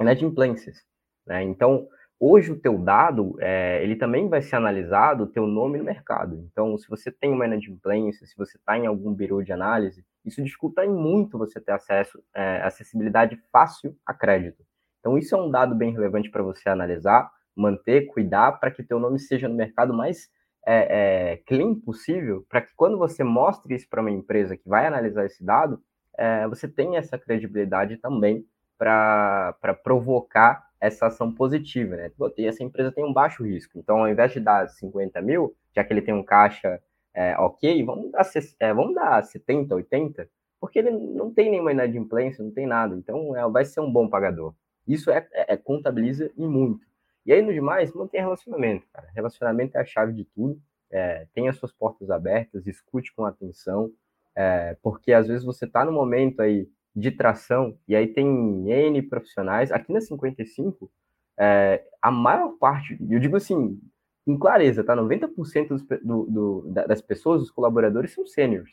inadimplências. 0.00 0.82
Né? 1.24 1.44
Então, 1.44 1.86
Hoje 2.18 2.50
o 2.50 2.58
teu 2.58 2.78
dado, 2.78 3.36
é, 3.40 3.82
ele 3.82 3.94
também 3.94 4.26
vai 4.26 4.40
ser 4.40 4.56
analisado, 4.56 5.24
o 5.24 5.26
teu 5.26 5.46
nome 5.46 5.76
no 5.76 5.84
mercado. 5.84 6.48
Então, 6.50 6.76
se 6.78 6.88
você 6.88 7.12
tem 7.12 7.30
uma 7.30 7.44
inadimplência, 7.44 8.26
se 8.26 8.34
você 8.34 8.56
está 8.56 8.78
em 8.78 8.86
algum 8.86 9.12
bureau 9.12 9.42
de 9.42 9.52
análise, 9.52 10.02
isso 10.24 10.42
dificulta 10.42 10.82
muito 10.86 11.36
você 11.36 11.60
ter 11.60 11.72
acesso, 11.72 12.18
é, 12.34 12.62
acessibilidade 12.62 13.38
fácil 13.52 13.94
a 14.06 14.14
crédito. 14.14 14.64
Então, 14.98 15.18
isso 15.18 15.34
é 15.34 15.38
um 15.38 15.50
dado 15.50 15.74
bem 15.74 15.92
relevante 15.92 16.30
para 16.30 16.42
você 16.42 16.70
analisar, 16.70 17.30
manter, 17.54 18.06
cuidar, 18.06 18.52
para 18.52 18.70
que 18.70 18.82
teu 18.82 18.98
nome 18.98 19.18
seja 19.18 19.46
no 19.46 19.54
mercado 19.54 19.92
mais 19.92 20.30
é, 20.66 21.32
é, 21.32 21.36
clean 21.46 21.76
possível, 21.76 22.44
para 22.48 22.60
que 22.60 22.74
quando 22.74 22.98
você 22.98 23.22
mostre 23.22 23.74
isso 23.74 23.88
para 23.88 24.00
uma 24.00 24.10
empresa 24.10 24.56
que 24.56 24.68
vai 24.68 24.84
analisar 24.84 25.24
esse 25.24 25.44
dado, 25.44 25.80
é, 26.18 26.46
você 26.48 26.66
tenha 26.66 26.98
essa 26.98 27.16
credibilidade 27.16 27.96
também 27.98 28.44
para 28.76 29.54
provocar 29.84 30.66
essa 30.80 31.06
ação 31.06 31.32
positiva, 31.32 31.96
né? 31.96 32.10
E 32.36 32.46
essa 32.46 32.62
empresa 32.62 32.92
tem 32.92 33.04
um 33.04 33.12
baixo 33.12 33.44
risco. 33.44 33.78
Então, 33.78 33.98
ao 33.98 34.08
invés 34.08 34.32
de 34.32 34.40
dar 34.40 34.68
50 34.68 35.22
mil, 35.22 35.54
já 35.74 35.84
que 35.84 35.92
ele 35.92 36.02
tem 36.02 36.12
um 36.12 36.22
caixa 36.22 36.82
é, 37.14 37.34
ok, 37.38 37.82
vamos 37.84 38.10
dar, 38.10 38.28
é, 38.60 38.74
vamos 38.74 38.94
dar 38.94 39.24
70, 39.24 39.74
80, 39.74 40.28
porque 40.60 40.78
ele 40.80 40.90
não 40.90 41.32
tem 41.32 41.50
nenhuma 41.50 41.72
inadimplência, 41.72 42.44
não 42.44 42.50
tem 42.50 42.66
nada. 42.66 42.94
Então, 42.94 43.34
é, 43.34 43.48
vai 43.48 43.64
ser 43.64 43.80
um 43.80 43.90
bom 43.90 44.08
pagador. 44.08 44.54
Isso 44.86 45.10
é, 45.10 45.56
contabiliza 45.56 46.30
e 46.36 46.46
muito. 46.46 46.86
E 47.26 47.32
aí, 47.32 47.42
no 47.42 47.52
demais, 47.52 47.92
mantém 47.92 48.20
relacionamento, 48.20 48.86
cara. 48.92 49.08
Relacionamento 49.12 49.76
é 49.76 49.80
a 49.80 49.84
chave 49.84 50.12
de 50.12 50.24
tudo. 50.24 50.60
É, 50.90 51.26
tenha 51.34 51.52
suas 51.52 51.72
portas 51.72 52.08
abertas, 52.08 52.66
escute 52.66 53.12
com 53.12 53.24
atenção, 53.24 53.90
é, 54.36 54.76
porque 54.80 55.12
às 55.12 55.26
vezes 55.26 55.44
você 55.44 55.64
está 55.64 55.84
no 55.84 55.90
momento 55.90 56.40
aí 56.40 56.68
de 56.94 57.10
tração, 57.10 57.76
e 57.88 57.96
aí 57.96 58.06
tem 58.06 58.70
N 58.70 59.02
profissionais. 59.02 59.72
Aqui 59.72 59.92
na 59.92 60.00
55, 60.00 60.90
é, 61.36 61.84
a 62.00 62.10
maior 62.10 62.50
parte, 62.58 62.96
eu 63.10 63.18
digo 63.18 63.36
assim, 63.36 63.78
em 64.26 64.38
clareza, 64.38 64.84
tá? 64.84 64.96
90% 64.96 65.68
dos, 65.68 65.82
do, 65.82 66.24
do, 66.26 66.72
das 66.72 67.02
pessoas, 67.02 67.40
dos 67.40 67.50
colaboradores, 67.50 68.12
são 68.14 68.26
sêniores. 68.26 68.72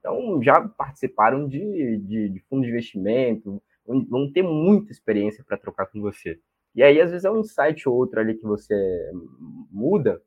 Então, 0.00 0.42
já 0.42 0.60
participaram 0.60 1.46
de, 1.46 1.98
de, 1.98 2.28
de 2.28 2.40
fundo 2.40 2.64
de 2.64 2.70
investimento, 2.70 3.62
vão 3.86 4.30
ter 4.32 4.42
muita 4.42 4.90
experiência 4.90 5.44
para 5.44 5.56
trocar 5.56 5.86
com 5.86 6.00
você. 6.00 6.40
E 6.74 6.82
aí, 6.82 7.00
às 7.00 7.10
vezes, 7.10 7.24
é 7.24 7.30
um 7.30 7.38
insight 7.38 7.88
ou 7.88 7.94
outro 7.94 8.20
ali 8.20 8.34
que 8.34 8.44
você 8.44 8.74
muda, 9.70 10.20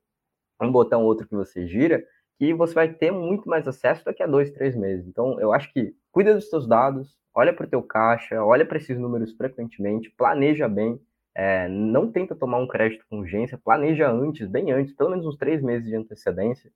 um 0.62 0.72
botão 0.72 1.02
ou 1.02 1.08
outro 1.08 1.28
que 1.28 1.36
você 1.36 1.68
gira, 1.68 2.04
que 2.38 2.54
você 2.54 2.74
vai 2.74 2.94
ter 2.94 3.12
muito 3.12 3.50
mais 3.50 3.68
acesso 3.68 4.04
daqui 4.06 4.22
a 4.22 4.28
dois, 4.28 4.52
três 4.52 4.76
meses. 4.76 5.08
Então, 5.08 5.40
eu 5.40 5.54
acho 5.54 5.72
que 5.74 5.94
cuida 6.12 6.34
dos 6.34 6.50
seus 6.50 6.68
dados, 6.68 7.18
olha 7.34 7.54
para 7.54 7.66
o 7.66 7.70
teu 7.70 7.82
caixa, 7.82 8.44
olha 8.44 8.66
para 8.66 8.78
esses 8.78 8.98
números 8.98 9.34
frequentemente, 9.36 10.12
planeja 10.12 10.68
bem, 10.68 11.00
é, 11.34 11.68
não 11.68 12.12
tenta 12.12 12.36
tomar 12.36 12.60
um 12.60 12.68
crédito 12.68 13.06
com 13.10 13.20
urgência, 13.20 13.58
planeja 13.58 14.10
antes, 14.10 14.48
bem 14.48 14.72
antes, 14.72 14.94
pelo 14.94 15.10
menos 15.10 15.26
uns 15.26 15.38
três 15.38 15.62
meses 15.62 15.88
de 15.88 15.96
antecedência, 15.96 16.72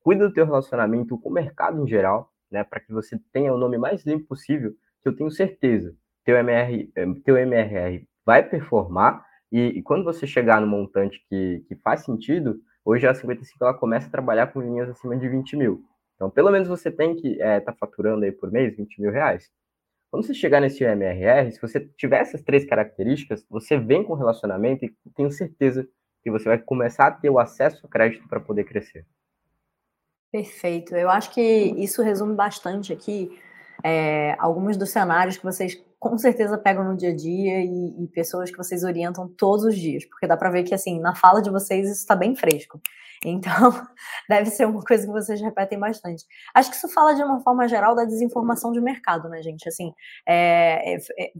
cuida 0.00 0.28
do 0.28 0.34
teu 0.34 0.44
relacionamento 0.44 1.18
com 1.18 1.28
o 1.28 1.32
mercado 1.32 1.82
em 1.82 1.88
geral, 1.88 2.30
né, 2.50 2.62
para 2.62 2.78
que 2.78 2.92
você 2.92 3.18
tenha 3.32 3.52
o 3.52 3.58
nome 3.58 3.78
mais 3.78 4.04
limpo 4.04 4.26
possível, 4.26 4.72
que 5.02 5.08
eu 5.08 5.16
tenho 5.16 5.30
certeza, 5.30 5.96
teu 6.24 6.36
MR, 6.36 6.92
é, 6.94 7.04
teu 7.24 7.36
MRR 7.36 8.06
vai 8.24 8.42
performar, 8.42 9.24
e, 9.50 9.78
e 9.78 9.82
quando 9.82 10.04
você 10.04 10.26
chegar 10.26 10.60
no 10.60 10.66
montante 10.66 11.24
que, 11.28 11.64
que 11.68 11.76
faz 11.76 12.04
sentido, 12.04 12.60
hoje 12.84 13.06
a 13.06 13.14
55 13.14 13.64
ela 13.64 13.74
começa 13.74 14.08
a 14.08 14.10
trabalhar 14.10 14.48
com 14.48 14.60
linhas 14.60 14.88
acima 14.88 15.16
de 15.16 15.28
20 15.28 15.56
mil. 15.56 15.84
Então, 16.14 16.30
pelo 16.30 16.50
menos 16.50 16.68
você 16.68 16.90
tem 16.90 17.14
que 17.14 17.32
estar 17.32 17.44
é, 17.44 17.60
tá 17.60 17.72
faturando 17.72 18.24
aí 18.24 18.32
por 18.32 18.50
mês 18.50 18.76
20 18.76 19.00
mil 19.00 19.10
reais. 19.10 19.50
Quando 20.10 20.26
você 20.26 20.34
chegar 20.34 20.60
nesse 20.60 20.84
MRR, 20.84 21.50
se 21.50 21.60
você 21.60 21.80
tiver 21.96 22.20
essas 22.20 22.40
três 22.42 22.64
características, 22.64 23.44
você 23.50 23.76
vem 23.76 24.04
com 24.04 24.14
relacionamento 24.14 24.84
e 24.84 24.94
tenho 25.16 25.30
certeza 25.30 25.86
que 26.22 26.30
você 26.30 26.44
vai 26.44 26.58
começar 26.58 27.08
a 27.08 27.10
ter 27.10 27.30
o 27.30 27.38
acesso 27.38 27.80
ao 27.84 27.90
crédito 27.90 28.26
para 28.28 28.40
poder 28.40 28.64
crescer. 28.64 29.04
Perfeito. 30.30 30.96
Eu 30.96 31.10
acho 31.10 31.32
que 31.32 31.40
isso 31.40 32.02
resume 32.02 32.34
bastante 32.34 32.92
aqui 32.92 33.38
é, 33.84 34.34
alguns 34.38 34.78
dos 34.78 34.90
cenários 34.90 35.36
que 35.36 35.44
vocês 35.44 35.78
com 35.98 36.16
certeza 36.16 36.56
pegam 36.56 36.84
no 36.84 36.96
dia 36.96 37.10
a 37.10 37.16
dia 37.16 37.62
e, 37.62 38.04
e 38.04 38.08
pessoas 38.08 38.50
que 38.50 38.56
vocês 38.56 38.82
orientam 38.82 39.28
todos 39.28 39.64
os 39.64 39.76
dias, 39.76 40.04
porque 40.06 40.26
dá 40.26 40.36
para 40.36 40.50
ver 40.50 40.64
que 40.64 40.74
assim 40.74 40.98
na 41.00 41.14
fala 41.14 41.42
de 41.42 41.50
vocês 41.50 41.86
isso 41.86 42.00
está 42.00 42.16
bem 42.16 42.34
fresco. 42.34 42.80
Então, 43.26 43.72
deve 44.28 44.50
ser 44.50 44.66
uma 44.66 44.82
coisa 44.82 45.06
que 45.06 45.12
vocês 45.12 45.40
repetem 45.40 45.78
bastante. 45.78 46.26
Acho 46.54 46.68
que 46.68 46.76
isso 46.76 46.88
fala 46.90 47.14
de 47.14 47.22
uma 47.22 47.40
forma 47.40 47.66
geral 47.66 47.94
da 47.94 48.04
desinformação 48.04 48.70
de 48.70 48.82
mercado, 48.82 49.30
né, 49.30 49.40
gente? 49.40 49.66
Assim, 49.66 49.94
é, 50.28 50.94
é, 50.94 50.98
é, 51.18 51.32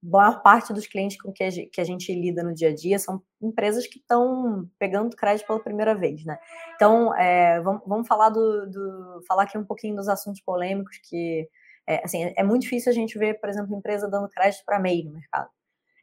maior 0.00 0.42
parte 0.42 0.72
dos 0.72 0.86
clientes 0.86 1.20
com 1.20 1.32
que 1.32 1.42
a, 1.42 1.50
gente, 1.50 1.70
que 1.70 1.80
a 1.80 1.84
gente 1.84 2.12
lida 2.14 2.44
no 2.44 2.54
dia 2.54 2.68
a 2.68 2.74
dia 2.74 3.00
são 3.00 3.20
empresas 3.42 3.86
que 3.88 3.98
estão 3.98 4.68
pegando 4.78 5.16
crédito 5.16 5.46
pela 5.48 5.58
primeira 5.58 5.94
vez, 5.94 6.24
né? 6.24 6.38
Então, 6.76 7.12
é, 7.16 7.60
vamos, 7.60 7.82
vamos, 7.84 8.06
falar 8.06 8.28
do, 8.28 8.70
do, 8.70 9.20
falar 9.26 9.42
aqui 9.42 9.58
um 9.58 9.64
pouquinho 9.64 9.96
dos 9.96 10.08
assuntos 10.08 10.40
polêmicos 10.40 10.98
que, 11.08 11.48
é, 11.88 12.04
assim, 12.04 12.32
é 12.36 12.42
muito 12.42 12.62
difícil 12.62 12.92
a 12.92 12.94
gente 12.94 13.18
ver, 13.18 13.40
por 13.40 13.48
exemplo, 13.48 13.74
empresa 13.74 14.08
dando 14.10 14.28
crédito 14.28 14.62
para 14.66 14.78
MEI 14.78 15.04
no 15.04 15.12
mercado. 15.12 15.48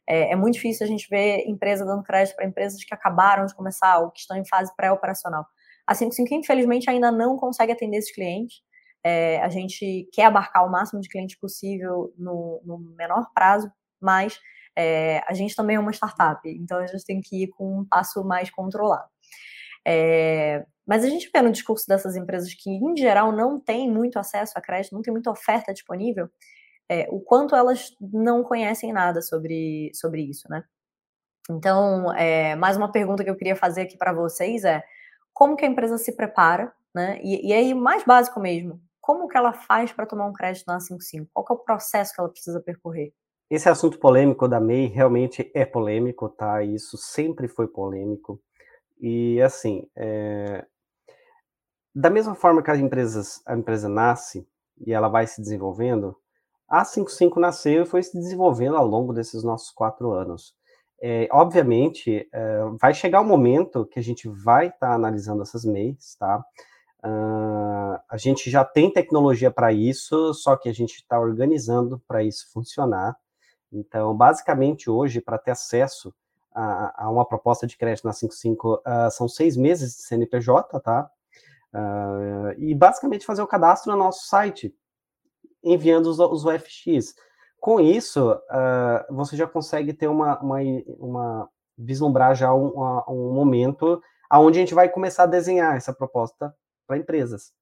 É, 0.08 0.32
é 0.32 0.36
muito 0.36 0.54
difícil 0.54 0.84
a 0.84 0.88
gente 0.88 1.08
ver 1.08 1.44
empresa 1.46 1.84
dando 1.84 2.02
crédito 2.02 2.34
para 2.34 2.44
empresas 2.44 2.82
que 2.82 2.92
acabaram 2.92 3.46
de 3.46 3.54
começar 3.54 3.98
ou 3.98 4.10
que 4.10 4.20
estão 4.20 4.36
em 4.36 4.44
fase 4.44 4.74
pré-operacional. 4.76 5.46
A 5.86 5.94
55, 5.94 6.34
infelizmente, 6.34 6.90
ainda 6.90 7.12
não 7.12 7.36
consegue 7.36 7.70
atender 7.72 7.98
esses 7.98 8.12
clientes. 8.12 8.62
é, 9.04 9.40
a 9.40 9.48
gente 9.48 10.08
quer 10.12 10.24
abarcar 10.24 10.66
o 10.66 10.70
máximo 10.70 11.00
de 11.00 11.08
clientes 11.08 11.38
possível 11.38 12.12
no, 12.18 12.60
no 12.64 12.78
menor 12.96 13.30
prazo, 13.32 13.70
mas 14.00 14.40
é, 14.74 15.22
a 15.28 15.32
gente 15.32 15.54
também 15.54 15.76
é 15.76 15.80
uma 15.80 15.92
startup, 15.92 16.40
então 16.48 16.78
a 16.78 16.86
gente 16.86 17.04
tem 17.04 17.20
que 17.20 17.44
ir 17.44 17.48
com 17.48 17.80
um 17.80 17.84
passo 17.84 18.24
mais 18.24 18.50
controlado. 18.50 19.08
É, 19.86 20.66
mas 20.84 21.04
a 21.04 21.08
gente 21.08 21.30
vê 21.32 21.40
no 21.40 21.52
discurso 21.52 21.86
dessas 21.86 22.16
empresas 22.16 22.52
que, 22.54 22.70
em 22.70 22.96
geral, 22.96 23.30
não 23.30 23.60
têm 23.60 23.88
muito 23.88 24.18
acesso 24.18 24.54
a 24.56 24.60
crédito, 24.60 24.94
não 24.94 25.02
tem 25.02 25.12
muita 25.12 25.30
oferta 25.30 25.72
disponível, 25.72 26.28
é, 26.88 27.06
o 27.10 27.20
quanto 27.20 27.54
elas 27.54 27.94
não 28.00 28.42
conhecem 28.42 28.92
nada 28.92 29.22
sobre, 29.22 29.90
sobre 29.94 30.22
isso, 30.22 30.48
né? 30.50 30.64
Então, 31.48 32.12
é, 32.14 32.56
mais 32.56 32.76
uma 32.76 32.90
pergunta 32.90 33.22
que 33.22 33.30
eu 33.30 33.36
queria 33.36 33.54
fazer 33.54 33.82
aqui 33.82 33.96
para 33.96 34.12
vocês 34.12 34.64
é 34.64 34.82
como 35.32 35.56
que 35.56 35.64
a 35.64 35.68
empresa 35.68 35.98
se 35.98 36.12
prepara, 36.12 36.72
né? 36.94 37.20
E, 37.22 37.48
e 37.48 37.52
aí, 37.52 37.74
mais 37.74 38.04
básico 38.04 38.40
mesmo, 38.40 38.80
como 39.00 39.28
que 39.28 39.36
ela 39.36 39.52
faz 39.52 39.92
para 39.92 40.06
tomar 40.06 40.26
um 40.26 40.32
crédito 40.32 40.66
na 40.66 40.80
55? 40.80 41.30
Qual 41.32 41.44
que 41.44 41.52
é 41.52 41.56
o 41.56 41.58
processo 41.58 42.12
que 42.12 42.20
ela 42.20 42.30
precisa 42.30 42.60
percorrer? 42.60 43.12
Esse 43.48 43.68
assunto 43.68 43.98
polêmico 44.00 44.48
da 44.48 44.58
MEI 44.58 44.86
realmente 44.86 45.48
é 45.54 45.64
polêmico, 45.64 46.28
tá? 46.28 46.64
Isso 46.64 46.96
sempre 46.96 47.46
foi 47.46 47.68
polêmico. 47.68 48.40
E 48.98 49.40
assim, 49.42 49.88
é... 49.94 50.64
da 51.94 52.10
mesma 52.10 52.34
forma 52.34 52.62
que 52.62 52.70
as 52.70 52.78
empresas, 52.78 53.42
a 53.46 53.56
empresa 53.56 53.88
nasce 53.88 54.46
e 54.78 54.92
ela 54.92 55.08
vai 55.08 55.26
se 55.26 55.40
desenvolvendo, 55.40 56.16
a 56.68 56.84
55 56.84 57.38
nasceu 57.38 57.82
e 57.82 57.86
foi 57.86 58.02
se 58.02 58.16
desenvolvendo 58.18 58.76
ao 58.76 58.86
longo 58.86 59.12
desses 59.12 59.44
nossos 59.44 59.70
quatro 59.70 60.12
anos. 60.12 60.54
É, 61.00 61.28
obviamente, 61.30 62.28
é, 62.32 62.58
vai 62.80 62.94
chegar 62.94 63.20
o 63.20 63.24
um 63.24 63.28
momento 63.28 63.86
que 63.86 63.98
a 63.98 64.02
gente 64.02 64.28
vai 64.28 64.68
estar 64.68 64.88
tá 64.88 64.94
analisando 64.94 65.42
essas 65.42 65.64
MEIs, 65.64 66.16
tá? 66.16 66.44
Uh, 67.04 68.00
a 68.08 68.16
gente 68.16 68.50
já 68.50 68.64
tem 68.64 68.92
tecnologia 68.92 69.50
para 69.50 69.72
isso, 69.72 70.34
só 70.34 70.56
que 70.56 70.68
a 70.68 70.72
gente 70.72 70.96
está 70.96 71.20
organizando 71.20 72.02
para 72.08 72.24
isso 72.24 72.50
funcionar. 72.52 73.16
Então, 73.70 74.16
basicamente, 74.16 74.90
hoje, 74.90 75.20
para 75.20 75.38
ter 75.38 75.52
acesso 75.52 76.12
a, 76.56 77.04
a, 77.04 77.10
uma 77.10 77.24
proposta 77.26 77.66
de 77.66 77.76
crédito 77.76 78.06
na 78.06 78.12
55, 78.12 78.74
uh, 78.74 78.80
ah, 78.84 79.10
são 79.10 79.28
seis 79.28 79.56
meses 79.56 79.96
de 79.96 80.02
CNPJ, 80.02 80.80
tá? 80.80 81.10
Uh, 81.74 82.58
e 82.58 82.74
basicamente 82.74 83.26
fazer 83.26 83.42
o 83.42 83.46
cadastro 83.46 83.92
no 83.92 83.98
nosso 83.98 84.26
site, 84.26 84.74
enviando 85.62 86.06
os, 86.06 86.18
os 86.18 86.44
UFX. 86.44 87.14
Com 87.60 87.80
isso, 87.80 88.32
uh, 88.32 89.14
você 89.14 89.36
já 89.36 89.46
consegue 89.46 89.92
ter 89.92 90.08
uma, 90.08 90.40
uma, 90.40 90.58
uma 90.98 91.50
vislumbrar 91.76 92.34
já 92.34 92.54
um, 92.54 92.72
um 93.08 93.32
momento 93.32 94.00
aonde 94.30 94.58
a 94.58 94.60
gente 94.60 94.74
vai 94.74 94.88
começar 94.88 95.24
a 95.24 95.26
desenhar 95.26 95.76
essa 95.76 95.92
proposta 95.92 96.54
para 96.86 96.96
empresas, 96.96 97.52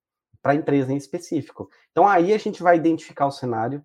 para 0.40 0.54
empresa 0.54 0.92
em 0.92 0.96
específico. 0.96 1.68
Então 1.90 2.06
aí 2.06 2.32
a 2.32 2.38
gente 2.38 2.62
vai 2.62 2.76
identificar 2.76 3.26
o 3.26 3.32
cenário 3.32 3.84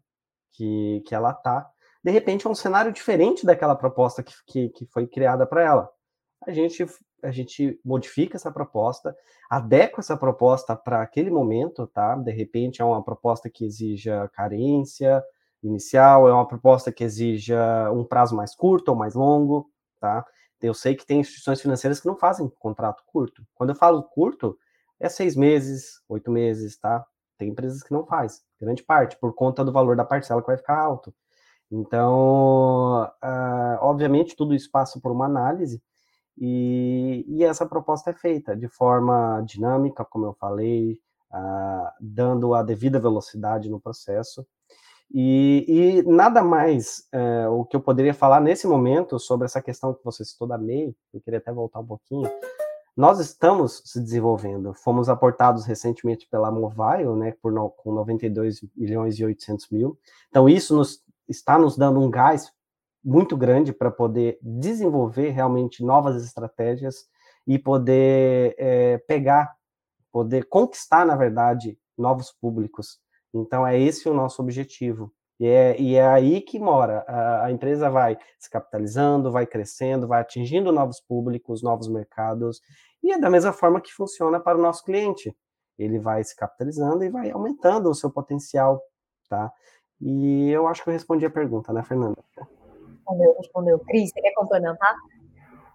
que, 0.53 1.01
que 1.07 1.15
ela 1.15 1.31
está. 1.31 1.69
De 2.03 2.11
repente 2.11 2.47
é 2.47 2.49
um 2.49 2.55
cenário 2.55 2.91
diferente 2.91 3.45
daquela 3.45 3.75
proposta 3.75 4.23
que, 4.23 4.33
que, 4.45 4.69
que 4.69 4.85
foi 4.87 5.05
criada 5.05 5.45
para 5.45 5.63
ela. 5.63 5.89
A 6.45 6.51
gente, 6.51 6.85
a 7.21 7.31
gente 7.31 7.79
modifica 7.83 8.37
essa 8.37 8.51
proposta, 8.51 9.15
adequa 9.49 9.99
essa 9.99 10.15
proposta 10.15 10.75
para 10.75 11.01
aquele 11.01 11.29
momento, 11.29 11.85
tá? 11.87 12.15
De 12.15 12.31
repente 12.31 12.81
é 12.81 12.85
uma 12.85 13.03
proposta 13.03 13.49
que 13.49 13.65
exija 13.65 14.29
carência 14.29 15.21
inicial, 15.61 16.27
é 16.29 16.33
uma 16.33 16.47
proposta 16.47 16.91
que 16.91 17.03
exija 17.03 17.91
um 17.91 18.05
prazo 18.05 18.35
mais 18.35 18.55
curto 18.55 18.89
ou 18.89 18.95
mais 18.95 19.13
longo, 19.13 19.69
tá? 19.99 20.25
Eu 20.61 20.73
sei 20.73 20.95
que 20.95 21.05
tem 21.05 21.19
instituições 21.19 21.61
financeiras 21.61 21.99
que 21.99 22.07
não 22.07 22.15
fazem 22.15 22.49
contrato 22.59 23.03
curto. 23.05 23.43
Quando 23.55 23.71
eu 23.71 23.75
falo 23.75 24.03
curto, 24.03 24.57
é 24.99 25.07
seis 25.07 25.35
meses, 25.35 26.01
oito 26.07 26.31
meses, 26.31 26.77
tá? 26.77 27.05
Tem 27.37 27.49
empresas 27.49 27.81
que 27.81 27.93
não 27.93 28.05
faz, 28.05 28.41
grande 28.59 28.83
parte, 28.83 29.17
por 29.17 29.33
conta 29.33 29.63
do 29.63 29.71
valor 29.71 29.95
da 29.95 30.03
parcela 30.03 30.41
que 30.41 30.47
vai 30.47 30.57
ficar 30.57 30.77
alto. 30.77 31.13
Então, 31.71 33.03
uh, 33.03 33.77
obviamente, 33.81 34.35
tudo 34.35 34.55
isso 34.55 34.69
passa 34.71 34.99
por 34.99 35.11
uma 35.11 35.25
análise 35.25 35.81
e, 36.39 37.25
e, 37.27 37.43
essa 37.43 37.65
proposta 37.65 38.11
é 38.11 38.13
feita 38.13 38.55
de 38.55 38.69
forma 38.69 39.41
dinâmica, 39.45 40.05
como 40.05 40.25
eu 40.25 40.33
falei, 40.33 40.97
uh, 41.33 41.89
dando 41.99 42.53
a 42.53 42.63
devida 42.63 42.97
velocidade 42.97 43.69
no 43.69 43.79
processo. 43.79 44.47
E, 45.13 45.65
e 45.67 46.03
nada 46.03 46.41
mais 46.41 47.03
uh, 47.13 47.51
o 47.51 47.65
que 47.65 47.75
eu 47.75 47.81
poderia 47.81 48.13
falar 48.13 48.39
nesse 48.39 48.67
momento 48.67 49.19
sobre 49.19 49.45
essa 49.45 49.61
questão 49.61 49.93
que 49.93 50.05
você 50.05 50.23
citou 50.23 50.47
da 50.47 50.57
MEI, 50.57 50.95
eu 51.13 51.19
queria 51.19 51.39
até 51.39 51.51
voltar 51.51 51.79
um 51.79 51.85
pouquinho, 51.85 52.31
nós 52.95 53.19
estamos 53.19 53.81
se 53.85 53.99
desenvolvendo. 53.99 54.73
Fomos 54.73 55.09
aportados 55.09 55.65
recentemente 55.65 56.27
pela 56.29 56.51
Mobile, 56.51 57.15
né, 57.17 57.33
por 57.41 57.51
no, 57.51 57.69
com 57.69 57.93
92 57.93 58.61
milhões 58.75 59.17
e 59.19 59.25
800 59.25 59.69
mil. 59.71 59.97
Então, 60.29 60.47
isso 60.47 60.75
nos, 60.75 61.03
está 61.29 61.57
nos 61.57 61.77
dando 61.77 61.99
um 61.99 62.09
gás 62.09 62.51
muito 63.03 63.37
grande 63.37 63.71
para 63.71 63.91
poder 63.91 64.37
desenvolver 64.41 65.29
realmente 65.29 65.83
novas 65.83 66.21
estratégias 66.23 67.07
e 67.47 67.57
poder 67.57 68.55
é, 68.57 68.97
pegar, 68.99 69.55
poder 70.11 70.45
conquistar, 70.47 71.05
na 71.05 71.15
verdade, 71.15 71.77
novos 71.97 72.31
públicos. 72.31 72.99
Então, 73.33 73.65
é 73.65 73.79
esse 73.79 74.09
o 74.09 74.13
nosso 74.13 74.41
objetivo. 74.41 75.13
E 75.39 75.47
é, 75.47 75.79
e 75.79 75.95
é 75.95 76.05
aí 76.05 76.41
que 76.41 76.59
mora. 76.59 77.05
A, 77.07 77.45
a, 77.45 77.51
empresa 77.51 77.89
vai 77.89 78.17
se 78.37 78.49
capitalizando, 78.49 79.31
vai 79.31 79.47
crescendo, 79.47 80.07
vai 80.07 80.21
atingindo 80.21 80.71
novos 80.71 80.99
públicos, 80.99 81.63
novos 81.63 81.87
mercados, 81.87 82.61
e 83.01 83.11
é 83.13 83.17
da 83.17 83.29
mesma 83.29 83.53
forma 83.53 83.79
que 83.79 83.93
funciona 83.93 84.39
para 84.39 84.57
o 84.57 84.61
nosso 84.61 84.83
cliente. 84.83 85.35
Ele 85.77 85.97
vai 85.97 86.23
se 86.23 86.35
capitalizando 86.35 87.03
e 87.05 87.09
vai 87.09 87.31
aumentando 87.31 87.89
o 87.89 87.95
seu 87.95 88.11
potencial, 88.11 88.81
tá? 89.29 89.49
E 90.01 90.49
eu 90.49 90.67
acho 90.67 90.83
que 90.83 90.89
eu 90.89 90.93
respondi 90.93 91.25
a 91.25 91.29
pergunta, 91.29 91.73
né, 91.73 91.83
Fernanda? 91.83 92.17
Respondeu, 92.87 93.35
respondeu. 93.37 93.79
Cris, 93.79 94.11
você 94.11 94.21
quer 94.21 94.33
complementar? 94.33 94.95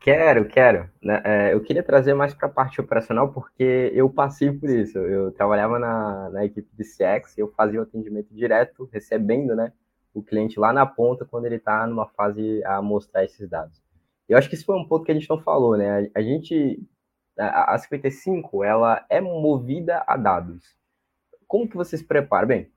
Quero, 0.00 0.46
quero. 0.46 0.90
Né, 1.02 1.22
é, 1.24 1.54
eu 1.54 1.62
queria 1.62 1.82
trazer 1.82 2.14
mais 2.14 2.34
para 2.34 2.46
a 2.46 2.50
parte 2.50 2.80
operacional, 2.80 3.32
porque 3.32 3.90
eu 3.94 4.08
passei 4.10 4.52
por 4.52 4.68
isso. 4.68 4.98
Eu 4.98 5.32
trabalhava 5.32 5.78
na, 5.78 6.30
na 6.30 6.44
equipe 6.44 6.68
de 6.76 6.84
CX, 6.84 7.36
eu 7.38 7.48
fazia 7.52 7.80
o 7.80 7.82
atendimento 7.82 8.34
direto, 8.34 8.88
recebendo 8.92 9.54
né, 9.54 9.72
o 10.12 10.22
cliente 10.22 10.58
lá 10.58 10.72
na 10.72 10.86
ponta, 10.86 11.24
quando 11.24 11.46
ele 11.46 11.56
está 11.56 11.86
numa 11.86 12.06
fase 12.06 12.62
a 12.64 12.80
mostrar 12.80 13.24
esses 13.24 13.48
dados. 13.48 13.82
Eu 14.28 14.38
acho 14.38 14.48
que 14.48 14.54
isso 14.54 14.64
foi 14.64 14.76
um 14.76 14.86
ponto 14.86 15.04
que 15.04 15.12
a 15.12 15.14
gente 15.14 15.28
não 15.28 15.40
falou, 15.40 15.76
né? 15.76 16.10
A, 16.14 16.18
a 16.18 16.22
gente 16.22 16.82
a, 17.38 17.76
55 17.76 18.64
ela 18.64 19.04
é 19.08 19.20
movida 19.20 20.04
a 20.06 20.16
dados. 20.16 20.76
Como 21.46 21.68
que 21.68 21.76
você 21.76 21.96
se 21.96 22.04
prepara? 22.04 22.46
Bem, 22.46 22.70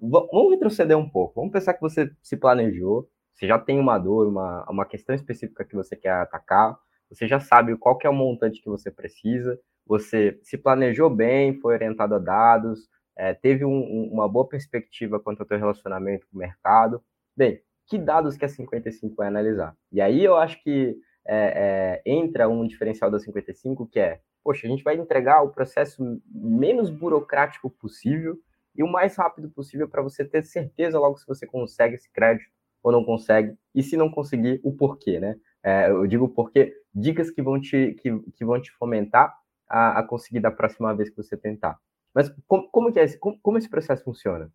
vamos 0.00 0.50
retroceder 0.50 0.96
um 0.96 1.08
pouco. 1.08 1.34
Vamos 1.36 1.52
pensar 1.52 1.74
que 1.74 1.80
você 1.80 2.10
se 2.22 2.36
planejou, 2.36 3.08
você 3.34 3.46
já 3.46 3.58
tem 3.58 3.78
uma 3.78 3.98
dor, 3.98 4.28
uma, 4.28 4.64
uma 4.70 4.84
questão 4.84 5.14
específica 5.14 5.64
que 5.64 5.74
você 5.74 5.96
quer 5.96 6.12
atacar, 6.12 6.78
você 7.10 7.26
já 7.26 7.40
sabe 7.40 7.76
qual 7.76 7.98
que 7.98 8.06
é 8.06 8.10
o 8.10 8.14
montante 8.14 8.62
que 8.62 8.68
você 8.68 8.90
precisa, 8.90 9.58
você 9.86 10.38
se 10.42 10.56
planejou 10.56 11.10
bem, 11.10 11.60
foi 11.60 11.74
orientado 11.74 12.14
a 12.14 12.18
dados, 12.18 12.88
é, 13.16 13.34
teve 13.34 13.64
um, 13.64 13.70
um, 13.70 14.10
uma 14.12 14.28
boa 14.28 14.48
perspectiva 14.48 15.20
quanto 15.20 15.40
ao 15.40 15.46
teu 15.46 15.58
relacionamento 15.58 16.26
com 16.26 16.36
o 16.36 16.40
mercado. 16.40 17.02
Bem, 17.36 17.60
que 17.86 17.98
dados 17.98 18.36
que 18.36 18.44
a 18.44 18.48
55 18.48 19.14
vai 19.14 19.28
analisar? 19.28 19.76
E 19.92 20.00
aí 20.00 20.24
eu 20.24 20.36
acho 20.36 20.62
que 20.62 20.96
é, 21.26 22.02
é, 22.06 22.10
entra 22.10 22.48
um 22.48 22.66
diferencial 22.66 23.10
da 23.10 23.18
55 23.18 23.86
que 23.86 24.00
é, 24.00 24.20
poxa, 24.42 24.66
a 24.66 24.70
gente 24.70 24.82
vai 24.82 24.96
entregar 24.96 25.42
o 25.42 25.50
processo 25.50 26.02
menos 26.30 26.90
burocrático 26.90 27.70
possível 27.70 28.38
e 28.74 28.82
o 28.82 28.88
mais 28.90 29.16
rápido 29.16 29.50
possível 29.50 29.88
para 29.88 30.02
você 30.02 30.24
ter 30.24 30.42
certeza 30.42 30.98
logo 30.98 31.18
se 31.18 31.26
você 31.26 31.46
consegue 31.46 31.94
esse 31.94 32.10
crédito 32.10 32.50
ou 32.82 32.92
não 32.92 33.04
consegue, 33.04 33.56
e 33.74 33.82
se 33.82 33.96
não 33.96 34.10
conseguir, 34.10 34.60
o 34.62 34.70
porquê, 34.70 35.18
né? 35.18 35.36
É, 35.62 35.88
eu 35.88 36.06
digo 36.06 36.28
porque 36.28 36.74
dicas 36.94 37.30
que 37.30 37.40
vão 37.40 37.58
te, 37.58 37.94
que, 37.94 38.10
que 38.32 38.44
vão 38.44 38.60
te 38.60 38.70
fomentar 38.72 39.34
a, 39.66 40.00
a 40.00 40.02
conseguir 40.02 40.40
da 40.40 40.50
próxima 40.50 40.94
vez 40.94 41.08
que 41.08 41.16
você 41.16 41.36
tentar. 41.36 41.78
Mas 42.14 42.28
como, 42.46 42.68
como, 42.70 42.92
que 42.92 43.00
é 43.00 43.04
esse, 43.04 43.18
como, 43.18 43.38
como 43.40 43.56
esse 43.56 43.68
processo 43.70 44.04
funciona? 44.04 44.52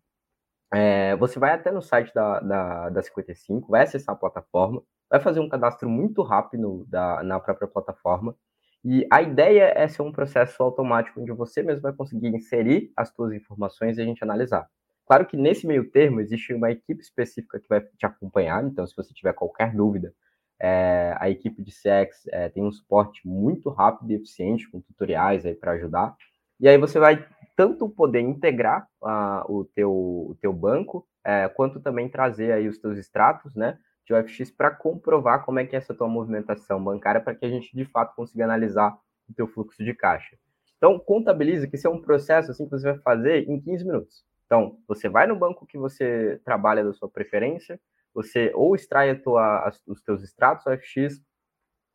É, 0.72 1.16
você 1.16 1.38
vai 1.40 1.52
até 1.52 1.72
no 1.72 1.82
site 1.82 2.14
da, 2.14 2.38
da, 2.40 2.88
da 2.90 3.02
55, 3.02 3.68
vai 3.68 3.82
acessar 3.82 4.14
a 4.14 4.18
plataforma, 4.18 4.82
vai 5.10 5.20
fazer 5.20 5.40
um 5.40 5.48
cadastro 5.48 5.88
muito 5.88 6.22
rápido 6.22 6.86
da, 6.88 7.22
na 7.24 7.40
própria 7.40 7.66
plataforma. 7.66 8.36
E 8.84 9.06
a 9.10 9.20
ideia 9.20 9.72
é 9.76 9.86
ser 9.88 10.02
um 10.02 10.12
processo 10.12 10.62
automático 10.62 11.20
onde 11.20 11.32
você 11.32 11.62
mesmo 11.62 11.82
vai 11.82 11.92
conseguir 11.92 12.28
inserir 12.28 12.90
as 12.96 13.10
suas 13.10 13.32
informações 13.32 13.98
e 13.98 14.02
a 14.02 14.04
gente 14.04 14.24
analisar. 14.24 14.66
Claro 15.06 15.26
que 15.26 15.36
nesse 15.36 15.66
meio 15.66 15.90
termo 15.90 16.20
existe 16.20 16.54
uma 16.54 16.70
equipe 16.70 17.02
específica 17.02 17.58
que 17.58 17.68
vai 17.68 17.80
te 17.80 18.06
acompanhar, 18.06 18.64
então 18.64 18.86
se 18.86 18.96
você 18.96 19.12
tiver 19.12 19.32
qualquer 19.32 19.74
dúvida, 19.74 20.14
é, 20.60 21.16
a 21.18 21.28
equipe 21.28 21.62
de 21.62 21.72
CX 21.72 22.26
é, 22.28 22.48
tem 22.48 22.62
um 22.62 22.70
suporte 22.70 23.26
muito 23.26 23.70
rápido 23.70 24.12
e 24.12 24.14
eficiente, 24.14 24.70
com 24.70 24.80
tutoriais 24.80 25.44
aí 25.44 25.54
para 25.54 25.72
ajudar. 25.72 26.14
E 26.60 26.68
aí 26.68 26.76
você 26.78 26.98
vai 26.98 27.26
tanto 27.56 27.88
poder 27.88 28.20
integrar 28.20 28.86
uh, 29.02 29.52
o, 29.52 29.64
teu, 29.64 29.90
o 29.90 30.36
teu 30.40 30.52
banco, 30.52 31.06
é, 31.24 31.48
quanto 31.48 31.80
também 31.80 32.08
trazer 32.08 32.52
aí 32.52 32.68
os 32.68 32.78
teus 32.78 32.96
extratos, 32.98 33.54
né? 33.54 33.78
De 34.10 34.14
OFX 34.14 34.50
para 34.50 34.70
comprovar 34.72 35.44
como 35.44 35.60
é 35.60 35.64
que 35.64 35.76
é 35.76 35.78
essa 35.78 35.94
tua 35.94 36.08
movimentação 36.08 36.82
bancária 36.82 37.20
para 37.20 37.34
que 37.34 37.44
a 37.44 37.48
gente 37.48 37.74
de 37.74 37.84
fato 37.84 38.14
consiga 38.16 38.44
analisar 38.44 38.98
o 39.28 39.34
teu 39.34 39.46
fluxo 39.46 39.84
de 39.84 39.94
caixa. 39.94 40.36
Então, 40.76 40.98
contabiliza 40.98 41.68
que 41.68 41.76
isso 41.76 41.86
é 41.86 41.90
um 41.90 42.00
processo 42.00 42.50
assim 42.50 42.64
que 42.64 42.70
você 42.70 42.90
vai 42.90 42.98
fazer 42.98 43.48
em 43.48 43.60
15 43.60 43.84
minutos. 43.84 44.24
Então, 44.46 44.78
você 44.88 45.08
vai 45.08 45.26
no 45.26 45.36
banco 45.36 45.66
que 45.66 45.78
você 45.78 46.40
trabalha 46.44 46.82
da 46.82 46.92
sua 46.92 47.08
preferência, 47.08 47.80
você 48.12 48.50
ou 48.54 48.74
extrai 48.74 49.14
tua, 49.14 49.70
os 49.86 50.02
teus 50.02 50.22
extratos 50.24 50.66
OFX, 50.66 51.22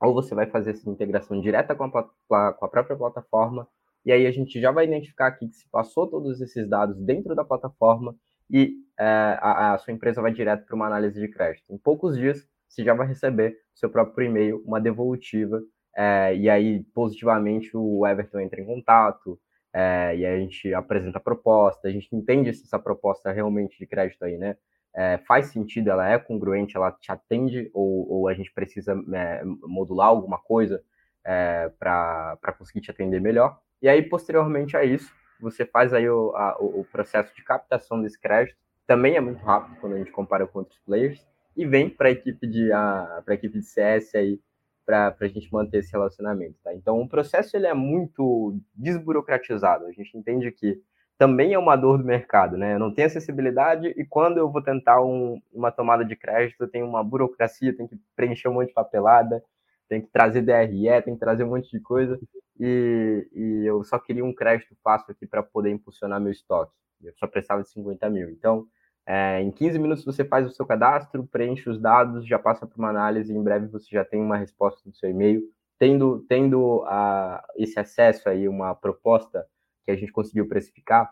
ou 0.02 0.14
você 0.14 0.34
vai 0.34 0.48
fazer 0.48 0.72
essa 0.72 0.90
integração 0.90 1.42
direta 1.42 1.76
com 1.76 1.84
a, 1.84 1.90
com 1.92 2.36
a 2.36 2.68
própria 2.70 2.96
plataforma, 2.96 3.68
e 4.06 4.12
aí 4.12 4.28
a 4.28 4.32
gente 4.32 4.62
já 4.62 4.72
vai 4.72 4.86
identificar 4.86 5.28
aqui 5.28 5.48
que 5.48 5.56
se 5.56 5.68
passou 5.70 6.08
todos 6.08 6.40
esses 6.40 6.70
dados 6.70 6.96
dentro 6.96 7.36
da 7.36 7.44
plataforma 7.44 8.16
e 8.50 8.76
é, 8.98 9.38
a, 9.42 9.74
a, 9.74 9.78
sua 9.78 9.94
empresa 9.94 10.22
vai 10.22 10.32
direto 10.32 10.66
para 10.66 10.76
uma 10.76 10.88
análise 10.88 11.20
de 11.20 11.28
crédito. 11.28 11.66
Em 11.70 11.78
poucos 11.78 12.18
dias, 12.18 12.48
você 12.68 12.84
já 12.84 12.94
vai 12.94 13.08
receber 13.08 13.58
seu 13.74 13.90
próprio 13.90 14.28
e-mail, 14.28 14.64
uma 14.66 14.80
devolutiva, 14.80 15.62
é, 15.96 16.36
e 16.36 16.50
aí 16.50 16.84
positivamente 16.94 17.72
o 17.74 18.06
Everton 18.06 18.40
entra 18.40 18.62
em 18.62 18.66
contato, 18.66 19.40
é, 19.74 20.16
e 20.16 20.26
aí 20.26 20.36
a 20.36 20.40
gente 20.40 20.74
apresenta 20.74 21.18
a 21.18 21.22
proposta, 21.22 21.88
a 21.88 21.92
gente 21.92 22.08
entende 22.16 22.54
se 22.54 22.64
essa 22.64 22.80
proposta 22.80 23.32
realmente 23.32 23.78
de 23.78 23.86
crédito 23.86 24.24
aí, 24.24 24.38
né? 24.38 24.56
É, 24.94 25.18
faz 25.28 25.48
sentido, 25.48 25.90
ela 25.90 26.10
é 26.10 26.18
congruente, 26.18 26.78
ela 26.78 26.90
te 26.94 27.12
atende, 27.12 27.70
ou, 27.74 28.10
ou 28.10 28.28
a 28.30 28.34
gente 28.34 28.54
precisa 28.54 28.94
é, 29.14 29.44
modular 29.44 30.08
alguma 30.08 30.38
coisa 30.38 30.82
é, 31.26 31.70
para 31.78 32.56
conseguir 32.58 32.80
te 32.80 32.92
atender 32.92 33.20
melhor. 33.20 33.60
E 33.82 33.90
aí, 33.90 34.02
posteriormente 34.02 34.78
a 34.78 34.86
isso, 34.86 35.14
você 35.40 35.66
faz 35.66 35.94
aí 35.94 36.10
o, 36.10 36.36
a, 36.36 36.58
o 36.60 36.86
processo 36.92 37.34
de 37.36 37.44
captação 37.44 38.02
desse 38.02 38.20
crédito, 38.20 38.58
também 38.88 39.16
é 39.16 39.22
muito 39.22 39.44
rápido 39.44 39.78
quando 39.80 39.94
a 39.94 39.98
gente 39.98 40.12
compara 40.12 40.46
com 40.46 40.60
outros 40.60 40.80
players, 40.86 41.26
e 41.56 41.66
vem 41.66 41.90
para 41.90 42.10
a 42.10 42.12
equipe 42.12 42.46
de 42.46 42.72
a 42.72 43.24
equipe 43.30 43.60
de 43.60 43.66
CS 43.66 44.14
aí 44.16 44.40
para 44.86 45.16
a 45.20 45.28
gente 45.28 45.52
manter 45.52 45.80
esse 45.80 45.92
relacionamento, 45.92 46.56
tá? 46.64 46.74
Então 46.74 47.02
o 47.02 47.10
processo 47.10 47.58
ele 47.58 47.66
é 47.66 47.74
muito 47.74 48.60
desburocratizado. 48.76 49.86
A 49.86 49.92
gente 49.92 50.16
entende 50.16 50.52
que 50.52 50.80
também 51.18 51.54
é 51.54 51.60
uma 51.60 51.76
dor 51.76 51.98
do 51.98 52.04
mercado, 52.04 52.56
né? 52.58 52.76
Eu 52.76 52.80
não 52.80 52.94
tenho 52.94 53.08
acessibilidade 53.08 53.88
e 53.88 54.06
quando 54.06 54.38
eu 54.38 54.52
vou 54.52 54.62
tentar 54.62 55.02
um, 55.02 55.42
uma 55.52 55.72
tomada 55.72 56.06
de 56.06 56.16
crédito, 56.16 56.68
tenho 56.68 56.86
uma 56.86 57.04
burocracia, 57.04 57.76
tenho 57.76 57.90
que 57.90 57.98
preencher 58.16 58.48
um 58.50 58.54
monte 58.54 58.68
de 58.68 58.74
papelada, 58.74 59.42
tem 59.90 60.02
que 60.02 60.08
trazer 60.08 60.42
DRE, 60.42 61.02
tem 61.04 61.16
que 61.16 61.20
trazer 61.20 61.44
um 61.44 61.50
monte 61.50 61.72
de 61.72 61.80
coisa 61.80 62.20
e, 62.60 63.28
e 63.34 63.66
eu 63.66 63.84
só 63.84 64.00
queria 64.00 64.24
um 64.24 64.34
crédito 64.34 64.76
fácil 64.84 65.12
aqui 65.12 65.26
para 65.26 65.44
poder 65.44 65.72
impulsionar 65.72 66.22
meu 66.22 66.32
estoque. 66.32 66.74
Eu 67.04 67.14
só 67.18 67.28
precisava 67.28 67.62
de 67.62 67.70
50 67.70 68.10
mil. 68.10 68.30
Então, 68.30 68.68
é, 69.06 69.42
em 69.42 69.52
15 69.52 69.78
minutos 69.78 70.06
você 70.06 70.26
faz 70.26 70.48
o 70.48 70.52
seu 70.52 70.66
cadastro, 70.66 71.28
preenche 71.28 71.70
os 71.70 71.80
dados, 71.80 72.26
já 72.26 72.40
passa 72.40 72.66
para 72.66 72.78
uma 72.78 72.90
análise 72.90 73.32
em 73.32 73.44
breve 73.44 73.68
você 73.68 73.88
já 73.92 74.04
tem 74.04 74.20
uma 74.20 74.38
resposta 74.38 74.90
do 74.90 74.96
seu 74.96 75.10
e-mail. 75.10 75.42
Tendo, 75.78 76.26
tendo 76.28 76.84
a, 76.88 77.46
esse 77.58 77.80
acesso 77.80 78.30
aí, 78.30 78.48
uma 78.48 78.74
proposta 78.74 79.46
que 79.86 79.92
a 79.92 79.96
gente 79.96 80.12
conseguiu 80.12 80.48
precificar, 80.48 81.12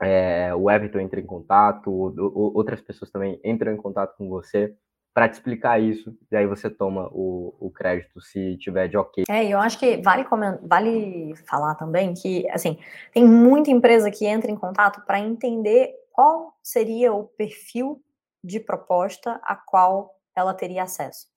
é, 0.00 0.54
o 0.54 0.70
Everton 0.70 0.98
entra 0.98 1.20
em 1.20 1.26
contato, 1.26 1.90
outras 1.90 2.80
pessoas 2.82 3.10
também 3.10 3.40
entram 3.44 3.72
em 3.72 3.76
contato 3.76 4.16
com 4.16 4.28
você 4.28 4.76
para 5.16 5.30
te 5.30 5.32
explicar 5.32 5.80
isso, 5.80 6.14
e 6.30 6.36
aí 6.36 6.46
você 6.46 6.68
toma 6.68 7.08
o, 7.10 7.56
o 7.58 7.70
crédito 7.70 8.20
se 8.20 8.58
tiver 8.58 8.86
de 8.86 8.98
ok. 8.98 9.24
É, 9.30 9.46
eu 9.46 9.58
acho 9.58 9.78
que 9.78 9.96
vale, 10.02 10.26
vale 10.60 11.34
falar 11.48 11.74
também 11.74 12.12
que, 12.12 12.46
assim, 12.50 12.78
tem 13.14 13.24
muita 13.24 13.70
empresa 13.70 14.10
que 14.10 14.26
entra 14.26 14.50
em 14.50 14.54
contato 14.54 15.00
para 15.06 15.18
entender 15.18 15.94
qual 16.12 16.54
seria 16.62 17.14
o 17.14 17.24
perfil 17.24 17.98
de 18.44 18.60
proposta 18.60 19.40
a 19.42 19.56
qual 19.56 20.14
ela 20.36 20.52
teria 20.52 20.82
acesso. 20.82 21.28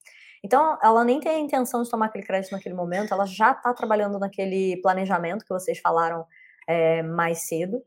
Então, 0.44 0.78
ela 0.82 1.02
nem 1.02 1.18
tem 1.18 1.36
a 1.36 1.38
intenção 1.38 1.82
de 1.82 1.88
tomar 1.88 2.06
aquele 2.06 2.26
crédito 2.26 2.52
naquele 2.52 2.74
momento, 2.74 3.14
ela 3.14 3.24
já 3.24 3.52
está 3.52 3.72
trabalhando 3.72 4.18
naquele 4.18 4.76
planejamento 4.82 5.42
que 5.42 5.54
vocês 5.54 5.78
falaram 5.78 6.26
é, 6.68 7.02
mais 7.02 7.48
cedo. 7.48 7.82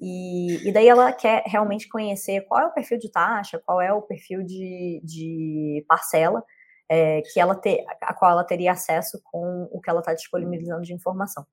E, 0.00 0.68
e, 0.68 0.72
daí 0.72 0.86
ela 0.86 1.12
quer 1.12 1.42
realmente 1.46 1.88
conhecer 1.88 2.42
qual 2.42 2.60
é 2.60 2.66
o 2.66 2.72
perfil 2.72 2.98
de 2.98 3.10
taxa, 3.10 3.60
qual 3.64 3.80
é 3.80 3.92
o 3.92 4.02
perfil 4.02 4.44
de, 4.44 5.00
de 5.02 5.84
parcela 5.88 6.44
é, 6.88 7.20
que 7.22 7.40
ela 7.40 7.54
ter, 7.54 7.84
a 8.00 8.14
qual 8.14 8.30
ela 8.30 8.44
teria 8.44 8.72
acesso 8.72 9.20
com 9.24 9.68
o 9.72 9.80
que 9.80 9.90
ela 9.90 10.00
está 10.00 10.14
disponibilizando 10.14 10.82
de 10.82 10.94
informação. 10.94 11.44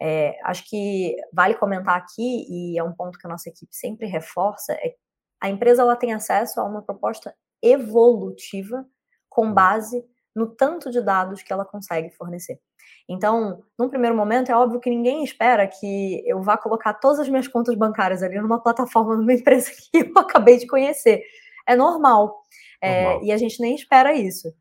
É, 0.00 0.38
acho 0.44 0.68
que 0.68 1.16
vale 1.32 1.54
comentar 1.54 1.96
aqui, 1.96 2.46
e 2.48 2.78
é 2.78 2.84
um 2.84 2.92
ponto 2.92 3.18
que 3.18 3.26
a 3.26 3.30
nossa 3.30 3.48
equipe 3.48 3.74
sempre 3.74 4.06
reforça, 4.06 4.74
é 4.74 4.94
a 5.40 5.48
empresa 5.48 5.82
ela 5.82 5.96
tem 5.96 6.12
acesso 6.12 6.60
a 6.60 6.64
uma 6.64 6.82
proposta 6.82 7.34
evolutiva 7.62 8.86
com 9.28 9.52
base 9.52 10.04
no 10.36 10.46
tanto 10.46 10.90
de 10.90 11.00
dados 11.00 11.42
que 11.42 11.50
ela 11.50 11.64
consegue 11.64 12.10
fornecer. 12.10 12.60
Então, 13.08 13.62
num 13.78 13.88
primeiro 13.88 14.14
momento, 14.14 14.50
é 14.50 14.56
óbvio 14.56 14.80
que 14.80 14.90
ninguém 14.90 15.24
espera 15.24 15.66
que 15.66 16.22
eu 16.26 16.42
vá 16.42 16.58
colocar 16.58 16.92
todas 16.94 17.20
as 17.20 17.28
minhas 17.28 17.48
contas 17.48 17.74
bancárias 17.74 18.22
ali 18.22 18.38
numa 18.40 18.62
plataforma 18.62 19.16
numa 19.16 19.32
empresa 19.32 19.70
que 19.90 19.98
eu 19.98 20.12
acabei 20.18 20.58
de 20.58 20.66
conhecer. 20.66 21.22
É 21.66 21.74
normal. 21.74 22.42
É, 22.80 23.04
normal. 23.04 23.24
e 23.24 23.32
a 23.32 23.36
gente 23.38 23.60
nem 23.60 23.74
espera 23.74 24.12
isso. 24.12 24.52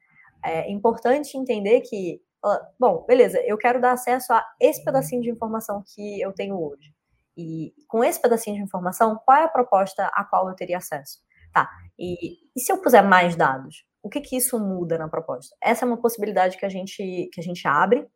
É 0.44 0.72
importante 0.72 1.38
entender 1.38 1.82
que, 1.82 2.22
bom, 2.80 3.04
beleza, 3.06 3.40
eu 3.46 3.58
quero 3.58 3.82
dar 3.82 3.92
acesso 3.92 4.32
a 4.32 4.46
esse 4.60 4.84
pedacinho 4.86 5.22
de 5.22 5.30
informação 5.30 5.84
que 5.94 6.22
eu 6.22 6.32
tenho 6.32 6.56
hoje. 6.58 6.94
E 7.36 7.74
com 7.88 8.04
esse 8.04 8.22
pedacinho 8.22 8.56
de 8.56 8.62
informação, 8.62 9.20
qual 9.26 9.38
é 9.40 9.44
a 9.44 9.50
proposta 9.50 10.06
a 10.14 10.24
qual 10.24 10.48
eu 10.48 10.56
teria 10.56 10.78
acesso? 10.78 11.20
Tá, 11.52 11.70
e, 11.98 12.38
e 12.56 12.60
se 12.60 12.72
eu 12.72 12.82
puser 12.82 13.04
mais 13.04 13.36
dados? 13.36 13.86
O 14.06 14.10
que 14.10 14.22
que 14.22 14.38
isso 14.38 14.60
muda 14.60 15.00
na 15.00 15.10
proposta? 15.10 15.56
Essa 15.60 15.84
é 15.84 15.88
uma 15.88 15.98
possibilidade 15.98 16.58
que 16.58 16.66
a 16.66 16.70
gente, 16.70 17.28
que 17.34 17.40
a 17.40 17.44
gente 17.44 17.68
abre 17.68 18.08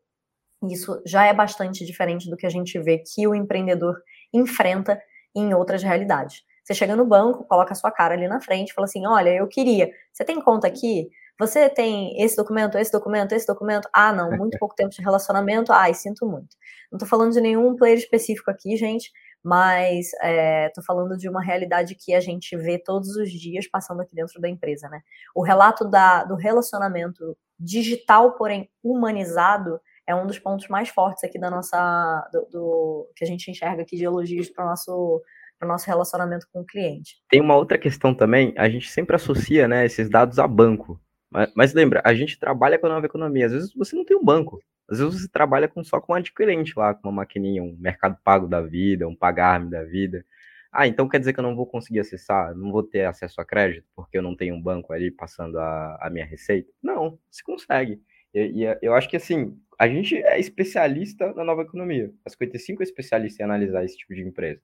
isso 0.68 1.02
já 1.06 1.26
é 1.26 1.34
bastante 1.34 1.86
diferente 1.86 2.30
do 2.30 2.36
que 2.36 2.46
a 2.46 2.50
gente 2.50 2.78
vê 2.80 3.00
que 3.00 3.26
o 3.28 3.34
empreendedor 3.34 4.02
enfrenta 4.34 5.02
em 5.36 5.54
outras 5.54 5.82
realidades. 5.82 6.44
Você 6.64 6.74
chega 6.74 6.96
no 6.96 7.06
banco, 7.06 7.46
coloca 7.46 7.72
a 7.72 7.76
sua 7.76 7.92
cara 7.92 8.14
ali 8.14 8.28
na 8.28 8.42
frente, 8.42 8.74
fala 8.74 8.86
assim: 8.86 9.06
olha, 9.08 9.30
eu 9.30 9.48
queria. 9.48 9.90
Você 10.12 10.26
tem 10.26 10.42
conta 10.42 10.68
aqui? 10.68 11.10
Você 11.40 11.70
tem 11.70 12.22
esse 12.22 12.36
documento, 12.36 12.78
esse 12.78 12.92
documento, 12.92 13.32
esse 13.32 13.48
documento? 13.48 13.88
Ah, 13.94 14.12
não, 14.12 14.30
muito 14.38 14.58
pouco 14.60 14.76
tempo 14.76 14.90
de 14.90 15.02
relacionamento. 15.02 15.72
Ai, 15.72 15.94
sinto 15.94 16.26
muito. 16.26 16.58
Não 16.92 16.98
estou 16.98 17.08
falando 17.08 17.32
de 17.32 17.40
nenhum 17.40 17.76
player 17.76 17.98
específico 17.98 18.52
aqui, 18.52 18.76
gente, 18.76 19.12
mas 19.44 20.08
estou 20.08 20.84
é, 20.84 20.86
falando 20.86 21.18
de 21.18 21.30
uma 21.30 21.42
realidade 21.42 21.96
que 21.96 22.14
a 22.14 22.20
gente 22.20 22.56
vê 22.58 22.78
todos 22.78 23.16
os 23.16 23.32
dias 23.32 23.68
passando 23.68 24.02
aqui 24.02 24.16
dentro 24.16 24.40
da 24.42 24.50
empresa, 24.50 24.90
né? 24.90 25.02
O 25.36 25.42
relato 25.42 25.90
da, 25.90 26.24
do 26.24 26.36
relacionamento 26.36 27.38
digital, 27.60 28.34
porém 28.34 28.70
humanizado, 28.84 29.80
é 30.06 30.16
um 30.16 30.26
dos 30.26 30.40
pontos 30.40 30.68
mais 30.68 30.90
fortes 30.90 31.24
aqui 31.24 31.40
da 31.40 31.50
nossa 31.50 32.30
do, 32.34 32.48
do 32.52 33.12
que 33.16 33.24
a 33.24 33.28
gente 33.28 33.50
enxerga 33.50 33.82
aqui 33.82 33.96
de 33.96 34.04
elogios 34.04 34.50
para 34.50 34.66
o 34.66 34.68
nosso 34.68 35.22
para 35.60 35.68
o 35.68 35.72
nosso 35.72 35.88
relacionamento 35.88 36.48
com 36.54 36.62
o 36.62 36.66
cliente. 36.66 37.18
Tem 37.30 37.42
uma 37.42 37.56
outra 37.56 37.78
questão 37.78 38.16
também, 38.16 38.54
a 38.58 38.70
gente 38.70 38.90
sempre 38.90 39.18
associa 39.18 39.68
né, 39.68 39.86
esses 39.86 40.10
dados 40.10 40.40
a 40.40 40.48
banco. 40.48 41.00
Mas, 41.30 41.52
mas, 41.54 41.74
lembra, 41.74 42.02
a 42.04 42.14
gente 42.14 42.40
trabalha 42.40 42.80
com 42.80 42.88
a 42.88 42.90
nova 42.90 43.06
economia. 43.06 43.46
Às 43.46 43.52
vezes 43.52 43.74
você 43.74 43.96
não 43.96 44.06
tem 44.06 44.18
um 44.18 44.24
banco. 44.24 44.60
Às 44.90 45.00
vezes 45.00 45.22
você 45.22 45.28
trabalha 45.30 45.68
com, 45.68 45.84
só 45.84 46.00
com 46.02 46.14
um 46.14 46.16
adquirente 46.16 46.74
lá, 46.78 46.94
com 46.94 47.10
uma 47.10 47.22
maquininha, 47.22 47.64
um 47.64 47.78
mercado 47.80 48.18
pago 48.24 48.48
da 48.48 48.62
vida, 48.62 49.08
um 49.08 49.16
pagar-me 49.16 49.70
da 49.70 49.84
vida. 49.84 50.26
Ah, 50.72 50.88
então 50.88 51.10
quer 51.10 51.20
dizer 51.20 51.34
que 51.34 51.40
eu 51.40 51.44
não 51.44 51.56
vou 51.56 51.66
conseguir 51.66 52.00
acessar, 52.00 52.56
não 52.56 52.72
vou 52.72 52.84
ter 52.84 53.06
acesso 53.06 53.42
a 53.42 53.46
crédito, 53.46 53.88
porque 53.96 54.18
eu 54.18 54.22
não 54.22 54.36
tenho 54.36 54.56
um 54.56 54.62
banco 54.62 54.94
ali 54.94 55.12
passando 55.12 55.58
a, 55.60 55.98
a 56.02 56.10
minha 56.10 56.26
receita? 56.26 56.72
Não, 56.82 57.18
você 57.30 57.44
consegue. 57.44 58.02
E, 58.34 58.64
e 58.64 58.78
eu 58.82 58.94
acho 58.94 59.10
que 59.10 59.18
assim, 59.18 59.58
a 59.80 59.88
gente 59.88 60.16
é 60.16 60.40
especialista 60.40 61.34
na 61.34 61.44
nova 61.44 61.64
economia. 61.64 62.12
A 62.26 62.30
55 62.30 62.84
é 62.84 62.86
especialista 62.86 63.42
em 63.42 63.46
analisar 63.46 63.84
esse 63.84 63.98
tipo 63.98 64.14
de 64.14 64.22
empresa. 64.22 64.62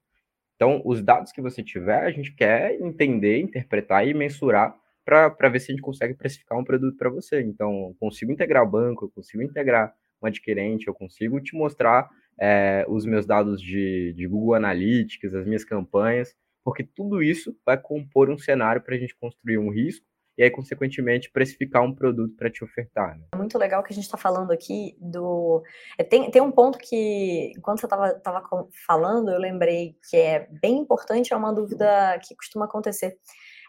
Então, 0.56 0.82
os 0.86 1.02
dados 1.02 1.32
que 1.32 1.42
você 1.42 1.64
tiver, 1.64 2.04
a 2.04 2.12
gente 2.12 2.34
quer 2.34 2.80
entender, 2.82 3.40
interpretar 3.40 4.08
e 4.08 4.14
mensurar 4.14 4.76
para 5.04 5.50
ver 5.50 5.60
se 5.60 5.72
a 5.72 5.76
gente 5.76 5.82
consegue 5.82 6.14
precificar 6.14 6.58
um 6.58 6.64
produto 6.64 6.98
para 6.98 7.10
você. 7.10 7.42
Então, 7.42 7.72
eu 7.90 7.96
consigo 8.00 8.32
integrar 8.32 8.70
banco, 8.70 9.06
eu 9.06 9.10
consigo 9.10 9.44
integrar 9.44 9.94
um 10.22 10.28
adquirente, 10.28 10.88
eu 10.88 10.94
consigo 10.94 11.40
te 11.42 11.56
mostrar 11.56 12.10
é, 12.40 12.86
os 12.88 13.06
meus 13.06 13.26
dados 13.26 13.62
de, 13.62 14.14
de 14.14 14.28
Google 14.28 14.56
Analytics, 14.56 15.34
as 15.34 15.46
minhas 15.46 15.64
campanhas, 15.64 16.36
porque 16.64 16.84
tudo 16.84 17.22
isso 17.22 17.56
vai 17.66 17.78
compor 17.78 18.30
um 18.30 18.38
cenário 18.38 18.82
para 18.82 18.96
a 18.96 18.98
gente 18.98 19.16
construir 19.16 19.58
um 19.58 19.70
risco 19.70 20.06
e 20.38 20.44
aí, 20.44 20.52
consequentemente, 20.52 21.32
precificar 21.32 21.82
um 21.82 21.96
produto 21.96 22.36
para 22.36 22.50
te 22.50 22.64
ofertar. 22.64 23.18
Né? 23.18 23.26
É 23.34 23.38
muito 23.38 23.58
legal 23.58 23.82
que 23.82 23.94
a 23.94 23.96
gente 23.96 24.04
está 24.04 24.18
falando 24.18 24.52
aqui 24.52 24.98
do. 25.00 25.64
É, 25.98 26.04
tem, 26.04 26.30
tem 26.30 26.42
um 26.42 26.52
ponto 26.52 26.78
que, 26.78 27.54
enquanto 27.56 27.80
você 27.80 27.86
estava 27.86 28.14
tava 28.16 28.68
falando, 28.86 29.32
eu 29.32 29.40
lembrei 29.40 29.98
que 30.10 30.18
é 30.18 30.48
bem 30.62 30.78
importante, 30.78 31.34
é 31.34 31.38
uma 31.38 31.54
dúvida 31.54 32.20
que 32.20 32.36
costuma 32.36 32.66
acontecer. 32.66 33.18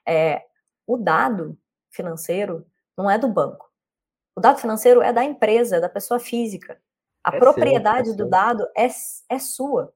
É, 0.06 0.42
o 0.86 0.96
dado 0.96 1.56
financeiro 1.92 2.66
não 2.98 3.08
é 3.08 3.16
do 3.16 3.28
banco. 3.28 3.65
O 4.36 4.40
dado 4.40 4.60
financeiro 4.60 5.00
é 5.00 5.12
da 5.12 5.24
empresa, 5.24 5.76
é 5.76 5.80
da 5.80 5.88
pessoa 5.88 6.20
física. 6.20 6.78
A 7.24 7.34
é 7.34 7.38
propriedade 7.38 8.08
seu, 8.08 8.14
é 8.14 8.16
do 8.16 8.28
dado 8.28 8.68
é, 8.76 8.86
é 9.28 9.38
sua. 9.38 9.92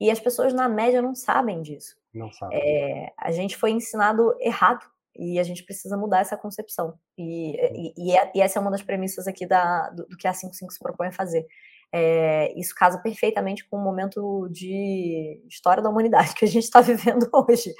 E 0.00 0.10
as 0.10 0.20
pessoas, 0.20 0.54
na 0.54 0.68
média, 0.68 1.02
não 1.02 1.14
sabem 1.14 1.60
disso. 1.60 1.96
Não 2.14 2.32
sabem. 2.32 2.58
É, 2.58 3.12
a 3.18 3.30
gente 3.32 3.56
foi 3.56 3.70
ensinado 3.70 4.34
errado 4.40 4.86
e 5.14 5.38
a 5.38 5.42
gente 5.42 5.64
precisa 5.64 5.96
mudar 5.96 6.20
essa 6.20 6.36
concepção. 6.36 6.98
E, 7.18 7.56
e, 7.56 7.94
e, 7.98 8.16
é, 8.16 8.32
e 8.34 8.40
essa 8.40 8.58
é 8.58 8.62
uma 8.62 8.70
das 8.70 8.82
premissas 8.82 9.26
aqui 9.26 9.44
da, 9.44 9.90
do, 9.90 10.06
do, 10.06 10.16
que 10.16 10.26
a 10.26 10.32
55 10.32 10.72
se 10.72 10.78
propõe 10.78 11.08
a 11.08 11.12
fazer. 11.12 11.46
É, 11.92 12.52
isso 12.58 12.74
casa 12.74 12.98
perfeitamente 12.98 13.68
com 13.68 13.76
o 13.76 13.82
momento 13.82 14.48
de 14.50 15.42
história 15.48 15.82
da 15.82 15.90
humanidade 15.90 16.34
que 16.36 16.44
a 16.44 16.48
gente 16.48 16.64
está 16.64 16.80
vivendo 16.80 17.28
hoje. 17.32 17.72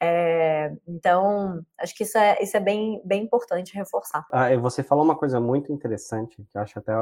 É, 0.00 0.72
então, 0.86 1.64
acho 1.78 1.94
que 1.94 2.02
isso 2.02 2.18
é, 2.18 2.36
isso 2.40 2.56
é 2.56 2.60
bem, 2.60 3.00
bem 3.04 3.22
importante 3.22 3.74
reforçar. 3.74 4.26
Ah, 4.32 4.54
você 4.56 4.82
falou 4.82 5.04
uma 5.04 5.16
coisa 5.16 5.38
muito 5.38 5.72
interessante, 5.72 6.36
que 6.36 6.58
eu 6.58 6.60
acho 6.60 6.78
até 6.78 6.92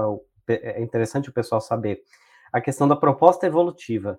é 0.49 0.83
interessante 0.83 1.31
o 1.31 1.33
pessoal 1.33 1.61
saber. 1.61 2.03
A 2.53 2.61
questão 2.61 2.87
da 2.87 2.97
proposta 2.97 3.47
evolutiva. 3.47 4.19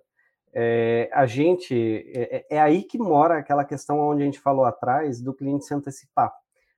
É, 0.53 1.09
a 1.13 1.25
gente, 1.25 2.03
é, 2.13 2.45
é, 2.49 2.59
aí 2.59 2.83
que 2.83 2.97
mora 2.97 3.37
aquela 3.37 3.63
questão 3.63 3.99
onde 3.99 4.23
a 4.23 4.25
gente 4.25 4.39
falou 4.39 4.65
atrás 4.65 5.21
do 5.21 5.33
cliente 5.33 5.65
se 5.65 5.73
antecipar. 5.73 6.33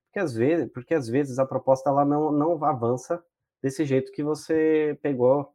Porque 0.06 0.20
às 0.20 0.34
vezes, 0.34 0.72
porque 0.72 0.94
às 0.94 1.08
vezes 1.08 1.40
a 1.40 1.46
proposta 1.46 1.90
ela 1.90 2.06
não, 2.06 2.32
não 2.32 2.64
avança 2.64 3.24
desse 3.64 3.86
jeito 3.86 4.12
que 4.12 4.22
você 4.22 5.00
pegou, 5.02 5.54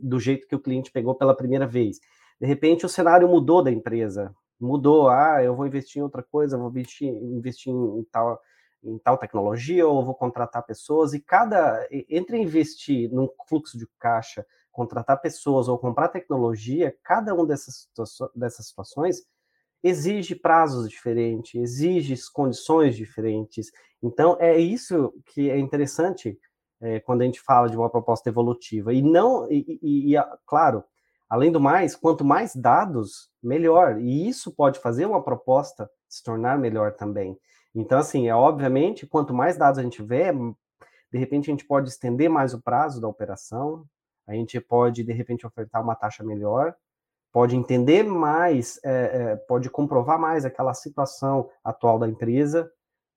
do 0.00 0.18
jeito 0.18 0.48
que 0.48 0.56
o 0.56 0.60
cliente 0.60 0.90
pegou 0.90 1.14
pela 1.14 1.36
primeira 1.36 1.68
vez. 1.68 2.00
De 2.40 2.46
repente 2.48 2.84
o 2.84 2.88
cenário 2.88 3.28
mudou 3.28 3.62
da 3.62 3.70
empresa, 3.70 4.34
mudou, 4.60 5.08
ah, 5.08 5.40
eu 5.40 5.54
vou 5.54 5.64
investir 5.64 6.00
em 6.00 6.02
outra 6.02 6.20
coisa, 6.20 6.58
vou 6.58 6.68
investir, 6.68 7.08
investir 7.08 7.72
em, 7.72 8.04
tal, 8.10 8.40
em 8.82 8.98
tal 8.98 9.16
tecnologia, 9.16 9.86
ou 9.86 10.04
vou 10.04 10.16
contratar 10.16 10.66
pessoas, 10.66 11.14
e 11.14 11.20
cada, 11.20 11.86
entre 12.08 12.38
investir 12.38 13.08
num 13.12 13.28
fluxo 13.48 13.78
de 13.78 13.86
caixa, 14.00 14.44
contratar 14.72 15.20
pessoas 15.20 15.68
ou 15.68 15.78
comprar 15.78 16.08
tecnologia, 16.08 16.96
cada 17.04 17.32
uma 17.32 17.46
dessas, 17.46 17.88
dessas 18.34 18.66
situações 18.66 19.22
exige 19.80 20.34
prazos 20.34 20.88
diferentes, 20.88 21.54
exige 21.54 22.16
condições 22.32 22.96
diferentes. 22.96 23.70
Então, 24.02 24.36
é 24.40 24.58
isso 24.58 25.14
que 25.26 25.48
é 25.50 25.56
interessante 25.56 26.36
é, 26.80 27.00
quando 27.00 27.22
a 27.22 27.24
gente 27.24 27.40
fala 27.40 27.68
de 27.68 27.76
uma 27.76 27.90
proposta 27.90 28.28
evolutiva. 28.28 28.92
E 28.92 29.02
não, 29.02 29.50
e, 29.50 29.78
e, 29.82 30.16
e, 30.16 30.22
claro, 30.46 30.84
além 31.28 31.52
do 31.52 31.60
mais, 31.60 31.94
quanto 31.94 32.24
mais 32.24 32.54
dados, 32.54 33.30
melhor. 33.42 34.00
E 34.00 34.28
isso 34.28 34.54
pode 34.54 34.78
fazer 34.78 35.06
uma 35.06 35.22
proposta 35.22 35.90
se 36.08 36.22
tornar 36.22 36.58
melhor 36.58 36.92
também. 36.92 37.38
Então, 37.74 37.98
assim, 37.98 38.28
é 38.28 38.34
obviamente, 38.34 39.06
quanto 39.06 39.34
mais 39.34 39.56
dados 39.56 39.78
a 39.78 39.82
gente 39.82 39.96
tiver, 39.96 40.34
de 41.12 41.18
repente 41.18 41.50
a 41.50 41.52
gente 41.52 41.66
pode 41.66 41.88
estender 41.88 42.30
mais 42.30 42.54
o 42.54 42.62
prazo 42.62 43.00
da 43.00 43.08
operação, 43.08 43.84
a 44.26 44.34
gente 44.34 44.60
pode, 44.60 45.02
de 45.02 45.12
repente, 45.12 45.46
ofertar 45.46 45.82
uma 45.82 45.94
taxa 45.94 46.22
melhor, 46.22 46.74
pode 47.32 47.56
entender 47.56 48.02
mais, 48.04 48.80
é, 48.84 48.90
é, 48.90 49.36
pode 49.36 49.70
comprovar 49.70 50.18
mais 50.18 50.44
aquela 50.44 50.74
situação 50.74 51.48
atual 51.62 51.98
da 51.98 52.08
empresa, 52.08 52.70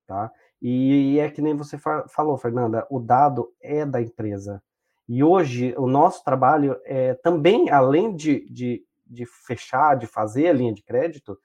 tá? 0.06 0.30
E, 0.64 1.18
é 1.18 1.28
que 1.28 1.42
nem 1.42 1.56
você 1.56 1.76
fa 1.76 2.06
falou, 2.06 2.38
Fernanda, 2.38 2.86
o 2.88 3.00
dado 3.00 3.52
é 3.60 3.84
da 3.84 4.00
empresa. 4.00 4.62
E 5.08 5.24
hoje 5.24 5.74
o 5.76 5.88
nosso 5.88 6.22
trabalho 6.22 6.80
é 6.84 7.14
também, 7.14 7.68
além 7.68 8.14
de, 8.14 8.48
de, 8.48 8.86
de 9.04 9.26
fechar, 9.26 9.96
de 9.96 10.06
fazer 10.06 10.46
a 10.46 10.52
linha 10.52 10.72
de 10.72 10.82
crédito, 10.82 11.36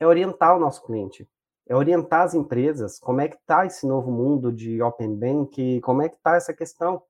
é 0.00 0.06
orientar 0.06 0.56
o 0.56 0.58
nosso 0.58 0.82
cliente, 0.84 1.28
é 1.68 1.76
orientar 1.76 2.22
as 2.22 2.34
empresas, 2.34 2.98
como 2.98 3.20
é 3.20 3.28
que 3.28 3.36
está 3.36 3.66
esse 3.66 3.86
novo 3.86 4.10
mundo 4.10 4.50
de 4.50 4.80
Open 4.80 5.14
Bank, 5.14 5.80
como 5.82 6.00
é 6.00 6.08
que 6.08 6.16
está 6.16 6.36
essa 6.36 6.54
questão, 6.54 7.02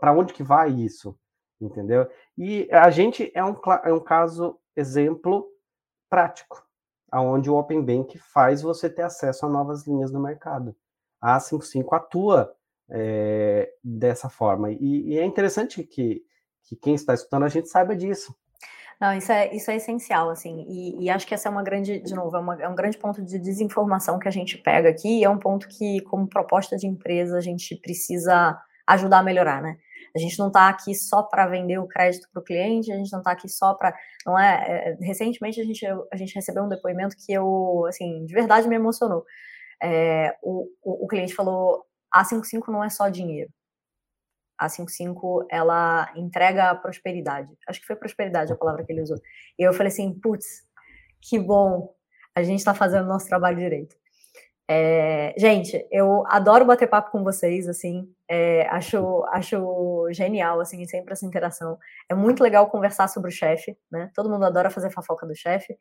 para 0.00 0.12
onde 0.12 0.34
que 0.34 0.42
vai 0.42 0.70
isso, 0.70 1.16
entendeu? 1.60 2.08
E 2.36 2.68
a 2.72 2.90
gente 2.90 3.30
é 3.32 3.44
um, 3.44 3.56
é 3.84 3.92
um 3.92 4.00
caso 4.00 4.58
exemplo 4.74 5.46
prático, 6.08 6.66
aonde 7.10 7.50
o 7.50 7.56
Open 7.56 7.82
Bank 7.82 8.18
faz 8.18 8.62
você 8.62 8.88
ter 8.88 9.02
acesso 9.02 9.46
a 9.46 9.48
novas 9.48 9.86
linhas 9.86 10.12
no 10.12 10.20
mercado. 10.20 10.74
A 11.20 11.38
55 11.38 11.94
atua 11.94 12.54
é, 12.90 13.70
dessa 13.82 14.28
forma. 14.28 14.70
E, 14.72 15.12
e, 15.12 15.18
é 15.18 15.24
interessante 15.24 15.82
que, 15.82 16.22
que 16.64 16.76
quem 16.76 16.94
está 16.94 17.14
escutando 17.14 17.44
a 17.44 17.48
gente 17.48 17.68
saiba 17.68 17.94
disso. 17.94 18.34
Não, 19.00 19.14
isso 19.14 19.32
é, 19.32 19.54
isso 19.54 19.70
é 19.70 19.76
essencial, 19.76 20.28
assim, 20.28 20.66
e, 20.68 21.04
e 21.04 21.08
acho 21.08 21.26
que 21.26 21.32
essa 21.32 21.48
é 21.48 21.50
uma 21.50 21.62
grande, 21.62 22.00
de 22.00 22.14
novo, 22.14 22.36
é, 22.36 22.38
uma, 22.38 22.62
é, 22.62 22.68
um 22.68 22.74
grande 22.74 22.98
ponto 22.98 23.24
de 23.24 23.38
desinformação 23.38 24.18
que 24.18 24.28
a 24.28 24.30
gente 24.30 24.58
pega 24.58 24.90
aqui, 24.90 25.20
e 25.20 25.24
é 25.24 25.30
um 25.30 25.38
ponto 25.38 25.66
que, 25.68 26.02
como 26.02 26.28
proposta 26.28 26.76
de 26.76 26.86
empresa, 26.86 27.38
a 27.38 27.40
gente 27.40 27.74
precisa 27.76 28.60
ajudar 28.86 29.20
a 29.20 29.22
melhorar, 29.22 29.62
né? 29.62 29.78
A 30.14 30.18
gente 30.18 30.38
não 30.38 30.48
está 30.48 30.68
aqui 30.68 30.94
só 30.94 31.22
para 31.22 31.46
vender 31.46 31.78
o 31.78 31.86
crédito 31.86 32.28
para 32.32 32.40
o 32.40 32.44
cliente, 32.44 32.92
a 32.92 32.96
gente 32.96 33.12
não 33.12 33.20
está 33.20 33.32
aqui 33.32 33.48
só 33.48 33.74
para. 33.74 33.94
Não 34.26 34.38
é, 34.38 34.64
é, 34.66 34.96
Recentemente 35.00 35.60
a 35.60 35.64
gente, 35.64 35.86
a 35.86 36.16
gente 36.16 36.34
recebeu 36.34 36.64
um 36.64 36.68
depoimento 36.68 37.16
que 37.16 37.32
eu, 37.32 37.84
assim, 37.86 38.24
de 38.24 38.34
verdade 38.34 38.68
me 38.68 38.76
emocionou. 38.76 39.24
É, 39.82 40.36
o, 40.42 40.68
o, 40.82 41.04
o, 41.04 41.08
cliente 41.08 41.34
falou: 41.34 41.84
a 42.12 42.24
55 42.24 42.70
não 42.70 42.84
é 42.84 42.90
só 42.90 43.08
dinheiro. 43.08 43.50
A 44.58 44.68
55 44.68 45.46
ela 45.50 46.12
entrega 46.16 46.74
prosperidade. 46.74 47.48
Acho 47.68 47.80
que 47.80 47.86
foi 47.86 47.96
prosperidade 47.96 48.52
a 48.52 48.56
palavra 48.56 48.84
que 48.84 48.92
ele 48.92 49.02
usou. 49.02 49.18
E 49.58 49.62
eu 49.62 49.72
falei 49.72 49.92
assim: 49.92 50.12
putz, 50.12 50.62
que 51.20 51.38
bom, 51.38 51.94
a 52.34 52.42
gente 52.42 52.58
está 52.58 52.74
fazendo 52.74 53.06
nosso 53.06 53.28
trabalho 53.28 53.58
direito. 53.58 53.96
É, 54.72 55.34
gente, 55.36 55.84
eu 55.90 56.24
adoro 56.28 56.64
bater 56.64 56.88
papo 56.88 57.10
com 57.10 57.24
vocês, 57.24 57.66
assim, 57.66 58.08
é, 58.32 58.64
acho, 58.68 59.24
acho 59.32 60.06
genial, 60.12 60.60
assim, 60.60 60.86
sempre 60.86 61.12
essa 61.12 61.26
interação. 61.26 61.76
É 62.08 62.14
muito 62.14 62.44
legal 62.44 62.70
conversar 62.70 63.08
sobre 63.08 63.28
o 63.28 63.32
chefe, 63.32 63.76
né? 63.90 64.08
Todo 64.14 64.30
mundo 64.30 64.44
adora 64.44 64.70
fazer 64.70 64.88
fofoca 64.92 65.26
do 65.26 65.34
chefe. 65.34 65.76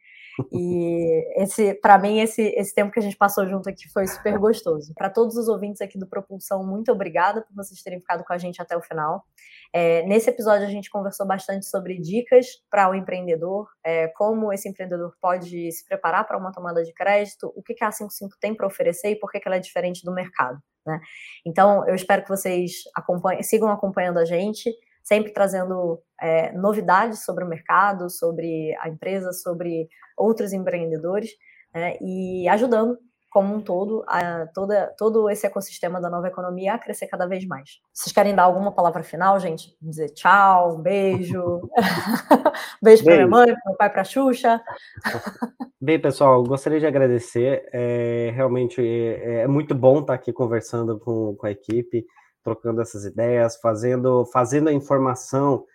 E 0.52 1.44
esse, 1.44 1.76
para 1.76 2.00
mim, 2.00 2.20
esse, 2.20 2.42
esse 2.58 2.74
tempo 2.74 2.92
que 2.92 2.98
a 2.98 3.04
gente 3.04 3.16
passou 3.16 3.46
junto 3.46 3.70
aqui 3.70 3.88
foi 3.94 4.08
super 4.08 4.40
gostoso. 4.40 4.96
Para 4.96 5.12
todos 5.12 5.38
os 5.38 5.48
ouvintes 5.48 5.80
aqui 5.80 6.00
do 6.00 6.08
Propulsão, 6.08 6.66
muito 6.66 6.92
obrigada 6.92 7.44
por 7.44 7.54
vocês 7.54 7.84
terem 7.84 8.00
ficado 8.00 8.24
com 8.24 8.34
a 8.34 8.38
gente 8.40 8.60
até 8.60 8.76
o 8.76 8.82
final. 8.82 9.24
É, 9.72 10.04
nesse 10.04 10.30
episódio 10.30 10.66
a 10.66 10.70
gente 10.70 10.90
conversou 10.90 11.28
bastante 11.28 11.66
sobre 11.66 12.00
dicas 12.00 12.48
para 12.70 12.90
o 12.90 12.96
empreendedor, 12.96 13.68
é, 13.84 14.08
como 14.10 14.52
esse 14.52 14.68
empreendedor 14.68 15.14
pode 15.22 15.72
se 15.72 15.86
preparar 15.86 16.26
para 16.28 16.38
uma 16.38 16.52
tomada 16.52 16.84
de 16.84 16.94
crédito, 16.94 17.54
o 17.56 17.62
que, 17.62 17.76
que 17.76 17.84
a 17.84 17.92
55 17.92 18.38
tem 18.40 18.56
para 18.56 18.66
oferecer 18.66 19.12
e 19.12 19.16
por 19.16 19.32
que, 19.32 19.40
que 19.40 19.48
ela 19.48 19.58
é 19.58 19.60
diferente 19.60 20.04
do 20.04 20.14
mercado. 20.14 20.60
Né? 20.86 21.00
Então, 21.46 21.88
eu 21.88 21.94
espero 21.94 22.24
que 22.24 22.30
vocês 22.30 22.72
acompanhem, 22.96 23.44
sigam 23.44 23.70
acompanhando 23.70 24.18
a 24.18 24.26
gente, 24.26 24.74
sempre 25.04 25.32
trazendo 25.32 26.02
é, 26.20 26.52
novidades 26.54 27.24
sobre 27.24 27.44
o 27.44 27.48
mercado, 27.48 28.10
sobre 28.10 28.76
a 28.80 28.90
empresa, 28.90 29.32
sobre 29.34 29.88
outros 30.18 30.52
empreendedores, 30.52 31.30
né? 31.74 31.96
e 32.02 32.48
ajudando 32.50 32.98
como 33.30 33.56
um 33.56 33.62
todo, 33.62 34.04
a, 34.08 34.48
toda, 34.48 34.94
todo 34.98 35.30
esse 35.30 35.46
ecossistema 35.46 36.02
da 36.02 36.10
nova 36.10 36.28
economia 36.28 36.74
a 36.74 36.80
crescer 36.80 37.08
cada 37.08 37.28
vez 37.28 37.46
mais. 37.46 37.80
Vocês 37.94 38.12
querem 38.12 38.34
dar 38.34 38.44
alguma 38.44 38.72
palavra 38.72 39.04
final, 39.04 39.40
gente? 39.40 39.78
Dizer 39.80 40.10
tchau, 40.10 40.76
um 40.76 40.82
beijo. 40.82 41.62
beijo 42.82 43.04
para 43.04 43.16
minha 43.16 43.28
mãe, 43.28 43.54
para 43.54 43.62
meu 43.66 43.78
pai, 43.78 43.90
para 43.92 44.02
a 44.02 44.06
Xuxa. 44.06 44.62
Bem, 45.80 46.00
pessoal, 46.00 46.44
gostaria 46.44 46.80
de 46.80 46.88
agradecer. 46.88 47.70
É, 47.72 48.32
realmente 48.36 48.82
é, 48.82 49.42
é, 49.42 49.48
muito 49.48 49.76
bom 49.76 50.00
estar 50.00 50.14
aqui 50.14 50.34
conversando 50.34 51.00
com, 51.00 51.36
com 51.36 51.46
a 51.46 51.52
equipe, 51.52 52.06
trocando 52.44 52.82
essas 52.82 53.06
ideias, 53.06 53.58
fazendo, 53.58 54.26
fazendo 54.26 54.70
a 54.70 54.74
informação 54.74 55.66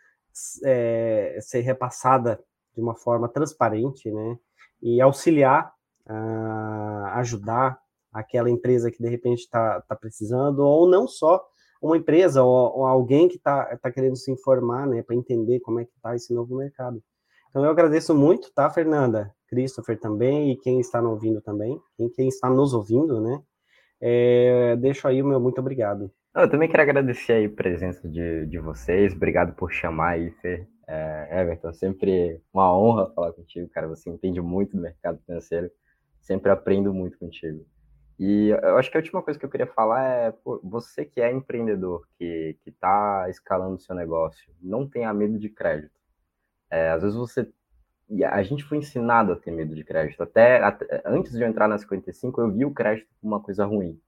é, 0.64 1.38
ser 1.40 1.60
repassada 1.60 2.42
de 2.74 2.80
uma 2.80 2.96
forma 2.96 3.28
transparente, 3.28 4.10
né? 4.10 4.36
E 4.82 5.00
auxiliar 5.00 5.72
uh, 6.08 7.06
ajudar 7.16 7.78
aquela 8.12 8.48
empresa 8.48 8.90
que 8.90 9.02
de 9.02 9.08
repente 9.08 9.40
está 9.40 9.80
tá 9.82 9.96
precisando, 9.96 10.60
ou 10.60 10.88
não 10.88 11.08
só 11.08 11.44
uma 11.82 11.96
empresa 11.96 12.42
ou, 12.42 12.78
ou 12.78 12.86
alguém 12.86 13.28
que 13.28 13.36
está 13.36 13.76
tá 13.76 13.90
querendo 13.90 14.16
se 14.16 14.30
informar, 14.30 14.86
né, 14.86 15.02
para 15.02 15.14
entender 15.14 15.60
como 15.60 15.80
é 15.80 15.84
que 15.84 15.92
está 15.94 16.14
esse 16.14 16.32
novo 16.32 16.56
mercado. 16.56 17.02
Então 17.50 17.64
eu 17.64 17.70
agradeço 17.70 18.14
muito, 18.14 18.52
tá, 18.52 18.68
Fernanda, 18.70 19.32
Christopher 19.48 19.98
também 19.98 20.50
e 20.50 20.56
quem 20.56 20.80
está 20.80 21.00
nos 21.00 21.12
ouvindo 21.12 21.40
também, 21.40 21.78
quem, 22.16 22.28
está 22.28 22.50
nos 22.50 22.74
ouvindo, 22.74 23.20
né? 23.20 23.40
É, 24.00 24.76
deixo 24.76 25.06
aí 25.06 25.22
o 25.22 25.26
meu 25.26 25.38
muito 25.38 25.60
obrigado. 25.60 26.10
Eu 26.34 26.50
também 26.50 26.68
quero 26.68 26.82
agradecer 26.82 27.34
aí 27.34 27.44
a 27.44 27.50
presença 27.50 28.08
de, 28.08 28.46
de 28.46 28.58
vocês, 28.58 29.14
obrigado 29.14 29.54
por 29.54 29.70
chamar 29.70 30.14
aí, 30.14 30.30
Fer. 30.42 30.66
É, 30.86 31.40
Everton, 31.40 31.72
sempre 31.72 32.40
uma 32.52 32.76
honra 32.76 33.10
falar 33.14 33.32
contigo, 33.32 33.68
cara, 33.70 33.86
você 33.86 34.10
entende 34.10 34.40
muito 34.40 34.76
do 34.76 34.82
mercado 34.82 35.18
financeiro, 35.24 35.70
Sempre 36.24 36.50
aprendo 36.50 36.92
muito 36.94 37.18
contigo. 37.18 37.66
E 38.18 38.48
eu 38.48 38.78
acho 38.78 38.90
que 38.90 38.96
a 38.96 39.00
última 39.00 39.22
coisa 39.22 39.38
que 39.38 39.44
eu 39.44 39.50
queria 39.50 39.66
falar 39.66 40.02
é, 40.02 40.30
pô, 40.30 40.58
você 40.64 41.04
que 41.04 41.20
é 41.20 41.30
empreendedor, 41.30 42.08
que 42.16 42.56
está 42.64 43.26
escalando 43.28 43.74
o 43.74 43.78
seu 43.78 43.94
negócio, 43.94 44.50
não 44.58 44.88
tenha 44.88 45.12
medo 45.12 45.38
de 45.38 45.50
crédito. 45.50 45.92
É, 46.70 46.90
às 46.90 47.02
vezes 47.02 47.16
você. 47.16 47.46
A 48.30 48.42
gente 48.42 48.64
foi 48.64 48.78
ensinado 48.78 49.32
a 49.32 49.36
ter 49.36 49.50
medo 49.50 49.74
de 49.74 49.84
crédito. 49.84 50.22
Até, 50.22 50.62
até 50.62 51.02
antes 51.04 51.32
de 51.32 51.42
eu 51.42 51.48
entrar 51.48 51.68
na 51.68 51.76
55, 51.76 52.40
eu 52.40 52.50
vi 52.50 52.64
o 52.64 52.72
crédito 52.72 53.08
como 53.20 53.34
uma 53.34 53.42
coisa 53.42 53.66
ruim. 53.66 54.00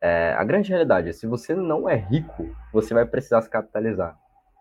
É, 0.00 0.32
a 0.34 0.42
grande 0.42 0.70
realidade 0.70 1.08
é, 1.08 1.12
se 1.12 1.26
você 1.26 1.54
não 1.54 1.88
é 1.88 1.94
rico, 1.94 2.52
você 2.72 2.94
vai 2.94 3.06
precisar 3.06 3.42
se 3.42 3.50
capitalizar. 3.50 4.18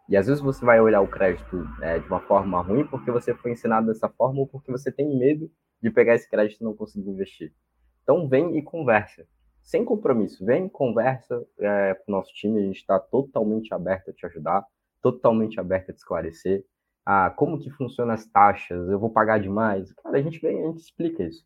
E 0.07 0.15
às 0.15 0.27
vezes 0.27 0.41
você 0.41 0.63
vai 0.63 0.79
olhar 0.79 1.01
o 1.01 1.07
crédito 1.07 1.67
é, 1.81 1.97
de 1.99 2.07
uma 2.07 2.19
forma 2.19 2.61
ruim 2.61 2.85
porque 2.85 3.11
você 3.11 3.33
foi 3.33 3.51
ensinado 3.51 3.87
dessa 3.87 4.07
forma 4.09 4.39
ou 4.39 4.47
porque 4.47 4.71
você 4.71 4.91
tem 4.91 5.17
medo 5.17 5.51
de 5.81 5.91
pegar 5.91 6.15
esse 6.15 6.29
crédito 6.29 6.61
e 6.61 6.63
não 6.63 6.75
conseguir 6.75 7.09
investir. 7.09 7.53
Então 8.03 8.27
vem 8.27 8.57
e 8.57 8.61
conversa. 8.61 9.27
Sem 9.61 9.83
compromisso, 9.83 10.45
vem, 10.45 10.69
conversa 10.69 11.45
é, 11.59 11.93
com 11.93 12.11
o 12.11 12.15
nosso 12.15 12.33
time, 12.33 12.59
a 12.59 12.63
gente 12.63 12.77
está 12.77 12.97
totalmente 12.99 13.73
aberto 13.73 14.09
a 14.09 14.13
te 14.13 14.25
ajudar. 14.25 14.65
totalmente 15.01 15.59
aberta 15.59 15.91
a 15.91 15.95
te 15.95 15.97
esclarecer. 15.99 16.65
Ah, 17.05 17.29
como 17.29 17.59
que 17.59 17.69
funcionam 17.69 18.13
as 18.13 18.25
taxas? 18.25 18.89
Eu 18.89 18.99
vou 18.99 19.09
pagar 19.09 19.39
demais? 19.39 19.93
Cara, 19.93 20.17
a 20.17 20.21
gente 20.21 20.39
vem, 20.39 20.63
a 20.63 20.67
gente 20.67 20.79
explica 20.79 21.23
isso. 21.23 21.45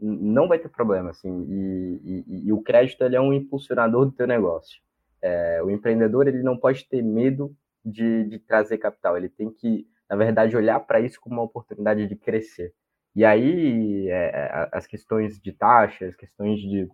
Não 0.00 0.48
vai 0.48 0.58
ter 0.58 0.68
problema, 0.68 1.10
assim. 1.10 1.46
E, 1.48 2.24
e, 2.26 2.46
e 2.48 2.52
o 2.52 2.62
crédito 2.62 3.04
ele 3.04 3.16
é 3.16 3.20
um 3.20 3.32
impulsionador 3.32 4.06
do 4.06 4.12
teu 4.12 4.26
negócio. 4.26 4.80
É, 5.20 5.62
o 5.62 5.70
empreendedor 5.70 6.26
ele 6.28 6.42
não 6.42 6.56
pode 6.58 6.88
ter 6.88 7.02
medo 7.02 7.54
de, 7.84 8.24
de 8.24 8.38
trazer 8.38 8.78
capital. 8.78 9.16
Ele 9.16 9.28
tem 9.28 9.50
que, 9.50 9.86
na 10.08 10.16
verdade, 10.16 10.56
olhar 10.56 10.80
para 10.80 11.00
isso 11.00 11.20
como 11.20 11.36
uma 11.36 11.44
oportunidade 11.44 12.06
de 12.06 12.16
crescer. 12.16 12.74
E 13.14 13.24
aí, 13.24 14.08
é, 14.08 14.68
as 14.72 14.86
questões 14.86 15.38
de 15.40 15.52
taxas, 15.52 16.10
as 16.10 16.16
questões 16.16 16.60
de 16.60 16.88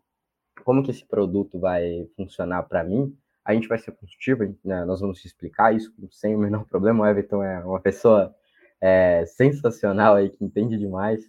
como 0.65 0.83
que 0.83 0.91
esse 0.91 1.07
produto 1.07 1.59
vai 1.59 2.09
funcionar 2.17 2.65
para 2.65 2.83
mim, 2.83 3.17
a 3.45 3.55
gente 3.55 3.69
vai 3.69 3.79
ser 3.79 3.93
construtivo, 3.93 4.55
né? 4.65 4.85
nós 4.85 5.01
vamos 5.01 5.21
te 5.21 5.27
explicar 5.27 5.75
isso 5.75 5.93
sem 6.11 6.35
o 6.35 6.39
menor 6.39 6.67
problema. 6.69 7.05
O 7.05 7.07
Everton 7.07 7.43
é 7.43 7.65
uma 7.65 7.81
pessoa 7.81 8.35
é, 8.81 9.25
sensacional 9.27 10.17
aí, 10.17 10.29
que 10.29 10.45
entende 10.45 10.77
demais, 10.77 11.25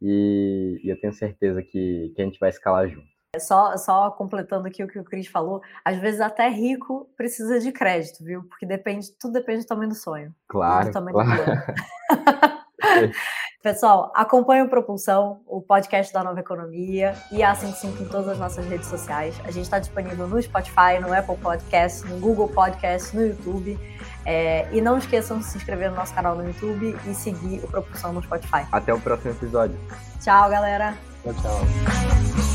e, 0.00 0.80
e 0.84 0.88
eu 0.88 1.00
tenho 1.00 1.12
certeza 1.12 1.62
que, 1.62 2.12
que 2.14 2.22
a 2.22 2.24
gente 2.24 2.38
vai 2.38 2.50
escalar 2.50 2.88
junto. 2.88 3.06
Só, 3.38 3.76
só 3.76 4.10
completando 4.10 4.66
aqui 4.66 4.82
o 4.82 4.88
que 4.88 4.98
o 4.98 5.04
Cris 5.04 5.26
falou, 5.26 5.60
às 5.84 5.98
vezes 5.98 6.20
até 6.20 6.48
rico 6.48 7.10
precisa 7.16 7.58
de 7.60 7.70
crédito, 7.70 8.24
viu? 8.24 8.44
Porque 8.44 8.64
depende, 8.64 9.08
tudo 9.18 9.32
depende 9.32 9.62
do 9.62 9.66
tamanho 9.66 9.90
do 9.90 9.94
sonho. 9.94 10.34
Claro. 10.48 10.86
Do 10.86 10.92
tamanho 10.92 11.14
claro. 11.14 11.44
do 11.44 13.12
Pessoal, 13.66 14.12
acompanhe 14.14 14.62
o 14.62 14.68
Propulsão, 14.68 15.40
o 15.44 15.60
podcast 15.60 16.12
da 16.12 16.22
Nova 16.22 16.38
Economia 16.38 17.14
e 17.32 17.42
a 17.42 17.52
55 17.52 18.00
em 18.00 18.06
todas 18.06 18.28
as 18.28 18.38
nossas 18.38 18.64
redes 18.64 18.86
sociais. 18.86 19.34
A 19.42 19.50
gente 19.50 19.64
está 19.64 19.80
disponível 19.80 20.28
no 20.28 20.40
Spotify, 20.40 21.00
no 21.02 21.12
Apple 21.12 21.36
Podcast, 21.38 22.06
no 22.06 22.20
Google 22.20 22.46
Podcast, 22.46 23.16
no 23.16 23.26
YouTube. 23.26 23.76
É, 24.24 24.68
e 24.70 24.80
não 24.80 24.98
esqueçam 24.98 25.40
de 25.40 25.46
se 25.46 25.56
inscrever 25.56 25.90
no 25.90 25.96
nosso 25.96 26.14
canal 26.14 26.36
no 26.36 26.46
YouTube 26.46 26.96
e 27.08 27.12
seguir 27.12 27.58
o 27.64 27.66
Propulsão 27.66 28.12
no 28.12 28.22
Spotify. 28.22 28.64
Até 28.70 28.94
o 28.94 29.00
próximo 29.00 29.32
episódio. 29.32 29.76
Tchau, 30.20 30.48
galera. 30.48 30.96
Tchau, 31.24 31.34
tchau. 31.34 32.45